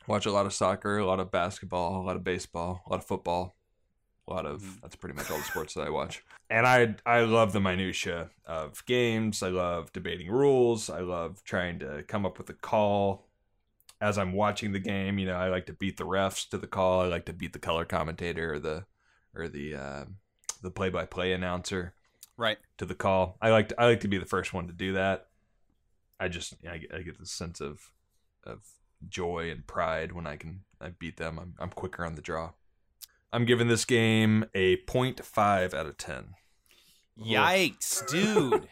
Watch 0.06 0.26
a 0.26 0.32
lot 0.32 0.46
of 0.46 0.52
soccer, 0.54 0.98
a 0.98 1.06
lot 1.06 1.20
of 1.20 1.30
basketball, 1.30 2.00
a 2.00 2.04
lot 2.04 2.16
of 2.16 2.24
baseball, 2.24 2.82
a 2.86 2.90
lot 2.90 2.98
of 3.00 3.04
football, 3.06 3.56
a 4.26 4.32
lot 4.32 4.46
of 4.46 4.62
Mhm. 4.62 4.80
that's 4.80 4.96
pretty 4.96 5.14
much 5.14 5.30
all 5.30 5.38
the 5.38 5.44
sports 5.44 5.74
that 5.74 5.86
I 5.86 5.90
watch. 5.90 6.24
And 6.48 6.66
I 6.66 6.96
I 7.04 7.20
love 7.22 7.52
the 7.52 7.60
minutia 7.60 8.30
of 8.46 8.84
games. 8.86 9.42
I 9.42 9.48
love 9.48 9.92
debating 9.92 10.30
rules. 10.30 10.88
I 10.88 11.00
love 11.00 11.42
trying 11.44 11.78
to 11.80 12.02
come 12.04 12.24
up 12.24 12.38
with 12.38 12.48
a 12.48 12.54
call 12.54 13.27
as 14.00 14.16
I'm 14.18 14.32
watching 14.32 14.72
the 14.72 14.78
game. 14.78 15.18
You 15.18 15.26
know, 15.26 15.36
I 15.36 15.48
like 15.48 15.66
to 15.66 15.72
beat 15.72 15.96
the 15.96 16.04
refs 16.06 16.48
to 16.50 16.58
the 16.58 16.66
call. 16.66 17.00
I 17.02 17.06
like 17.06 17.26
to 17.26 17.32
beat 17.32 17.52
the 17.52 17.58
color 17.58 17.84
commentator 17.84 18.54
or 18.54 18.58
the 18.58 18.84
or 19.34 19.48
the 19.48 19.74
uh, 19.74 20.04
the 20.62 20.70
play 20.70 20.88
by 20.90 21.04
play 21.04 21.32
announcer 21.32 21.94
Right. 22.36 22.58
to 22.78 22.86
the 22.86 22.94
call. 22.94 23.36
I 23.42 23.50
like 23.50 23.70
to, 23.70 23.80
I 23.80 23.86
like 23.86 24.00
to 24.00 24.08
be 24.08 24.18
the 24.18 24.24
first 24.26 24.52
one 24.54 24.66
to 24.68 24.72
do 24.72 24.92
that. 24.94 25.26
I 26.20 26.28
just 26.28 26.54
I, 26.68 26.78
get- 26.78 26.94
I 26.94 27.02
get 27.02 27.18
this 27.18 27.30
sense 27.30 27.60
of 27.60 27.92
of 28.44 28.60
joy 29.08 29.50
and 29.50 29.66
pride 29.66 30.12
when 30.12 30.26
I 30.26 30.36
can 30.36 30.60
I 30.80 30.88
beat 30.90 31.16
them. 31.16 31.38
I'm 31.38 31.54
I'm 31.58 31.70
quicker 31.70 32.04
on 32.04 32.14
the 32.14 32.22
draw. 32.22 32.52
I'm 33.32 33.44
giving 33.44 33.68
this 33.68 33.84
game 33.84 34.46
a 34.54 34.78
0.5 34.78 35.74
out 35.74 35.84
of 35.86 35.98
10. 35.98 36.34
Yikes, 37.22 38.06
dude. 38.08 38.68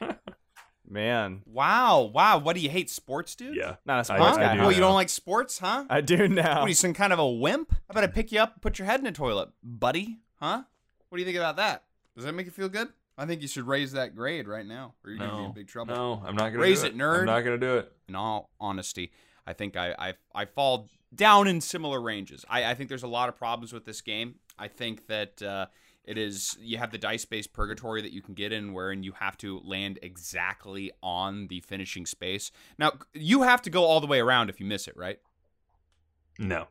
Man, 0.88 1.42
wow, 1.46 2.02
wow. 2.02 2.38
What 2.38 2.54
do 2.54 2.60
you 2.62 2.70
hate 2.70 2.88
sports, 2.90 3.34
dude? 3.34 3.56
Yeah. 3.56 3.76
not 3.84 4.00
a 4.00 4.04
sports 4.04 4.22
Huh? 4.22 4.36
guy. 4.36 4.54
do 4.54 4.60
huh? 4.60 4.66
Oh, 4.66 4.70
you 4.70 4.80
don't 4.80 4.94
like 4.94 5.08
sports, 5.08 5.58
huh? 5.58 5.84
I 5.90 6.00
do 6.00 6.28
now. 6.28 6.60
What 6.60 6.64
are 6.66 6.68
you, 6.68 6.74
some 6.74 6.94
kind 6.94 7.12
of 7.12 7.18
a 7.18 7.28
wimp? 7.28 7.72
How 7.72 7.78
about 7.90 8.04
I 8.04 8.08
pick 8.08 8.30
you 8.30 8.38
up 8.40 8.54
and 8.54 8.62
put 8.62 8.78
your 8.78 8.86
head 8.86 9.00
in 9.00 9.06
a 9.06 9.12
toilet, 9.12 9.48
buddy? 9.62 10.18
Huh? 10.40 10.62
What 11.08 11.16
do 11.16 11.20
you 11.20 11.24
think 11.26 11.38
about 11.38 11.56
that? 11.56 11.84
Does 12.14 12.24
that 12.24 12.32
make 12.34 12.46
you 12.46 12.52
feel 12.52 12.68
good? 12.68 12.88
I 13.18 13.26
think 13.26 13.42
you 13.42 13.48
should 13.48 13.66
raise 13.66 13.92
that 13.92 14.14
grade 14.14 14.46
right 14.46 14.66
now, 14.66 14.94
or 15.04 15.10
you're 15.10 15.18
gonna 15.18 15.38
be 15.38 15.44
in 15.44 15.52
big 15.52 15.68
trouble. 15.68 15.94
No, 15.94 16.22
I'm 16.24 16.34
not 16.36 16.44
going 16.50 16.52
to 16.54 16.58
Raise 16.60 16.82
do 16.82 16.88
it, 16.88 16.96
nerd. 16.96 17.20
I'm 17.20 17.26
not 17.26 17.40
going 17.40 17.58
to 17.58 17.66
do 17.66 17.78
it. 17.78 17.92
In 18.08 18.14
all 18.14 18.50
honesty, 18.60 19.10
I 19.46 19.54
think 19.54 19.76
I 19.76 19.94
I, 19.98 20.14
I 20.34 20.44
fall 20.44 20.88
down 21.14 21.48
in 21.48 21.60
similar 21.62 22.00
ranges. 22.00 22.44
I, 22.48 22.64
I 22.66 22.74
think 22.74 22.90
there's 22.90 23.02
a 23.04 23.08
lot 23.08 23.28
of 23.30 23.36
problems 23.36 23.72
with 23.72 23.86
this 23.86 24.02
game. 24.02 24.34
I 24.58 24.68
think 24.68 25.06
that 25.06 25.40
uh, 25.42 25.66
it 26.06 26.16
is 26.16 26.56
you 26.60 26.78
have 26.78 26.92
the 26.92 26.98
dice 26.98 27.24
based 27.24 27.52
purgatory 27.52 28.00
that 28.02 28.12
you 28.12 28.22
can 28.22 28.34
get 28.34 28.52
in, 28.52 28.72
wherein 28.72 29.02
you 29.02 29.12
have 29.12 29.36
to 29.38 29.60
land 29.64 29.98
exactly 30.02 30.92
on 31.02 31.48
the 31.48 31.60
finishing 31.60 32.06
space. 32.06 32.52
Now 32.78 32.92
you 33.12 33.42
have 33.42 33.60
to 33.62 33.70
go 33.70 33.84
all 33.84 34.00
the 34.00 34.06
way 34.06 34.20
around 34.20 34.48
if 34.48 34.60
you 34.60 34.66
miss 34.66 34.86
it, 34.86 34.96
right? 34.96 35.18
No. 36.38 36.68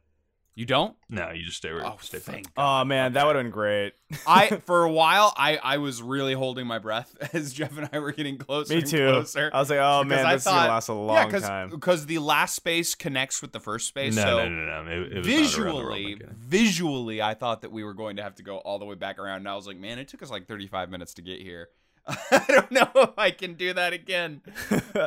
You 0.57 0.65
don't. 0.65 0.95
No, 1.09 1.31
you 1.31 1.43
just 1.43 1.57
stay 1.57 1.73
where 1.73 1.85
Oh, 1.85 1.97
stay 1.99 2.17
put. 2.19 2.25
thank 2.25 2.47
Oh 2.55 2.85
man, 2.85 3.11
that 3.13 3.25
would 3.25 3.35
have 3.35 3.43
been 3.43 3.51
great. 3.51 3.91
I 4.25 4.47
for 4.65 4.83
a 4.85 4.91
while 4.91 5.33
I 5.35 5.57
I 5.57 5.77
was 5.79 6.01
really 6.01 6.33
holding 6.33 6.65
my 6.65 6.79
breath 6.79 7.13
as 7.33 7.51
Jeff 7.51 7.77
and 7.77 7.89
I 7.91 7.99
were 7.99 8.13
getting 8.13 8.37
closer. 8.37 8.73
Me 8.73 8.79
and 8.79 8.89
too. 8.89 9.05
Closer. 9.09 9.51
I 9.53 9.59
was 9.59 9.69
like, 9.69 9.79
oh 9.79 10.05
man, 10.05 10.25
I 10.25 10.33
this 10.35 10.43
is 10.43 10.45
thought- 10.45 10.61
gonna 10.61 10.69
last 10.73 10.87
a 10.87 10.93
long 10.93 11.15
yeah, 11.17 11.29
cause, 11.29 11.41
time. 11.41 11.69
because 11.71 12.05
the 12.05 12.19
last 12.19 12.55
space 12.55 12.95
connects 12.95 13.41
with 13.41 13.51
the 13.51 13.59
first 13.59 13.87
space. 13.89 14.15
No, 14.15 14.21
so 14.23 14.47
no, 14.47 14.49
no, 14.49 14.83
no. 14.85 14.91
It, 14.91 14.95
it 14.95 15.01
was 15.01 15.11
not 15.11 15.13
the 15.13 15.21
visually, 15.23 16.21
visually, 16.37 17.21
I 17.21 17.33
thought 17.33 17.61
that 17.63 17.71
we 17.73 17.83
were 17.83 17.93
going 17.93 18.15
to 18.15 18.23
have 18.23 18.35
to 18.35 18.43
go 18.43 18.57
all 18.59 18.79
the 18.79 18.85
way 18.85 18.95
back 18.95 19.19
around. 19.19 19.39
And 19.39 19.49
I 19.49 19.55
was 19.55 19.67
like, 19.67 19.77
man, 19.77 19.99
it 19.99 20.07
took 20.07 20.23
us 20.23 20.31
like 20.31 20.47
35 20.47 20.89
minutes 20.89 21.13
to 21.15 21.21
get 21.21 21.41
here. 21.41 21.67
I 22.07 22.45
don't 22.47 22.71
know 22.71 22.87
if 22.95 23.09
I 23.17 23.31
can 23.31 23.55
do 23.55 23.73
that 23.73 23.91
again. 23.91 24.41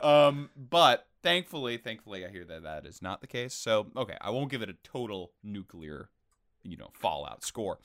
um, 0.03 0.51
but 0.57 1.07
thankfully, 1.23 1.77
thankfully, 1.77 2.25
I 2.25 2.31
hear 2.31 2.45
that 2.45 2.63
that 2.63 2.87
is 2.87 3.03
not 3.03 3.21
the 3.21 3.27
case. 3.27 3.55
So 3.55 3.89
okay, 3.97 4.17
I 4.21 4.31
won't 4.31 4.51
give 4.51 4.63
it 4.63 4.71
a 4.71 4.77
total 4.85 5.33
nuclear, 5.43 6.11
you 6.63 6.77
know, 6.77 6.91
fallout 6.93 7.45
score, 7.45 7.79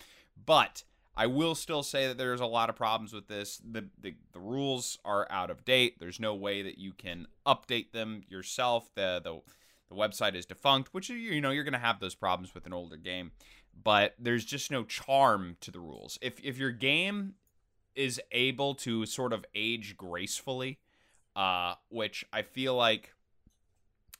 but 0.46 0.84
I 1.16 1.28
will 1.28 1.54
still 1.54 1.84
say 1.84 2.08
that 2.08 2.18
there's 2.18 2.42
a 2.42 2.46
lot 2.46 2.70
of 2.70 2.76
problems 2.76 3.14
with 3.14 3.28
this. 3.28 3.62
The, 3.64 3.88
the 4.00 4.16
the 4.32 4.40
rules 4.40 4.98
are 5.06 5.28
out 5.30 5.50
of 5.52 5.66
date. 5.66 6.00
There's 6.00 6.20
no 6.20 6.34
way 6.34 6.64
that 6.64 6.78
you 6.78 6.94
can 6.94 7.28
update 7.46 7.92
them 7.92 8.24
yourself. 8.30 8.90
The 8.96 9.22
the 9.24 9.42
the 9.90 9.96
website 9.96 10.36
is 10.36 10.46
defunct, 10.46 10.94
which 10.94 11.10
you 11.10 11.40
know 11.40 11.52
you're 11.52 11.64
going 11.64 11.74
to 11.74 11.80
have 11.80 12.00
those 12.00 12.16
problems 12.16 12.56
with 12.56 12.66
an 12.66 12.74
older 12.74 12.98
game, 12.98 13.32
but 13.84 14.16
there's 14.18 14.46
just 14.46 14.72
no 14.72 14.84
charm 14.84 15.58
to 15.62 15.72
the 15.72 15.80
rules. 15.80 16.18
If 16.22 16.40
if 16.44 16.58
your 16.58 16.72
game 16.72 17.36
is 17.96 18.20
able 18.32 18.74
to 18.74 19.06
sort 19.06 19.34
of 19.34 19.46
age 19.54 19.96
gracefully, 19.96 20.80
uh, 21.36 21.76
which 21.90 22.26
I 22.34 22.42
feel 22.42 22.76
like 22.76 23.14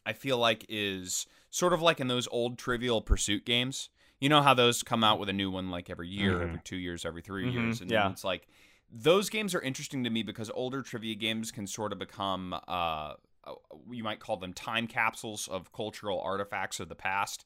I 0.06 0.14
feel 0.14 0.38
like 0.38 0.66
is 0.70 1.26
sort 1.50 1.74
of 1.74 1.82
like 1.82 2.00
in 2.00 2.08
those 2.08 2.28
old 2.32 2.58
Trivial 2.58 3.02
Pursuit 3.02 3.46
games. 3.46 3.90
You 4.20 4.30
know 4.30 4.42
how 4.42 4.54
those 4.54 4.84
come 4.84 5.04
out 5.04 5.20
with 5.20 5.30
a 5.30 5.34
new 5.34 5.52
one 5.52 5.70
like 5.70 5.90
every 5.90 6.08
year, 6.08 6.40
Mhm. 6.40 6.44
every 6.44 6.60
two 6.64 6.78
years, 6.78 7.06
every 7.06 7.22
3 7.22 7.46
Mhm, 7.46 7.54
years, 7.54 7.82
and 7.82 7.92
yeah. 7.92 8.10
it's 8.10 8.24
like 8.24 8.48
those 8.90 9.30
games 9.30 9.56
are 9.56 9.62
interesting 9.62 10.04
to 10.04 10.10
me 10.10 10.24
because 10.24 10.52
older 10.54 10.82
trivia 10.82 11.16
games 11.16 11.52
can 11.52 11.68
sort 11.68 11.92
of 11.92 12.00
become 12.00 12.54
uh, 12.54 13.14
uh, 13.46 13.54
you 13.90 14.04
might 14.04 14.20
call 14.20 14.38
them 14.38 14.54
time 14.54 14.88
capsules 14.88 15.48
of 15.48 15.72
cultural 15.72 16.22
artifacts 16.22 16.80
of 16.80 16.90
the 16.90 16.96
past 16.96 17.46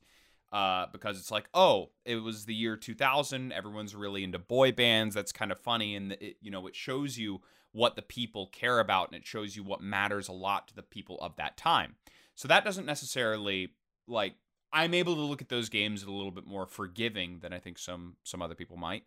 uh, 0.51 0.85
because 0.91 1.17
it's 1.17 1.31
like 1.31 1.49
oh 1.53 1.89
it 2.05 2.17
was 2.17 2.45
the 2.45 2.53
year 2.53 2.75
2000 2.75 3.51
everyone's 3.51 3.95
really 3.95 4.23
into 4.23 4.37
boy 4.37 4.71
bands 4.71 5.15
that's 5.15 5.31
kind 5.31 5.51
of 5.51 5.59
funny 5.59 5.95
and 5.95 6.11
it 6.13 6.37
you 6.41 6.51
know 6.51 6.67
it 6.67 6.75
shows 6.75 7.17
you 7.17 7.41
what 7.71 7.95
the 7.95 8.01
people 8.01 8.47
care 8.47 8.79
about 8.79 9.09
and 9.09 9.17
it 9.19 9.25
shows 9.25 9.55
you 9.55 9.63
what 9.63 9.81
matters 9.81 10.27
a 10.27 10.33
lot 10.33 10.67
to 10.67 10.75
the 10.75 10.83
people 10.83 11.17
of 11.21 11.35
that 11.37 11.57
time 11.57 11.95
so 12.37 12.47
that 12.47 12.63
doesn't 12.63 12.85
necessarily 12.85 13.73
like 14.07 14.35
i'm 14.71 14.93
able 14.93 15.15
to 15.15 15.21
look 15.21 15.41
at 15.41 15.49
those 15.49 15.67
games 15.67 16.03
a 16.03 16.11
little 16.11 16.31
bit 16.31 16.45
more 16.45 16.65
forgiving 16.65 17.39
than 17.39 17.51
i 17.51 17.59
think 17.59 17.77
some 17.77 18.15
some 18.23 18.41
other 18.41 18.55
people 18.55 18.77
might 18.77 19.03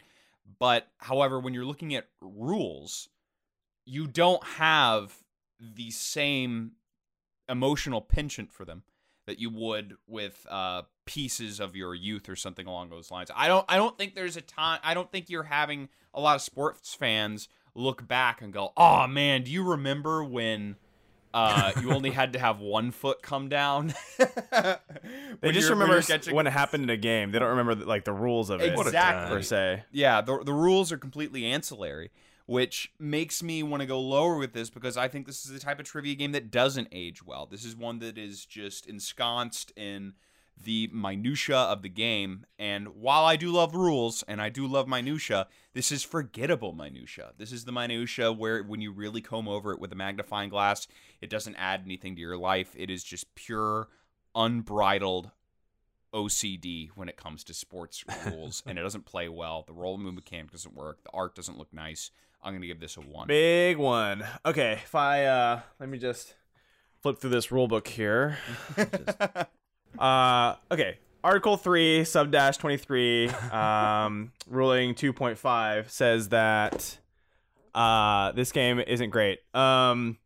but 0.59 0.89
however 0.99 1.41
when 1.41 1.55
you're 1.55 1.65
looking 1.65 1.95
at 1.95 2.09
rules 2.21 3.09
you 3.87 4.07
don't 4.07 4.45
have 4.45 5.23
the 5.59 5.91
same 5.91 6.73
emotional 7.49 8.01
penchant 8.01 8.53
for 8.53 8.65
them 8.65 8.83
that 9.27 9.39
you 9.39 9.51
would 9.51 9.97
with 10.07 10.47
uh, 10.51 10.83
pieces 11.05 11.61
of 11.61 11.77
your 11.77 11.95
youth 11.95 12.29
or 12.29 12.37
something 12.37 12.67
along 12.67 12.91
those 12.91 13.11
lines. 13.11 13.31
I 13.35 13.49
don't. 13.49 13.65
I 13.69 13.77
don't 13.77 13.97
think 13.97 14.15
there's 14.15 14.37
a 14.37 14.41
time. 14.41 14.81
I 14.83 14.95
don't 14.95 15.11
think 15.11 15.31
you're 15.31 15.45
having 15.45 15.89
a 16.15 16.21
lot 16.21 16.37
of 16.37 16.43
sports 16.43 16.95
fans 16.95 17.49
look 17.75 18.07
back 18.07 18.43
and 18.43 18.53
go, 18.53 18.73
"Oh 18.77 19.07
man, 19.07 19.43
do 19.43 19.51
you 19.51 19.63
remember 19.63 20.25
when?" 20.25 20.77
Uh, 21.33 21.73
you 21.81 21.93
only 21.93 22.11
had 22.21 22.33
to 22.33 22.39
have 22.39 22.59
one 22.61 22.91
foot 22.91 23.23
come 23.23 23.49
down. 23.49 23.95
They 25.43 25.53
just 25.53 25.69
you're- 25.69 25.71
when 25.71 25.71
remember 25.71 25.93
you're 25.95 25.99
s- 25.99 26.07
catching- 26.09 26.35
when 26.35 26.47
it 26.47 26.51
happened 26.51 26.83
in 26.85 26.91
a 26.91 26.97
game. 26.97 27.31
They 27.33 27.39
don't 27.39 27.49
remember 27.57 27.75
like 27.75 28.05
the 28.05 28.13
rules 28.13 28.51
of 28.51 28.61
it 28.61 28.73
Exactly. 28.79 29.37
per 29.37 29.43
se. 29.43 29.85
Yeah, 29.93 30.21
the 30.21 30.43
the 30.45 30.53
rules 30.53 30.93
are 30.93 30.99
completely 30.99 31.47
ancillary, 31.47 32.11
which 32.47 32.93
makes 32.99 33.43
me 33.43 33.63
want 33.63 33.81
to 33.81 33.87
go 33.87 34.01
lower 34.01 34.37
with 34.37 34.53
this 34.53 34.69
because 34.71 34.97
I 34.97 35.09
think 35.09 35.27
this 35.27 35.45
is 35.47 35.53
the 35.53 35.59
type 35.61 35.79
of 35.81 35.87
trivia 35.87 36.15
game 36.15 36.33
that 36.33 36.51
doesn't 36.51 36.89
age 36.93 37.25
well. 37.25 37.47
This 37.47 37.65
is 37.65 37.75
one 37.77 38.01
that 38.01 38.19
is 38.19 38.45
just 38.45 38.87
ensconced 38.87 39.73
in 39.77 40.15
the 40.63 40.91
minutia 40.93 41.57
of 41.57 41.83
the 41.83 41.89
game, 41.89 42.45
and 42.59 42.89
while 42.89 43.25
I 43.25 43.37
do 43.37 43.51
love 43.51 43.75
rules 43.75 44.23
and 44.29 44.41
I 44.41 44.49
do 44.49 44.67
love 44.67 44.89
minutia, 44.89 45.47
this 45.73 45.91
is 45.91 46.03
forgettable 46.03 46.73
minutia. 46.73 47.33
This 47.39 47.53
is 47.53 47.65
the 47.65 47.73
minutia 47.73 48.33
where 48.33 48.63
when 48.63 48.81
you 48.81 48.93
really 48.93 49.21
comb 49.21 49.49
over 49.49 49.73
it 49.73 49.81
with 49.81 49.93
a 49.93 49.97
magnifying 49.97 50.51
glass, 50.51 50.87
it 51.21 51.31
doesn't 51.31 51.57
add 51.57 51.83
anything 51.85 52.15
to 52.15 52.21
your 52.21 52.37
life. 52.37 52.75
It 52.77 52.91
is 52.91 53.03
just 53.05 53.35
pure 53.35 53.89
unbridled 54.35 55.31
OCD 56.13 56.91
when 56.95 57.09
it 57.09 57.17
comes 57.17 57.45
to 57.45 57.55
sports 57.55 58.05
rules, 58.27 58.63
and 58.67 58.79
it 58.79 58.83
doesn't 58.83 59.07
play 59.07 59.29
well. 59.29 59.65
The 59.67 59.73
roll 59.73 59.95
and 59.95 60.03
move 60.03 60.15
mechanic 60.15 60.51
doesn't 60.51 60.75
work. 60.75 61.03
The 61.05 61.11
art 61.13 61.35
doesn't 61.35 61.59
look 61.59 61.73
nice. 61.73 62.11
I'm 62.43 62.55
gonna 62.55 62.67
give 62.67 62.81
this 62.81 62.97
a 62.97 63.01
one. 63.01 63.29
Big 63.29 63.77
one. 63.77 64.25
Okay, 64.45 64.81
if 64.83 64.95
I 64.95 65.25
uh 65.27 65.61
let 65.79 65.89
me 65.89 65.99
just 65.99 66.35
flip 67.01 67.19
through 67.19 67.31
this 67.31 67.53
rule 67.53 67.69
book 67.69 67.87
here. 67.87 68.39
Uh 69.99 70.57
okay. 70.71 70.99
Article 71.23 71.57
3 71.57 72.05
sub 72.05 72.31
dash 72.31 72.57
23 72.57 73.29
um 73.29 74.33
ruling 74.49 74.95
2.5 74.95 75.91
says 75.91 76.31
that 76.31 76.99
uh 77.75 78.33
this 78.33 78.53
game 78.53 78.81
isn't 78.81 79.11
great. 79.11 79.41
Um 79.55 80.19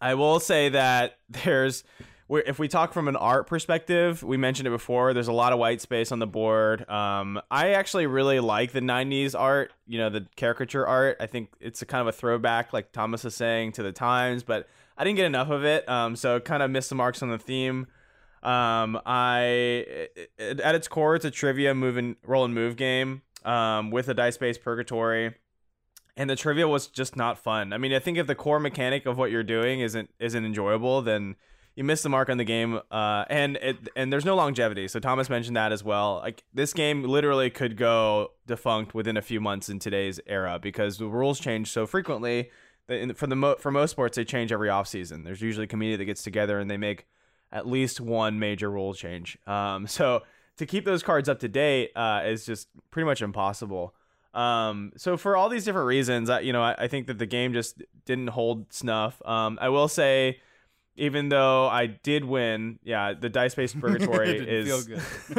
I 0.00 0.14
will 0.14 0.40
say 0.40 0.70
that 0.70 1.18
there's 1.28 1.84
if 2.30 2.58
we 2.58 2.68
talk 2.68 2.92
from 2.92 3.08
an 3.08 3.16
art 3.16 3.46
perspective, 3.46 4.22
we 4.22 4.36
mentioned 4.36 4.66
it 4.66 4.70
before. 4.70 5.12
There's 5.12 5.28
a 5.28 5.32
lot 5.32 5.52
of 5.52 5.58
white 5.58 5.80
space 5.80 6.12
on 6.12 6.18
the 6.18 6.26
board. 6.26 6.88
Um, 6.88 7.40
I 7.50 7.70
actually 7.70 8.06
really 8.06 8.40
like 8.40 8.72
the 8.72 8.80
'90s 8.80 9.38
art. 9.38 9.72
You 9.86 9.98
know, 9.98 10.08
the 10.08 10.26
caricature 10.36 10.86
art. 10.86 11.18
I 11.20 11.26
think 11.26 11.50
it's 11.60 11.82
a 11.82 11.86
kind 11.86 12.00
of 12.00 12.06
a 12.06 12.12
throwback, 12.12 12.72
like 12.72 12.92
Thomas 12.92 13.24
is 13.24 13.34
saying, 13.34 13.72
to 13.72 13.82
the 13.82 13.92
times. 13.92 14.42
But 14.42 14.66
I 14.96 15.04
didn't 15.04 15.16
get 15.16 15.26
enough 15.26 15.50
of 15.50 15.64
it, 15.64 15.88
um, 15.88 16.16
so 16.16 16.40
kind 16.40 16.62
of 16.62 16.70
missed 16.70 16.88
the 16.88 16.94
marks 16.94 17.22
on 17.22 17.28
the 17.28 17.38
theme. 17.38 17.86
Um, 18.42 19.00
I 19.06 19.40
it, 20.38 20.60
at 20.60 20.74
its 20.74 20.88
core, 20.88 21.14
it's 21.14 21.24
a 21.24 21.30
trivia 21.30 21.74
move 21.74 21.96
and 21.96 22.16
roll 22.26 22.44
and 22.44 22.52
move 22.54 22.76
game 22.76 23.22
um, 23.44 23.90
with 23.90 24.08
a 24.08 24.14
dice 24.14 24.36
based 24.36 24.62
purgatory, 24.62 25.34
and 26.16 26.28
the 26.28 26.36
trivia 26.36 26.66
was 26.66 26.88
just 26.88 27.16
not 27.16 27.38
fun. 27.38 27.72
I 27.72 27.78
mean, 27.78 27.92
I 27.92 27.98
think 27.98 28.18
if 28.18 28.26
the 28.26 28.34
core 28.34 28.58
mechanic 28.58 29.06
of 29.06 29.16
what 29.16 29.30
you're 29.30 29.44
doing 29.44 29.80
isn't 29.80 30.10
isn't 30.18 30.44
enjoyable, 30.44 31.02
then 31.02 31.36
you 31.74 31.84
miss 31.84 32.02
the 32.02 32.08
mark 32.08 32.28
on 32.28 32.36
the 32.36 32.44
game. 32.44 32.80
Uh, 32.90 33.24
and 33.30 33.56
it 33.56 33.76
and 33.96 34.12
there's 34.12 34.24
no 34.24 34.34
longevity. 34.34 34.88
So 34.88 35.00
Thomas 35.00 35.30
mentioned 35.30 35.56
that 35.56 35.72
as 35.72 35.82
well. 35.82 36.20
Like 36.22 36.44
this 36.52 36.72
game 36.72 37.04
literally 37.04 37.50
could 37.50 37.76
go 37.76 38.32
defunct 38.46 38.94
within 38.94 39.16
a 39.16 39.22
few 39.22 39.40
months 39.40 39.68
in 39.68 39.78
today's 39.78 40.20
era 40.26 40.58
because 40.60 40.98
the 40.98 41.06
rules 41.06 41.40
change 41.40 41.70
so 41.70 41.86
frequently. 41.86 42.50
That 42.88 42.98
in, 42.98 43.14
for 43.14 43.26
the 43.26 43.36
mo- 43.36 43.56
for 43.58 43.70
most 43.70 43.92
sports, 43.92 44.16
they 44.16 44.24
change 44.24 44.52
every 44.52 44.68
off 44.68 44.88
season. 44.88 45.24
There's 45.24 45.40
usually 45.40 45.64
a 45.64 45.68
community 45.68 45.98
that 45.98 46.06
gets 46.06 46.22
together 46.22 46.58
and 46.58 46.70
they 46.70 46.76
make 46.76 47.06
at 47.52 47.66
least 47.66 48.00
one 48.00 48.38
major 48.38 48.70
rule 48.70 48.94
change. 48.94 49.38
Um, 49.46 49.86
so 49.86 50.22
to 50.56 50.66
keep 50.66 50.84
those 50.84 51.02
cards 51.02 51.28
up 51.28 51.40
to 51.40 51.48
date 51.48 51.90
uh, 51.94 52.22
is 52.24 52.46
just 52.46 52.68
pretty 52.90 53.06
much 53.06 53.22
impossible. 53.22 53.94
Um, 54.34 54.92
so 54.96 55.16
for 55.16 55.36
all 55.36 55.48
these 55.48 55.64
different 55.64 55.86
reasons, 55.86 56.30
I, 56.30 56.40
you 56.40 56.52
know, 56.52 56.62
I, 56.62 56.74
I 56.78 56.88
think 56.88 57.06
that 57.08 57.18
the 57.18 57.26
game 57.26 57.52
just 57.52 57.82
didn't 58.06 58.28
hold 58.28 58.72
snuff. 58.72 59.20
Um, 59.26 59.58
I 59.60 59.68
will 59.68 59.88
say, 59.88 60.40
even 60.96 61.28
though 61.28 61.68
I 61.68 61.86
did 61.86 62.24
win, 62.24 62.78
yeah, 62.82 63.14
the 63.14 63.28
dice 63.28 63.54
based 63.54 63.78
purgatory 63.80 64.38
is. 64.38 64.88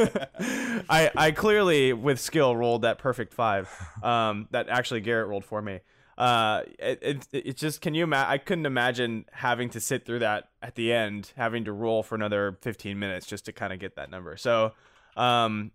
I 0.89 1.11
I 1.15 1.31
clearly 1.31 1.93
with 1.93 2.19
skill 2.19 2.55
rolled 2.55 2.83
that 2.83 2.97
perfect 2.97 3.33
five. 3.33 3.69
Um, 4.03 4.47
that 4.51 4.69
actually 4.69 5.01
Garrett 5.01 5.27
rolled 5.27 5.45
for 5.45 5.61
me. 5.61 5.79
Uh, 6.17 6.61
it 6.79 6.99
it, 7.01 7.27
it 7.31 7.57
just 7.57 7.81
can 7.81 7.95
you 7.95 8.03
imagine 8.03 8.31
I 8.31 8.37
couldn't 8.37 8.65
imagine 8.65 9.25
having 9.31 9.69
to 9.71 9.79
sit 9.79 10.05
through 10.05 10.19
that 10.19 10.49
at 10.61 10.75
the 10.75 10.93
end, 10.93 11.31
having 11.35 11.65
to 11.65 11.71
roll 11.71 12.03
for 12.03 12.15
another 12.15 12.57
15 12.61 12.97
minutes 12.99 13.25
just 13.25 13.45
to 13.45 13.51
kind 13.51 13.73
of 13.73 13.79
get 13.79 13.95
that 13.95 14.11
number. 14.11 14.37
So, 14.37 14.73
um, 15.17 15.71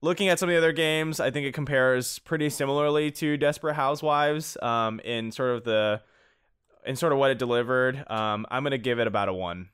looking 0.00 0.28
at 0.28 0.38
some 0.38 0.48
of 0.48 0.52
the 0.52 0.58
other 0.58 0.72
games, 0.72 1.20
I 1.20 1.30
think 1.30 1.46
it 1.46 1.52
compares 1.52 2.18
pretty 2.20 2.50
similarly 2.50 3.10
to 3.12 3.36
Desperate 3.36 3.74
Housewives. 3.74 4.56
Um, 4.60 5.00
in 5.00 5.30
sort 5.30 5.56
of 5.56 5.64
the 5.64 6.02
in 6.84 6.96
sort 6.96 7.12
of 7.12 7.18
what 7.18 7.30
it 7.30 7.38
delivered. 7.38 8.04
Um, 8.10 8.46
I'm 8.50 8.62
gonna 8.62 8.78
give 8.78 8.98
it 8.98 9.06
about 9.06 9.28
a 9.28 9.32
one. 9.32 9.68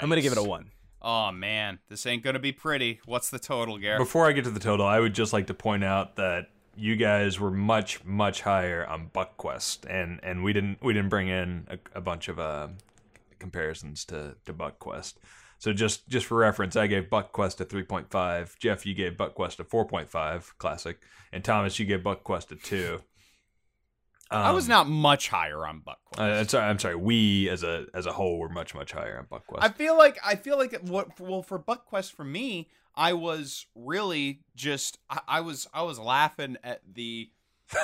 I'm 0.00 0.08
gonna 0.08 0.20
give 0.20 0.32
it 0.32 0.38
a 0.38 0.42
Yikes. 0.42 0.48
one. 0.48 0.70
Oh 1.02 1.32
man, 1.32 1.80
this 1.88 2.06
ain't 2.06 2.22
gonna 2.22 2.38
be 2.38 2.52
pretty. 2.52 3.00
What's 3.04 3.30
the 3.30 3.38
total, 3.38 3.76
Garrett? 3.78 3.98
Before 3.98 4.26
I 4.26 4.32
get 4.32 4.44
to 4.44 4.50
the 4.50 4.60
total, 4.60 4.86
I 4.86 5.00
would 5.00 5.14
just 5.14 5.32
like 5.32 5.48
to 5.48 5.54
point 5.54 5.84
out 5.84 6.16
that 6.16 6.46
you 6.76 6.96
guys 6.96 7.38
were 7.38 7.50
much 7.50 8.04
much 8.04 8.42
higher 8.42 8.86
on 8.86 9.10
BuckQuest, 9.14 9.86
and 9.88 10.20
and 10.22 10.42
we 10.44 10.52
didn't 10.52 10.82
we 10.82 10.92
didn't 10.92 11.10
bring 11.10 11.28
in 11.28 11.66
a, 11.68 11.78
a 11.98 12.00
bunch 12.00 12.28
of 12.28 12.38
uh, 12.38 12.68
comparisons 13.38 14.04
to 14.06 14.36
to 14.46 14.52
BuckQuest. 14.52 15.14
So 15.58 15.72
just 15.72 16.08
just 16.08 16.26
for 16.26 16.36
reference, 16.36 16.76
I 16.76 16.86
gave 16.86 17.04
BuckQuest 17.04 17.60
a 17.60 17.64
3.5. 17.64 18.58
Jeff, 18.58 18.84
you 18.84 18.94
gave 18.94 19.12
BuckQuest 19.12 19.60
a 19.60 19.64
4.5, 19.64 20.58
classic, 20.58 20.98
and 21.32 21.42
Thomas, 21.44 21.78
you 21.78 21.86
gave 21.86 22.00
BuckQuest 22.00 22.52
a 22.52 22.56
two. 22.56 23.00
I 24.30 24.50
was 24.52 24.64
Um, 24.64 24.70
not 24.70 24.88
much 24.88 25.28
higher 25.28 25.66
on 25.66 25.80
BuckQuest. 25.80 26.18
Uh, 26.18 26.40
I'm 26.40 26.48
sorry. 26.48 26.64
I'm 26.66 26.78
sorry. 26.78 26.96
We 26.96 27.48
as 27.48 27.62
a 27.62 27.86
as 27.94 28.06
a 28.06 28.12
whole 28.12 28.38
were 28.38 28.48
much 28.48 28.74
much 28.74 28.92
higher 28.92 29.18
on 29.18 29.26
BuckQuest. 29.26 29.58
I 29.62 29.68
feel 29.68 29.96
like 29.96 30.18
I 30.24 30.34
feel 30.34 30.58
like 30.58 30.74
what 30.82 31.20
well 31.20 31.42
for 31.42 31.58
BuckQuest 31.58 32.12
for 32.12 32.24
me, 32.24 32.68
I 32.96 33.12
was 33.12 33.66
really 33.74 34.40
just 34.54 34.98
I, 35.10 35.20
I 35.26 35.40
was 35.40 35.66
I 35.72 35.82
was 35.82 35.98
laughing 35.98 36.56
at 36.62 36.80
the 36.92 37.30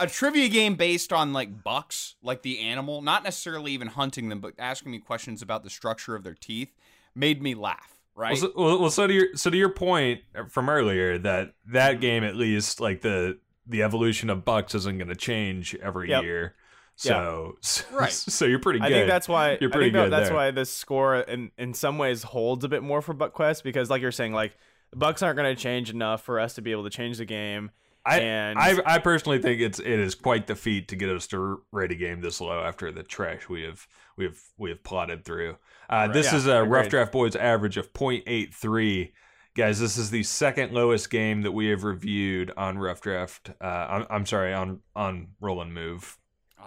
a 0.00 0.06
trivia 0.06 0.48
game 0.48 0.74
based 0.74 1.12
on 1.12 1.32
like 1.32 1.62
bucks, 1.62 2.16
like 2.22 2.42
the 2.42 2.60
animal, 2.60 3.02
not 3.02 3.24
necessarily 3.24 3.72
even 3.72 3.88
hunting 3.88 4.28
them, 4.28 4.40
but 4.40 4.54
asking 4.58 4.92
me 4.92 4.98
questions 4.98 5.42
about 5.42 5.62
the 5.62 5.70
structure 5.70 6.14
of 6.14 6.24
their 6.24 6.34
teeth, 6.34 6.74
made 7.14 7.42
me 7.42 7.54
laugh. 7.54 8.00
Right? 8.14 8.40
Well, 8.40 8.52
so, 8.54 8.78
well, 8.80 8.90
so 8.90 9.06
to 9.06 9.12
your 9.12 9.36
so 9.36 9.50
to 9.50 9.56
your 9.56 9.68
point 9.68 10.22
from 10.48 10.70
earlier 10.70 11.18
that 11.18 11.54
that 11.66 11.92
mm-hmm. 11.92 12.00
game 12.00 12.24
at 12.24 12.36
least 12.36 12.80
like 12.80 13.02
the 13.02 13.38
the 13.66 13.82
evolution 13.82 14.30
of 14.30 14.44
bucks 14.44 14.74
isn't 14.74 14.98
going 14.98 15.08
to 15.08 15.16
change 15.16 15.74
every 15.76 16.08
Yep. 16.08 16.22
year. 16.22 16.54
So, 16.96 17.56
so 17.62 17.84
Right. 17.92 18.10
So 18.12 18.44
you're 18.46 18.58
pretty 18.58 18.80
good. 18.80 18.86
I 18.86 18.90
think 18.90 19.08
that's 19.08 19.28
why 19.28 19.58
You're 19.60 19.70
I 19.70 19.72
pretty 19.72 19.86
think 19.92 20.04
good 20.04 20.12
that's 20.12 20.28
there. 20.28 20.36
why 20.36 20.50
this 20.50 20.70
score 20.72 21.16
in 21.16 21.50
in 21.58 21.74
some 21.74 21.98
ways 21.98 22.22
holds 22.22 22.64
a 22.64 22.68
bit 22.68 22.82
more 22.82 23.02
for 23.02 23.12
Buck 23.12 23.32
Quest 23.32 23.62
because 23.62 23.90
like 23.90 24.02
you're 24.02 24.12
saying 24.12 24.32
like 24.32 24.56
the 24.90 24.96
Bucks 24.96 25.22
aren't 25.22 25.36
going 25.36 25.54
to 25.54 25.60
change 25.60 25.90
enough 25.90 26.22
for 26.22 26.40
us 26.40 26.54
to 26.54 26.62
be 26.62 26.72
able 26.72 26.84
to 26.84 26.90
change 26.90 27.18
the 27.18 27.24
game. 27.24 27.70
I, 28.08 28.20
and 28.20 28.56
I 28.58 28.76
I 28.86 28.98
personally 29.00 29.40
think 29.42 29.60
it's 29.60 29.80
it 29.80 29.86
is 29.86 30.14
quite 30.14 30.46
the 30.46 30.54
feat 30.54 30.88
to 30.88 30.96
get 30.96 31.08
us 31.08 31.26
to 31.28 31.60
rate 31.72 31.90
a 31.90 31.96
game 31.96 32.20
this 32.20 32.40
low 32.40 32.60
after 32.60 32.92
the 32.92 33.02
trash 33.02 33.48
we 33.48 33.62
have 33.62 33.84
we 34.16 34.24
have 34.24 34.38
we 34.56 34.70
have 34.70 34.82
plotted 34.84 35.24
through. 35.24 35.56
Uh, 35.90 36.06
this 36.08 36.30
Yeah, 36.30 36.38
is 36.38 36.46
a 36.46 36.62
rough 36.64 36.88
draft 36.88 37.10
boys 37.12 37.34
average 37.34 37.76
of 37.76 37.92
0.83. 37.92 39.12
Guys, 39.56 39.80
this 39.80 39.96
is 39.96 40.10
the 40.10 40.22
second 40.22 40.72
lowest 40.72 41.10
game 41.10 41.42
that 41.42 41.52
we 41.52 41.66
have 41.68 41.82
reviewed 41.82 42.52
on 42.56 42.78
rough 42.78 43.00
draft. 43.00 43.50
Uh, 43.60 43.64
I'm, 43.64 44.06
I'm 44.08 44.26
sorry 44.26 44.52
on 44.54 44.80
on 44.94 45.28
roll 45.40 45.60
and 45.60 45.74
move. 45.74 46.16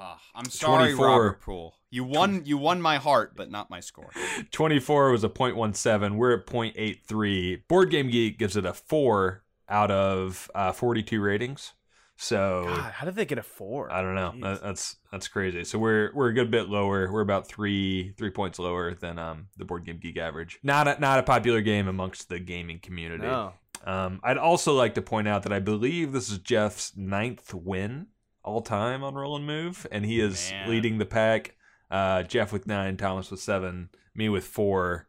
Ah, 0.01 0.21
I'm 0.33 0.45
sorry, 0.45 0.93
24. 0.93 1.05
Robert 1.05 1.41
Poole. 1.41 1.75
You 1.89 2.05
won. 2.05 2.43
You 2.45 2.57
won 2.57 2.81
my 2.81 2.97
heart, 2.97 3.33
but 3.35 3.51
not 3.51 3.69
my 3.69 3.81
score. 3.81 4.11
24 4.51 5.11
was 5.11 5.23
a 5.25 5.29
0.17. 5.29 6.15
We're 6.15 6.37
at 6.37 6.45
0.83. 6.45 7.67
Board 7.67 7.91
Game 7.91 8.09
Geek 8.09 8.39
gives 8.39 8.55
it 8.55 8.65
a 8.65 8.73
four 8.73 9.43
out 9.67 9.91
of 9.91 10.49
uh, 10.55 10.71
42 10.71 11.21
ratings. 11.21 11.73
So 12.15 12.63
God, 12.65 12.91
how 12.91 13.05
did 13.05 13.15
they 13.15 13.25
get 13.25 13.37
a 13.37 13.43
four? 13.43 13.91
I 13.91 14.01
don't 14.01 14.15
know. 14.15 14.33
Jeez. 14.35 14.41
That, 14.41 14.61
that's 14.61 14.95
that's 15.11 15.27
crazy. 15.29 15.63
So 15.63 15.79
we're 15.79 16.11
we're 16.13 16.27
a 16.27 16.33
good 16.33 16.51
bit 16.51 16.67
lower. 16.67 17.09
We're 17.11 17.21
about 17.21 17.47
three 17.47 18.13
three 18.17 18.29
points 18.29 18.59
lower 18.59 18.93
than 18.93 19.17
um 19.17 19.47
the 19.57 19.63
Board 19.63 19.85
Game 19.85 19.99
Geek 19.99 20.17
average. 20.17 20.59
Not 20.61 20.87
a, 20.87 20.99
not 20.99 21.19
a 21.19 21.23
popular 21.23 21.61
game 21.61 21.87
amongst 21.87 22.27
the 22.27 22.39
gaming 22.39 22.79
community. 22.79 23.23
No. 23.23 23.53
Um, 23.85 24.19
I'd 24.23 24.37
also 24.37 24.73
like 24.73 24.95
to 24.95 25.01
point 25.01 25.29
out 25.29 25.43
that 25.43 25.53
I 25.53 25.59
believe 25.59 26.11
this 26.11 26.29
is 26.29 26.39
Jeff's 26.39 26.95
ninth 26.97 27.53
win 27.53 28.07
all 28.49 28.61
time 28.61 29.03
on 29.03 29.13
Roll 29.15 29.35
and 29.35 29.45
Move, 29.45 29.85
and 29.91 30.05
he 30.05 30.19
is 30.19 30.49
Man. 30.51 30.69
leading 30.69 30.97
the 30.97 31.05
pack. 31.05 31.55
Uh, 31.91 32.23
Jeff 32.23 32.51
with 32.51 32.67
nine, 32.67 32.97
Thomas 32.97 33.31
with 33.31 33.39
seven, 33.39 33.89
me 34.13 34.27
with 34.29 34.45
four. 34.45 35.07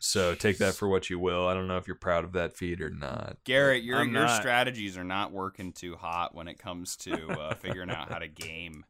So 0.00 0.34
take 0.34 0.58
that 0.58 0.74
for 0.74 0.86
what 0.88 1.10
you 1.10 1.18
will. 1.18 1.46
I 1.48 1.54
don't 1.54 1.66
know 1.66 1.76
if 1.76 1.86
you're 1.86 1.96
proud 1.96 2.24
of 2.24 2.32
that 2.32 2.56
feat 2.56 2.80
or 2.80 2.90
not. 2.90 3.38
Garrett, 3.44 3.82
your 3.82 3.98
I'm 3.98 4.12
your 4.12 4.26
not. 4.26 4.40
strategies 4.40 4.96
are 4.96 5.04
not 5.04 5.32
working 5.32 5.72
too 5.72 5.96
hot 5.96 6.34
when 6.34 6.46
it 6.48 6.58
comes 6.58 6.96
to 6.98 7.28
uh, 7.30 7.54
figuring 7.60 7.90
out 7.90 8.08
how 8.10 8.18
to 8.18 8.28
game 8.28 8.84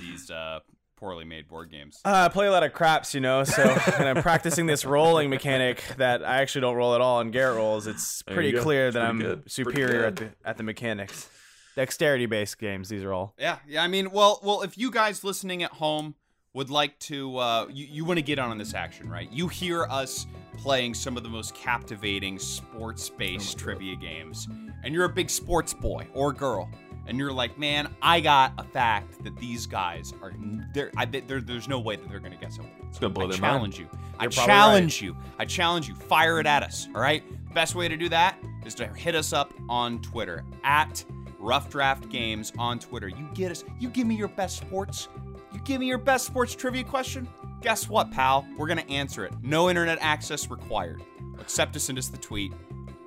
these 0.00 0.30
uh, 0.30 0.60
poorly 0.96 1.24
made 1.24 1.48
board 1.48 1.70
games. 1.70 1.98
Uh, 2.04 2.26
I 2.26 2.28
play 2.28 2.46
a 2.46 2.52
lot 2.52 2.62
of 2.62 2.72
craps, 2.72 3.14
you 3.14 3.20
know, 3.20 3.42
so 3.44 3.62
and 3.98 4.06
I'm 4.08 4.22
practicing 4.22 4.66
this 4.66 4.84
rolling 4.84 5.28
mechanic 5.30 5.82
that 5.96 6.24
I 6.24 6.42
actually 6.42 6.60
don't 6.60 6.76
roll 6.76 6.94
at 6.94 7.00
all. 7.00 7.20
And 7.20 7.32
Garrett 7.32 7.56
rolls. 7.56 7.86
It's 7.86 8.22
pretty 8.22 8.52
clear 8.52 8.88
It's 8.88 8.94
that 8.94 9.10
pretty 9.10 9.24
I'm 9.26 9.36
good. 9.40 9.50
Superior 9.50 10.04
at 10.04 10.16
the 10.16 10.30
at 10.44 10.56
the 10.56 10.62
mechanics. 10.62 11.28
Dexterity 11.76 12.26
based 12.26 12.58
games. 12.58 12.88
These 12.88 13.02
are 13.02 13.12
all. 13.12 13.34
Yeah, 13.38 13.58
yeah. 13.66 13.82
I 13.82 13.88
mean, 13.88 14.10
well, 14.10 14.40
well, 14.42 14.62
if 14.62 14.78
you 14.78 14.90
guys 14.90 15.24
listening 15.24 15.62
at 15.62 15.72
home 15.72 16.14
would 16.52 16.70
like 16.70 16.98
to, 17.00 17.36
uh, 17.38 17.66
you 17.70 17.86
you 17.90 18.04
want 18.04 18.18
to 18.18 18.22
get 18.22 18.38
on 18.38 18.52
in 18.52 18.58
this 18.58 18.74
action, 18.74 19.10
right? 19.10 19.30
You 19.32 19.48
hear 19.48 19.84
us 19.84 20.26
playing 20.56 20.94
some 20.94 21.16
of 21.16 21.24
the 21.24 21.28
most 21.28 21.54
captivating 21.54 22.38
sports-based 22.38 23.58
trivia 23.58 23.96
games, 23.96 24.46
and 24.84 24.94
you're 24.94 25.04
a 25.04 25.08
big 25.12 25.28
sports 25.28 25.74
boy 25.74 26.06
or 26.14 26.32
girl, 26.32 26.70
and 27.06 27.18
you're 27.18 27.32
like, 27.32 27.58
man, 27.58 27.92
I 28.00 28.20
got 28.20 28.52
a 28.58 28.62
fact 28.62 29.24
that 29.24 29.36
these 29.38 29.66
guys 29.66 30.12
are 30.22 30.32
there. 30.72 30.92
I, 30.96 31.06
there 31.06 31.40
there's 31.40 31.68
no 31.68 31.80
way 31.80 31.96
that 31.96 32.08
they're 32.08 32.20
gonna 32.20 32.36
get 32.36 32.50
it. 32.56 32.60
It's 32.88 33.00
gonna 33.00 33.12
blow 33.12 33.24
I 33.26 33.30
their 33.30 33.40
mind. 33.40 33.52
challenge 33.74 33.78
you. 33.80 33.88
I 34.20 34.28
challenge 34.28 35.02
you. 35.02 35.16
I 35.40 35.44
challenge 35.44 35.88
you. 35.88 35.96
Fire 35.96 36.38
it 36.38 36.46
at 36.46 36.62
us. 36.62 36.86
All 36.94 37.00
right. 37.00 37.24
Best 37.52 37.74
way 37.74 37.88
to 37.88 37.96
do 37.96 38.08
that 38.08 38.36
is 38.64 38.74
to 38.76 38.86
hit 38.86 39.14
us 39.16 39.32
up 39.32 39.52
on 39.68 40.00
Twitter 40.02 40.44
at 40.62 41.04
Rough 41.44 41.68
Draft 41.68 42.08
Games 42.08 42.54
on 42.58 42.78
Twitter. 42.78 43.06
You 43.06 43.28
get 43.34 43.50
us. 43.50 43.64
You 43.78 43.90
give 43.90 44.06
me 44.06 44.14
your 44.14 44.28
best 44.28 44.56
sports. 44.56 45.08
You 45.52 45.60
give 45.60 45.78
me 45.78 45.86
your 45.86 45.98
best 45.98 46.24
sports 46.24 46.54
trivia 46.54 46.84
question. 46.84 47.28
Guess 47.60 47.86
what, 47.86 48.10
pal? 48.10 48.46
We're 48.56 48.66
gonna 48.66 48.80
answer 48.82 49.26
it. 49.26 49.34
No 49.42 49.68
internet 49.68 49.98
access 50.00 50.48
required. 50.50 51.02
Except 51.38 51.74
to 51.74 51.80
send 51.80 51.98
us 51.98 52.08
the 52.08 52.16
tweet. 52.16 52.54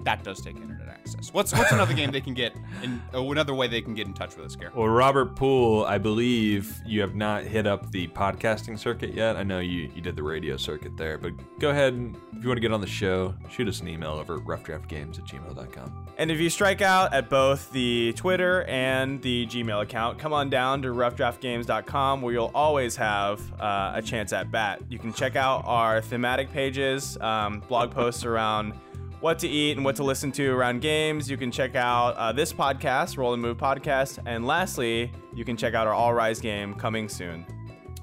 That 0.04 0.24
does 0.24 0.40
take 0.40 0.58
internet 0.58 0.77
access. 1.08 1.34
What's 1.34 1.54
what's 1.54 1.72
another 1.72 1.94
game 1.94 2.12
they 2.12 2.22
can 2.22 2.34
get? 2.34 2.56
In, 2.84 3.02
oh, 3.14 3.32
another 3.32 3.54
way 3.54 3.68
they 3.68 3.82
can 3.82 3.94
get 3.94 4.08
in 4.08 4.14
touch 4.14 4.36
with 4.36 4.46
us, 4.46 4.56
Garrett. 4.56 4.76
Well, 4.76 4.88
Robert 4.88 5.36
Poole, 5.36 5.86
I 5.86 5.98
believe 5.98 6.80
you 6.86 7.02
have 7.02 7.16
not 7.16 7.44
hit 7.44 7.68
up 7.68 7.92
the 7.92 8.08
podcasting 8.10 8.78
circuit 8.78 9.14
yet. 9.14 9.36
I 9.36 9.44
know 9.44 9.60
you, 9.60 9.90
you 9.96 10.02
did 10.02 10.16
the 10.16 10.24
radio 10.24 10.58
circuit 10.58 10.98
there, 10.98 11.18
but 11.18 11.34
go 11.60 11.70
ahead 11.70 11.94
and 11.94 12.16
if 12.34 12.44
you 12.44 12.50
want 12.50 12.58
to 12.58 12.62
get 12.62 12.72
on 12.72 12.82
the 12.82 12.88
show, 12.88 13.34
shoot 13.50 13.68
us 13.68 13.82
an 13.82 13.88
email 13.88 14.12
over 14.12 14.36
at 14.36 14.42
roughdraftgames 14.42 15.18
at 15.18 15.26
gmail.com. 15.26 16.08
And 16.18 16.32
if 16.32 16.40
you 16.40 16.50
strike 16.50 16.82
out 16.82 17.14
at 17.14 17.30
both 17.30 17.72
the 17.72 18.14
Twitter 18.16 18.64
and 18.64 19.22
the 19.22 19.46
Gmail 19.48 19.82
account, 19.82 20.20
come 20.20 20.34
on 20.34 20.50
down 20.50 20.82
to 20.84 20.90
roughdraftgames.com 20.90 22.22
where 22.22 22.34
you'll 22.34 22.52
always 22.54 22.96
have 22.96 23.42
uh, 23.60 23.94
a 23.96 24.02
chance 24.02 24.34
at 24.34 24.52
bat. 24.52 24.82
You 24.90 25.00
can 25.00 25.14
check 25.14 25.36
out 25.36 25.64
our 25.66 26.02
thematic 26.02 26.52
pages, 26.52 27.18
um, 27.22 27.62
blog 27.68 27.92
posts 27.92 28.26
around 28.26 28.74
what 29.20 29.40
to 29.40 29.48
eat 29.48 29.78
and 29.78 29.84
what 29.86 29.96
to 29.98 30.04
listen 30.04 30.32
to 30.34 30.50
around 30.52 30.82
games. 30.82 31.30
You 31.30 31.38
can 31.38 31.52
check 31.52 31.76
out 31.76 32.16
uh, 32.16 32.32
this 32.32 32.54
podcast, 32.54 33.18
Roll 33.18 33.34
and 33.34 33.42
Move 33.42 33.58
Podcast. 33.58 34.20
And 34.26 34.46
lastly, 34.46 35.12
you 35.34 35.44
can 35.46 35.58
check 35.58 35.74
out 35.74 35.88
our 35.88 35.94
All 35.94 36.14
Rise 36.14 36.40
game 36.40 36.74
coming 36.76 37.10
soon. 37.10 37.46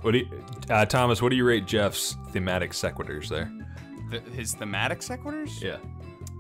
What 0.03 0.13
do 0.13 0.19
you, 0.19 0.29
uh, 0.71 0.85
Thomas? 0.85 1.23
What 1.23 1.31
do 1.31 1.37
you 1.37 1.45
rate 1.47 1.67
Jeff's 1.67 2.17
thematic 2.31 2.73
sequiturs 2.73 3.29
there? 3.29 3.51
Th- 4.11 4.23
his 4.35 4.55
thematic 4.55 5.01
sequiturs? 5.01 5.61
Yeah, 5.63 5.79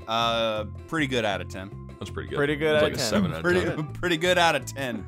Uh, 0.06 0.64
pretty 0.88 1.06
good 1.06 1.24
out 1.24 1.40
of 1.40 1.48
10. 1.48 1.70
that's 1.98 2.10
pretty 2.10 2.28
good. 2.28 2.36
Pretty 2.36 2.56
good 2.56 2.76
out 2.76 2.82
like 2.82 2.92
of 2.92 2.98
10. 2.98 3.06
seven 3.08 3.30
out 3.30 3.36
of 3.38 3.42
Pretty, 3.42 3.60
ten. 3.64 3.84
pretty 3.94 4.16
good 4.18 4.36
out 4.38 4.54
of 4.54 4.66
10. 4.66 5.06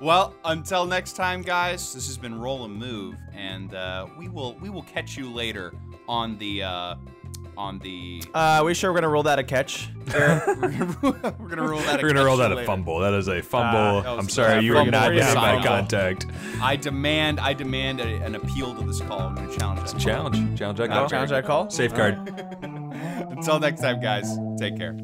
Well, 0.00 0.34
until 0.46 0.86
next 0.86 1.12
time, 1.12 1.42
guys, 1.42 1.92
this 1.92 2.06
has 2.06 2.16
been 2.16 2.40
Roll 2.40 2.64
and 2.64 2.74
Move, 2.74 3.16
and 3.34 3.74
uh, 3.74 4.06
we 4.16 4.28
will 4.28 4.54
we 4.60 4.70
will 4.70 4.84
catch 4.84 5.18
you 5.18 5.30
later 5.30 5.74
on 6.08 6.38
the 6.38 6.62
uh, 6.62 6.94
on 7.60 7.78
the. 7.80 8.22
Uh, 8.32 8.62
we 8.64 8.72
sure 8.74 8.90
we're 8.90 8.96
gonna 9.00 9.08
roll 9.12 9.22
that 9.24 9.38
a 9.38 9.44
catch. 9.44 9.90
we're 10.12 10.40
gonna 10.56 10.96
we're 11.38 11.48
gonna 11.48 11.68
roll 11.68 11.80
that. 11.80 12.02
We're 12.02 12.08
gonna 12.08 12.24
roll 12.24 12.38
that 12.38 12.50
a 12.50 12.64
fumble. 12.64 12.98
That 13.00 13.12
is 13.12 13.28
a 13.28 13.42
fumble. 13.42 14.00
that 14.02 14.10
was 14.16 14.18
I'm 14.18 14.28
sorry, 14.30 14.64
you 14.64 14.72
were 14.74 14.84
not 14.86 15.08
Pretty 15.08 15.20
getting 15.20 15.34
my 15.36 15.62
contact. 15.62 16.26
I 16.62 16.76
demand 16.76 17.38
I 17.38 17.52
demand 17.52 18.00
a, 18.00 18.06
an 18.24 18.34
appeal 18.34 18.74
to 18.74 18.84
this 18.84 19.00
call. 19.00 19.20
I'm 19.20 19.34
gonna 19.34 19.56
challenge 19.56 19.90
that. 19.92 20.00
Challenge, 20.00 20.58
challenge 20.58 20.78
that 20.78 20.90
Uh, 20.90 20.94
call. 20.94 21.08
Challenge 21.08 21.30
that 21.30 21.44
call. 21.44 21.70
Safeguard. 21.70 22.14
Until 22.62 23.60
next 23.60 23.80
time, 23.82 24.00
guys. 24.00 24.36
Take 24.58 24.76
care. 24.78 24.96